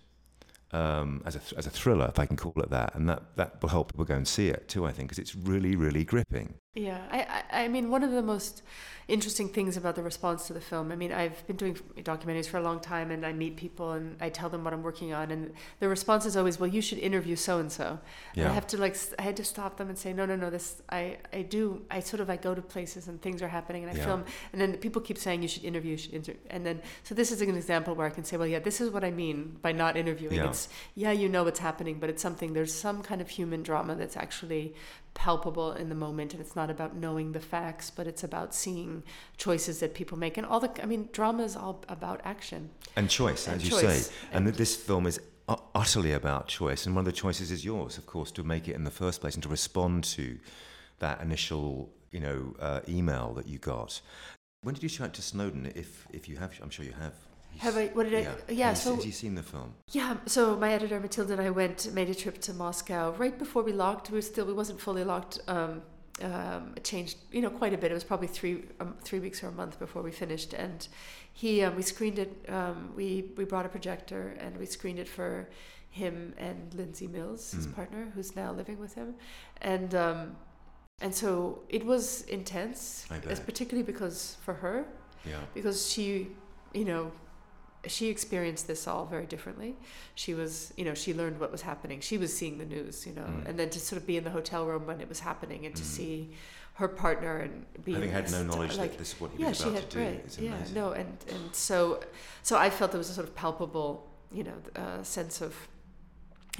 um, 0.73 1.23
as 1.25 1.37
a 1.37 1.41
as 1.57 1.67
a 1.67 1.71
thriller, 1.71 2.07
if 2.09 2.19
I 2.19 2.27
can 2.27 2.37
call 2.37 2.53
it 2.57 2.71
that, 2.71 2.95
and 2.95 3.09
that 3.09 3.37
that 3.37 3.63
will 3.63 3.71
help 3.71 3.93
people 3.93 4.05
go 4.05 4.15
and 4.15 4.27
see 4.29 4.49
it 4.49 4.69
too. 4.69 4.87
I 4.87 4.93
think 4.93 5.09
because 5.09 5.19
it's 5.19 5.35
really 5.35 5.77
really 5.77 6.05
gripping. 6.05 6.55
Yeah, 6.75 7.01
I, 7.11 7.43
I, 7.65 7.69
mean, 7.69 7.91
one 7.91 8.03
of 8.03 8.11
the 8.11 8.23
most 8.23 8.63
interesting 9.09 9.49
things 9.49 9.79
about 9.79 9.97
the 9.97 10.03
response 10.03 10.47
to 10.47 10.53
the 10.53 10.61
film. 10.61 10.93
I 10.93 10.97
mean, 10.97 11.13
I've 11.13 11.45
been 11.47 11.57
doing 11.57 11.75
documentaries 11.97 12.47
for 12.47 12.59
a 12.59 12.63
long 12.63 12.79
time, 12.79 13.11
and 13.11 13.25
I 13.25 13.33
meet 13.33 13.57
people, 13.57 13.93
and 13.93 14.17
I 14.21 14.29
tell 14.29 14.51
them 14.51 14.65
what 14.65 14.75
I'm 14.75 14.83
working 14.83 15.15
on, 15.15 15.31
and 15.31 15.55
the 15.81 15.89
response 15.89 16.27
is 16.27 16.37
always, 16.37 16.61
"Well, 16.61 16.69
you 16.69 16.83
should 16.83 16.99
interview 16.99 17.37
so 17.37 17.59
and 17.59 17.73
so." 17.73 17.99
I 18.37 18.43
have 18.43 18.67
to 18.69 18.77
like, 18.77 18.97
I 19.19 19.23
had 19.23 19.37
to 19.39 19.45
stop 19.45 19.79
them 19.79 19.89
and 19.89 19.99
say, 19.99 20.13
"No, 20.13 20.27
no, 20.27 20.37
no. 20.37 20.51
This, 20.51 20.83
I, 20.91 21.17
I 21.33 21.41
do. 21.41 21.83
I 21.91 22.01
sort 22.01 22.21
of, 22.21 22.29
I 22.29 22.37
go 22.37 22.55
to 22.55 22.61
places 22.61 23.09
and 23.09 23.21
things 23.21 23.41
are 23.41 23.49
happening, 23.49 23.83
and 23.85 23.91
I 23.93 23.97
Yeah. 23.97 24.05
film, 24.05 24.25
and 24.53 24.61
then 24.61 24.77
people 24.77 25.01
keep 25.01 25.17
saying 25.17 25.41
you 25.41 25.49
should 25.49 25.65
interview, 25.65 25.93
you 25.93 25.97
should 25.97 26.13
interview, 26.13 26.41
and 26.51 26.67
then 26.67 26.83
so 27.03 27.15
this 27.15 27.33
is 27.33 27.41
an 27.41 27.57
example 27.57 27.95
where 27.95 28.07
I 28.07 28.11
can 28.11 28.25
say, 28.25 28.37
well, 28.37 28.47
yeah, 28.47 28.59
this 28.59 28.81
is 28.83 28.91
what 28.91 29.05
I 29.05 29.11
mean 29.11 29.57
by 29.63 29.73
not 29.73 29.97
interviewing. 29.97 30.37
Yeah. 30.37 30.51
It's 30.51 30.69
yeah, 30.95 31.13
you 31.13 31.31
know 31.31 31.45
what's 31.45 31.61
happening, 31.61 31.99
but 31.99 32.11
it's 32.11 32.23
something. 32.23 32.53
There's 32.53 32.75
some 32.75 33.03
kind 33.03 33.23
of 33.23 33.31
human 33.31 33.63
drama 33.63 33.95
that's 33.95 34.19
actually 34.19 34.75
palpable 35.19 35.73
in 35.73 35.89
the 35.89 35.95
moment 36.07 36.33
and 36.33 36.41
it's 36.41 36.55
not 36.55 36.71
about 36.71 36.95
knowing 36.95 37.33
the 37.33 37.41
facts 37.41 37.91
but 37.91 38.07
it's 38.07 38.23
about 38.23 38.55
seeing 38.55 39.03
choices 39.37 39.81
that 39.81 39.93
people 39.93 40.17
make 40.17 40.39
and 40.39 40.47
all 40.47 40.61
the 40.61 40.71
i 40.81 40.87
mean 40.87 41.09
drama 41.13 41.43
is 41.43 41.57
all 41.57 41.85
about 41.89 42.21
action 42.25 42.71
And 42.97 43.11
choice, 43.11 43.47
And 43.49 43.57
as 43.57 43.69
you 43.69 43.77
say, 43.77 43.97
and 44.33 44.47
that 44.47 44.57
this 44.57 44.75
film 44.77 45.07
is 45.07 45.21
utterly 45.75 46.13
about 46.13 46.49
choice. 46.49 46.87
And 46.87 46.95
one 46.95 47.03
of 47.03 47.07
the 47.07 47.21
choices 47.25 47.51
is 47.51 47.65
yours, 47.65 47.99
of 47.99 48.07
course, 48.07 48.31
to 48.33 48.43
make 48.43 48.69
it 48.69 48.75
in 48.75 48.85
the 48.85 48.91
first 48.91 49.21
place 49.21 49.35
and 49.35 49.43
to 49.43 49.49
respond 49.49 50.05
to 50.05 50.39
that 50.99 51.21
initial, 51.21 51.91
you 52.11 52.21
know, 52.21 52.55
uh, 52.61 52.81
email 52.89 53.33
that 53.35 53.47
you 53.47 53.59
got. 53.59 54.01
When 54.63 54.75
did 54.75 54.83
you 54.83 54.89
show 54.89 55.05
it 55.05 55.15
to 55.15 55.23
Snowden? 55.23 55.73
If 55.75 56.07
if 56.11 56.29
you 56.29 56.37
have, 56.37 56.53
I'm 56.63 56.71
sure 56.71 56.85
you 56.85 56.97
have. 57.05 57.15
Have 57.59 57.77
I- 57.77 57.89
what 57.89 58.05
did 58.09 58.15
I- 58.27 58.53
yeah, 58.53 58.69
Has, 58.71 58.83
so- 58.83 58.95
has 58.95 59.05
he 59.05 59.11
seen 59.11 59.35
the 59.35 59.43
film? 59.43 59.75
yeah 59.93 60.17
so 60.27 60.57
my 60.57 60.73
editor 60.73 60.99
Mathilde 61.01 61.31
and 61.33 61.41
i 61.41 61.51
went 61.51 61.93
made 61.93 62.09
a 62.11 62.15
trip 62.15 62.39
to 62.43 62.53
moscow 62.55 63.13
right 63.19 63.37
before 63.39 63.63
we 63.63 63.73
locked. 63.73 64.11
We 64.11 64.19
were 64.19 64.23
still 64.23 64.47
we 64.47 64.53
wasn't 64.53 64.81
fully 64.81 65.05
locked 65.05 65.41
um, 65.49 65.83
um, 66.23 66.73
it 66.77 66.85
changed 66.85 67.17
you 67.31 67.41
know 67.43 67.51
quite 67.51 67.73
a 67.75 67.79
bit. 67.79 67.91
It 67.91 67.95
was 67.95 68.05
probably 68.05 68.27
three 68.39 68.65
um, 68.81 68.95
three 69.03 69.21
weeks 69.21 69.43
or 69.43 69.49
a 69.49 69.53
month 69.53 69.79
before 69.79 70.03
we 70.03 70.11
finished. 70.13 70.53
And 70.53 70.81
he 71.33 71.63
um, 71.65 71.77
we 71.77 71.83
screened 71.83 72.19
it 72.19 72.33
um, 72.49 72.93
we 72.97 73.09
we 73.37 73.45
brought 73.45 73.67
a 73.67 73.69
projector 73.69 74.37
and 74.41 74.57
we 74.57 74.67
screened 74.67 74.99
it 74.99 75.09
for 75.09 75.49
him 75.91 76.35
and 76.37 76.75
lindsay 76.75 77.07
mills 77.07 77.53
his 77.53 77.67
Mm. 77.67 77.75
partner 77.75 78.03
who's 78.15 78.35
now 78.37 78.51
living 78.53 78.79
with 78.79 78.95
him. 78.95 79.15
And 79.63 79.95
um, 79.95 80.37
and 81.01 81.15
so 81.15 81.63
it 81.69 81.85
was 81.85 82.23
intense 82.23 83.07
particularly 83.47 83.85
because 83.93 84.37
for 84.45 84.55
her. 84.55 84.85
Yeah. 85.25 85.41
because 85.55 85.91
she, 85.93 86.29
you 86.73 86.85
know, 86.85 87.11
she 87.87 88.09
experienced 88.09 88.67
this 88.67 88.87
all 88.89 89.05
very 89.07 89.27
differently. 89.27 89.77
She 90.15 90.35
was, 90.35 90.73
you 90.77 90.85
know, 90.85 90.95
she 90.95 91.15
learned 91.15 91.39
what 91.41 91.53
was 91.53 91.63
happening. 91.63 92.01
She 92.01 92.19
was 92.19 92.37
seeing 92.37 92.59
the 92.59 92.65
news, 92.67 93.07
you 93.07 93.13
know, 93.15 93.23
Mm. 93.23 93.47
and 93.49 93.59
then 93.59 93.71
to 93.71 93.79
sort 93.81 94.01
of 94.01 94.07
be 94.07 94.17
in 94.17 94.25
the 94.25 94.31
hotel 94.31 94.67
room 94.67 94.87
when 94.87 95.01
it 95.01 95.09
was 95.09 95.21
happening 95.21 95.65
and 95.67 95.75
to 95.77 95.83
Mm. 95.83 95.87
see 95.87 96.31
her 96.75 96.89
partner 96.89 97.39
and 97.39 97.67
be 97.85 97.93
Having 97.93 98.11
had 98.11 98.31
no 98.31 98.43
knowledge 98.45 98.77
like, 98.77 98.93
that 98.93 98.99
this 98.99 99.13
is 99.15 99.21
what 99.21 99.31
he 99.33 99.43
yeah, 99.43 99.49
was 99.49 99.57
she 99.59 99.65
about 99.65 99.75
had 99.75 99.91
to 99.91 99.97
do. 99.99 100.05
right, 100.05 100.39
yeah, 100.41 100.55
amazing. 100.57 100.75
no, 100.75 100.93
and 100.93 101.17
and 101.29 101.55
so, 101.55 102.01
so 102.43 102.57
I 102.57 102.71
felt 102.71 102.91
there 102.93 102.99
was 102.99 103.11
a 103.11 103.15
sort 103.15 103.27
of 103.29 103.35
palpable, 103.35 104.09
you 104.33 104.45
know, 104.45 104.59
uh, 104.77 105.03
sense 105.03 105.41
of, 105.41 105.55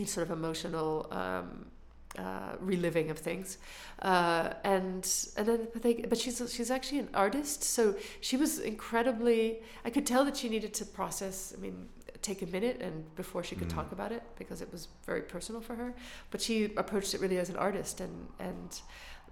sort 0.05 0.27
of 0.27 0.31
emotional. 0.31 1.07
Um, 1.13 1.67
uh, 2.19 2.53
reliving 2.61 3.11
of 3.11 3.19
things, 3.19 3.59
uh, 4.03 4.51
and 4.65 5.05
and 5.37 5.47
then 5.49 5.61
but, 5.73 5.83
they, 5.83 5.95
but 5.95 6.19
she's 6.19 6.37
she's 6.55 6.71
actually 6.71 7.01
an 7.07 7.09
artist, 7.15 7.63
so 7.77 7.95
she 8.21 8.37
was 8.37 8.59
incredibly. 8.59 9.41
I 9.85 9.91
could 9.91 10.07
tell 10.07 10.25
that 10.25 10.37
she 10.37 10.49
needed 10.49 10.73
to 10.75 10.85
process. 11.01 11.55
I 11.57 11.61
mean, 11.61 11.89
take 12.23 12.43
a 12.43 12.47
minute 12.47 12.77
and 12.87 12.97
before 13.15 13.43
she 13.45 13.55
could 13.55 13.69
Mm. 13.69 13.75
talk 13.79 13.93
about 13.93 14.11
it 14.13 14.23
because 14.41 14.61
it 14.65 14.71
was 14.73 14.89
very 15.07 15.23
personal 15.23 15.61
for 15.61 15.75
her. 15.77 15.95
But 16.33 16.41
she 16.43 16.57
approached 16.77 17.15
it 17.15 17.21
really 17.21 17.39
as 17.39 17.49
an 17.51 17.57
artist, 17.57 18.01
and 18.01 18.15
and 18.41 18.71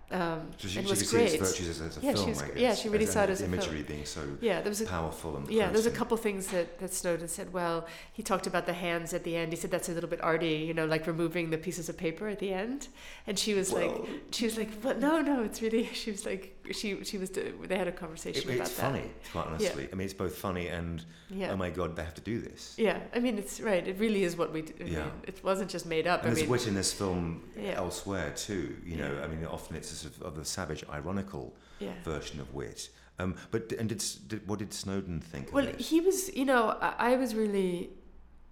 Um, 0.09 0.53
So 0.57 0.69
she, 0.69 0.79
it 0.79 0.85
she 0.85 0.91
was 0.91 1.01
see 1.11 1.17
great. 1.17 1.33
its 1.35 1.51
virtues 1.51 1.69
as, 1.69 1.81
as 1.81 1.97
a 1.97 2.01
Yeah, 2.01 2.13
film, 2.15 2.27
she's 2.29 2.41
I 2.43 2.47
guess. 2.49 2.57
yeah, 2.59 2.75
she 2.77 2.89
really 2.89 3.05
as, 3.07 3.13
saw 3.13 3.25
it 3.25 3.31
as 3.31 3.41
a 3.41 3.43
the 3.43 3.49
film. 3.51 3.55
imagery 3.61 3.83
being 3.83 4.05
so 4.05 4.21
yeah, 4.41 4.61
there 4.61 4.71
was 4.71 4.81
a 4.81 4.87
powerful 4.87 5.37
and 5.37 5.51
yeah, 5.51 5.69
there's 5.71 5.87
a 5.87 5.91
couple 5.91 6.17
things 6.17 6.47
that, 6.49 6.79
that 6.79 6.95
Snowden 6.95 7.27
said. 7.27 7.53
Well, 7.53 7.87
he 8.13 8.23
talked 8.23 8.47
about 8.47 8.67
the 8.67 8.73
hands 8.73 9.13
at 9.15 9.25
the 9.25 9.35
end. 9.37 9.53
He 9.53 9.57
said 9.59 9.73
that's 9.73 9.89
a 9.89 9.93
little 9.93 10.09
bit 10.09 10.21
arty, 10.23 10.59
you 10.69 10.75
know, 10.75 10.87
like 10.87 11.09
removing 11.09 11.51
the 11.51 11.59
pieces 11.59 11.89
of 11.89 11.97
paper 11.97 12.29
at 12.29 12.39
the 12.39 12.53
end. 12.53 12.87
And 13.27 13.37
she 13.37 13.55
was 13.55 13.73
Well- 13.73 13.89
like, 14.03 14.11
she 14.31 14.45
was 14.45 14.57
like, 14.57 14.81
but 14.81 15.01
no, 15.01 15.21
no, 15.21 15.43
it's 15.43 15.61
really. 15.61 15.91
She 15.93 16.13
was 16.13 16.25
like, 16.25 16.53
she 16.71 17.03
she 17.05 17.19
was. 17.19 17.31
They 17.31 17.77
had 17.77 17.89
a 17.89 17.93
conversation 17.93 18.49
It, 18.49 18.55
about 18.55 18.67
it's 18.69 18.77
that. 18.77 18.83
funny, 18.93 19.11
quite 19.33 19.47
honestly. 19.49 19.89
I 19.93 19.95
mean, 19.97 20.05
it's 20.05 20.15
both 20.15 20.37
funny 20.37 20.69
and 20.69 21.05
Yeah. 21.31 21.51
oh 21.53 21.57
my 21.57 21.71
god, 21.71 21.97
they 21.97 22.05
have 22.05 22.15
to 22.15 22.21
do 22.33 22.41
this. 22.41 22.75
yeah, 22.79 22.99
I 23.15 23.19
mean, 23.19 23.39
it's 23.39 23.61
right. 23.61 23.85
It 23.87 23.99
really 23.99 24.23
is 24.23 24.37
what 24.37 24.53
we. 24.53 24.63
Do. 24.63 24.73
I 24.81 24.85
Yeah. 24.85 24.99
mean, 24.99 25.11
it 25.27 25.43
wasn't 25.43 25.69
just 25.71 25.87
made 25.87 26.07
up. 26.07 26.21
And 26.23 26.31
I 26.31 26.35
there's 26.35 26.43
mean, 26.43 26.51
wit 26.51 26.67
in 26.69 26.75
this 26.75 26.93
film 26.93 27.43
Yeah. 27.57 27.73
elsewhere 27.85 28.31
too. 28.37 28.77
You 28.85 28.97
know, 28.99 29.13
Yeah. 29.13 29.25
I 29.25 29.27
mean, 29.29 29.45
often 29.47 29.75
it's 29.77 29.96
of, 30.05 30.21
of 30.23 30.37
the 30.37 30.45
savage, 30.45 30.85
ironical 30.91 31.55
yeah. 31.79 31.93
version 32.05 32.41
of 32.41 32.53
wit. 32.53 32.91
Um, 33.19 33.37
but 33.51 33.73
and 33.73 33.89
did, 33.89 34.05
did 34.29 34.47
what 34.47 34.59
did 34.59 34.75
Snowden 34.75 35.21
think 35.21 35.53
Well, 35.53 35.67
he 35.79 36.01
was, 36.01 36.35
you 36.37 36.45
know, 36.45 36.77
I, 36.81 37.13
I 37.13 37.17
was 37.17 37.35
really. 37.35 37.91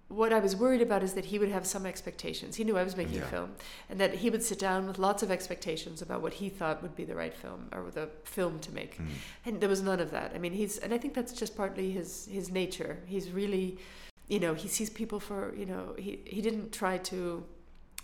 What 0.07 0.31
I 0.31 0.39
was 0.39 0.55
worried 0.55 0.83
about 0.83 1.01
is 1.01 1.13
that 1.13 1.25
he 1.25 1.39
would 1.39 1.49
have 1.49 1.65
some 1.65 1.83
expectations. 1.87 2.55
He 2.57 2.63
knew 2.63 2.77
I 2.77 2.83
was 2.83 2.95
making 2.95 3.17
a 3.17 3.25
film, 3.25 3.55
and 3.89 3.99
that 3.99 4.13
he 4.13 4.29
would 4.29 4.43
sit 4.43 4.59
down 4.59 4.85
with 4.85 4.99
lots 4.99 5.23
of 5.23 5.31
expectations 5.31 5.99
about 5.99 6.21
what 6.21 6.33
he 6.33 6.47
thought 6.47 6.83
would 6.83 6.95
be 6.95 7.05
the 7.05 7.15
right 7.15 7.33
film 7.33 7.69
or 7.71 7.89
the 7.89 8.09
film 8.23 8.59
to 8.59 8.71
make. 8.71 8.99
Mm. 8.99 9.07
And 9.45 9.59
there 9.59 9.67
was 9.67 9.81
none 9.81 9.99
of 9.99 10.11
that. 10.11 10.33
I 10.35 10.37
mean, 10.37 10.53
he's, 10.53 10.77
and 10.77 10.93
I 10.93 10.99
think 10.99 11.15
that's 11.15 11.33
just 11.33 11.57
partly 11.57 11.89
his 11.89 12.27
his 12.31 12.51
nature. 12.51 12.99
He's 13.07 13.31
really, 13.31 13.79
you 14.27 14.39
know, 14.39 14.53
he 14.53 14.67
sees 14.67 14.91
people 14.91 15.19
for, 15.19 15.55
you 15.55 15.65
know, 15.65 15.95
he 15.97 16.19
he 16.23 16.39
didn't 16.39 16.71
try 16.71 16.99
to, 16.99 17.43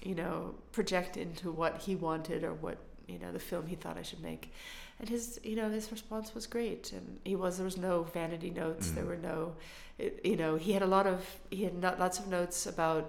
you 0.02 0.16
know, 0.16 0.56
project 0.72 1.18
into 1.18 1.52
what 1.52 1.84
he 1.84 1.96
wanted 1.96 2.44
or 2.44 2.56
what 2.56 2.80
you 3.12 3.20
know 3.20 3.32
the 3.32 3.40
film 3.40 3.68
he 3.68 3.76
thought 3.76 3.98
I 3.98 4.04
should 4.04 4.22
make. 4.22 4.54
And 5.00 5.10
his, 5.10 5.40
you 5.44 5.56
know, 5.56 5.70
his 5.70 5.92
response 5.92 6.36
was 6.36 6.46
great. 6.48 6.92
And 6.94 7.20
he 7.24 7.36
was 7.36 7.58
there 7.58 7.66
was 7.66 7.78
no 7.78 8.04
vanity 8.14 8.52
notes. 8.52 8.92
There 8.92 9.04
Mm. 9.04 9.08
were 9.08 9.18
no, 9.18 9.56
you 10.24 10.38
know, 10.38 10.56
he 10.58 10.72
had 10.74 10.84
a 10.84 10.92
lot 10.98 11.08
of 11.08 11.20
he 11.50 11.64
had 11.64 11.76
not, 11.82 12.00
lots 12.00 12.20
of 12.20 12.28
notes 12.28 12.68
about 12.68 13.06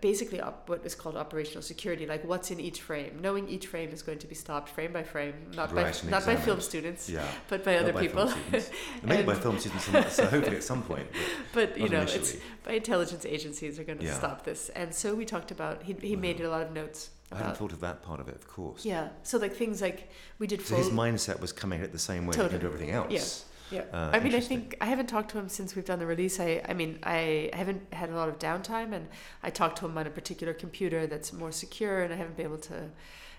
basically 0.00 0.38
what 0.66 0.84
is 0.84 0.94
called 0.94 1.16
operational 1.16 1.62
security, 1.62 2.06
like 2.06 2.24
what's 2.24 2.50
in 2.50 2.60
each 2.60 2.80
frame. 2.80 3.18
Knowing 3.20 3.48
each 3.48 3.66
frame 3.66 3.90
is 3.90 4.02
going 4.02 4.18
to 4.18 4.26
be 4.26 4.34
stopped 4.34 4.68
frame 4.68 4.92
by 4.92 5.02
frame, 5.02 5.34
not 5.54 5.72
Right, 5.72 6.00
by 6.04 6.10
not 6.10 6.26
by 6.26 6.36
film 6.36 6.60
students, 6.60 7.08
Yeah, 7.08 7.26
but 7.48 7.64
by 7.64 7.74
Not 7.74 7.82
other 7.82 7.92
by 7.92 8.00
people. 8.00 8.32
Maybe 9.02 9.22
by 9.22 9.34
film 9.34 9.58
students, 9.58 9.84
so 10.14 10.26
hopefully 10.26 10.56
at 10.56 10.64
some 10.64 10.82
point. 10.82 11.06
But 11.52 11.70
but 11.74 11.80
you 11.80 11.88
know, 11.88 12.02
it's 12.02 12.36
by 12.64 12.72
intelligence 12.72 13.24
agencies 13.26 13.78
are 13.78 13.84
going 13.84 13.98
to 13.98 14.04
Yeah. 14.04 14.14
stop 14.14 14.44
this. 14.44 14.68
And 14.70 14.94
so 14.94 15.14
we 15.14 15.24
talked 15.24 15.50
about 15.50 15.82
he 15.82 15.94
he 16.00 16.14
Wow. 16.16 16.22
made 16.22 16.40
a 16.40 16.50
lot 16.50 16.62
of 16.62 16.72
notes 16.72 17.10
I 17.32 17.38
hadn't 17.38 17.56
thought 17.56 17.72
of 17.72 17.80
that 17.80 18.02
part 18.02 18.20
of 18.20 18.28
it, 18.28 18.34
of 18.36 18.46
course. 18.48 18.84
yeah. 18.84 19.08
So 19.22 19.38
like 19.38 19.54
things 19.54 19.80
like 19.82 20.10
we 20.38 20.46
did 20.46 20.60
So 20.60 20.66
full 20.74 20.78
his 20.78 20.90
mindset 20.90 21.40
was 21.40 21.52
coming 21.52 21.80
at 21.80 21.86
it 21.86 21.92
the 21.92 21.98
same 21.98 22.26
way 22.26 22.34
he 22.36 22.42
Totally. 22.42 22.58
did 22.60 22.66
everything 22.66 22.90
else. 22.90 23.12
Yeah. 23.12 23.50
Yeah. 23.74 23.82
Uh, 23.92 24.10
I 24.12 24.20
mean, 24.20 24.34
I 24.34 24.40
think 24.40 24.76
I 24.80 24.86
haven't 24.86 25.08
talked 25.08 25.30
to 25.32 25.38
him 25.38 25.48
since 25.48 25.74
we've 25.74 25.84
done 25.84 25.98
the 25.98 26.06
release. 26.06 26.38
I, 26.38 26.62
I 26.68 26.74
mean, 26.74 26.98
I 27.02 27.50
haven't 27.52 27.82
had 27.92 28.08
a 28.10 28.14
lot 28.14 28.28
of 28.28 28.38
downtime, 28.38 28.92
and 28.92 29.08
I 29.42 29.50
talked 29.50 29.78
to 29.78 29.86
him 29.86 29.98
on 29.98 30.06
a 30.06 30.10
particular 30.10 30.54
computer 30.54 31.06
that's 31.06 31.32
more 31.32 31.50
secure, 31.50 32.02
and 32.02 32.12
I 32.12 32.16
haven't 32.16 32.36
been 32.36 32.46
able 32.46 32.58
to 32.58 32.90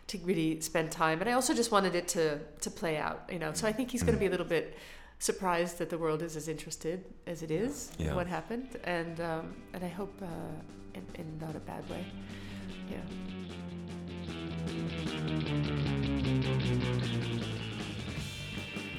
to 0.08 0.18
really 0.20 0.62
spend 0.62 0.92
time. 0.92 1.20
And 1.22 1.30
I 1.30 1.34
also 1.34 1.54
just 1.54 1.72
wanted 1.72 1.96
it 1.96 2.08
to 2.10 2.40
to 2.66 2.70
play 2.70 2.98
out, 2.98 3.24
you 3.32 3.40
know. 3.40 3.54
So 3.54 3.68
I 3.68 3.72
think 3.72 3.92
he's 3.92 4.04
going 4.04 4.16
to 4.16 4.20
be 4.20 4.28
a 4.28 4.30
little 4.30 4.46
bit 4.46 4.78
surprised 5.20 5.78
that 5.80 5.90
the 5.90 5.98
world 5.98 6.22
is 6.22 6.36
as 6.36 6.48
interested 6.48 7.04
as 7.26 7.42
it 7.42 7.52
is 7.52 7.92
in 7.98 8.14
what 8.16 8.28
happened, 8.28 8.78
and 8.84 9.20
um, 9.22 9.54
and 9.74 9.84
I 9.84 9.90
hope 10.00 10.14
uh, 10.22 10.26
in, 10.94 11.06
in 11.16 11.40
not 11.40 11.56
a 11.56 11.60
bad 11.60 11.90
way. 11.90 12.06
Yeah. 12.92 13.00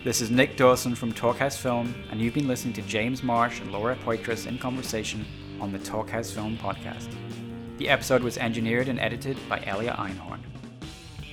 This 0.07 0.21
is 0.21 0.31
Nick 0.31 0.57
Dawson 0.57 0.95
from 0.95 1.13
Talkhouse 1.13 1.59
Film, 1.59 1.93
and 2.13 2.21
you've 2.21 2.33
been 2.33 2.47
listening 2.47 2.75
to 2.75 2.83
James 2.83 3.25
Marsh 3.25 3.61
and 3.61 3.73
Laura 3.73 3.97
Poitras 3.97 4.47
in 4.47 4.57
conversation 4.57 5.27
on 5.61 5.73
the 5.73 5.81
Talkhouse 5.81 6.33
Film 6.33 6.57
podcast. 6.59 7.13
The 7.79 7.89
episode 7.89 8.23
was 8.23 8.39
engineered 8.39 8.87
and 8.87 9.01
edited 9.01 9.37
by 9.49 9.59
Elia 9.67 9.97
Einhorn. 9.99 10.39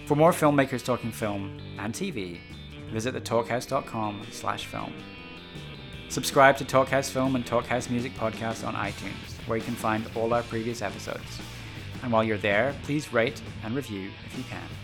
For 0.08 0.16
more 0.16 0.32
filmmakers 0.32 0.84
talking 0.84 1.12
film 1.12 1.60
and 1.78 1.94
TV, 1.94 2.40
visit 2.92 3.14
thetalkhouse.com 3.14 4.26
slash 4.32 4.66
film. 4.66 4.96
Subscribe 6.10 6.58
to 6.58 6.66
Talkhouse 6.66 7.12
Film 7.12 7.36
and 7.36 7.46
Talkhouse 7.46 7.92
Music 7.92 8.16
podcasts 8.16 8.68
on 8.68 8.74
iTunes, 8.74 9.38
where 9.46 9.60
you 9.60 9.64
can 9.64 9.76
find 9.76 10.04
all 10.16 10.34
our 10.34 10.42
previous 10.42 10.82
episodes. 10.82 11.40
And 12.02 12.12
while 12.12 12.24
you're 12.24 12.40
there, 12.40 12.74
please 12.82 13.14
rate 13.14 13.40
and 13.64 13.76
review 13.76 14.10
if 14.26 14.36
you 14.36 14.44
can. 14.46 14.83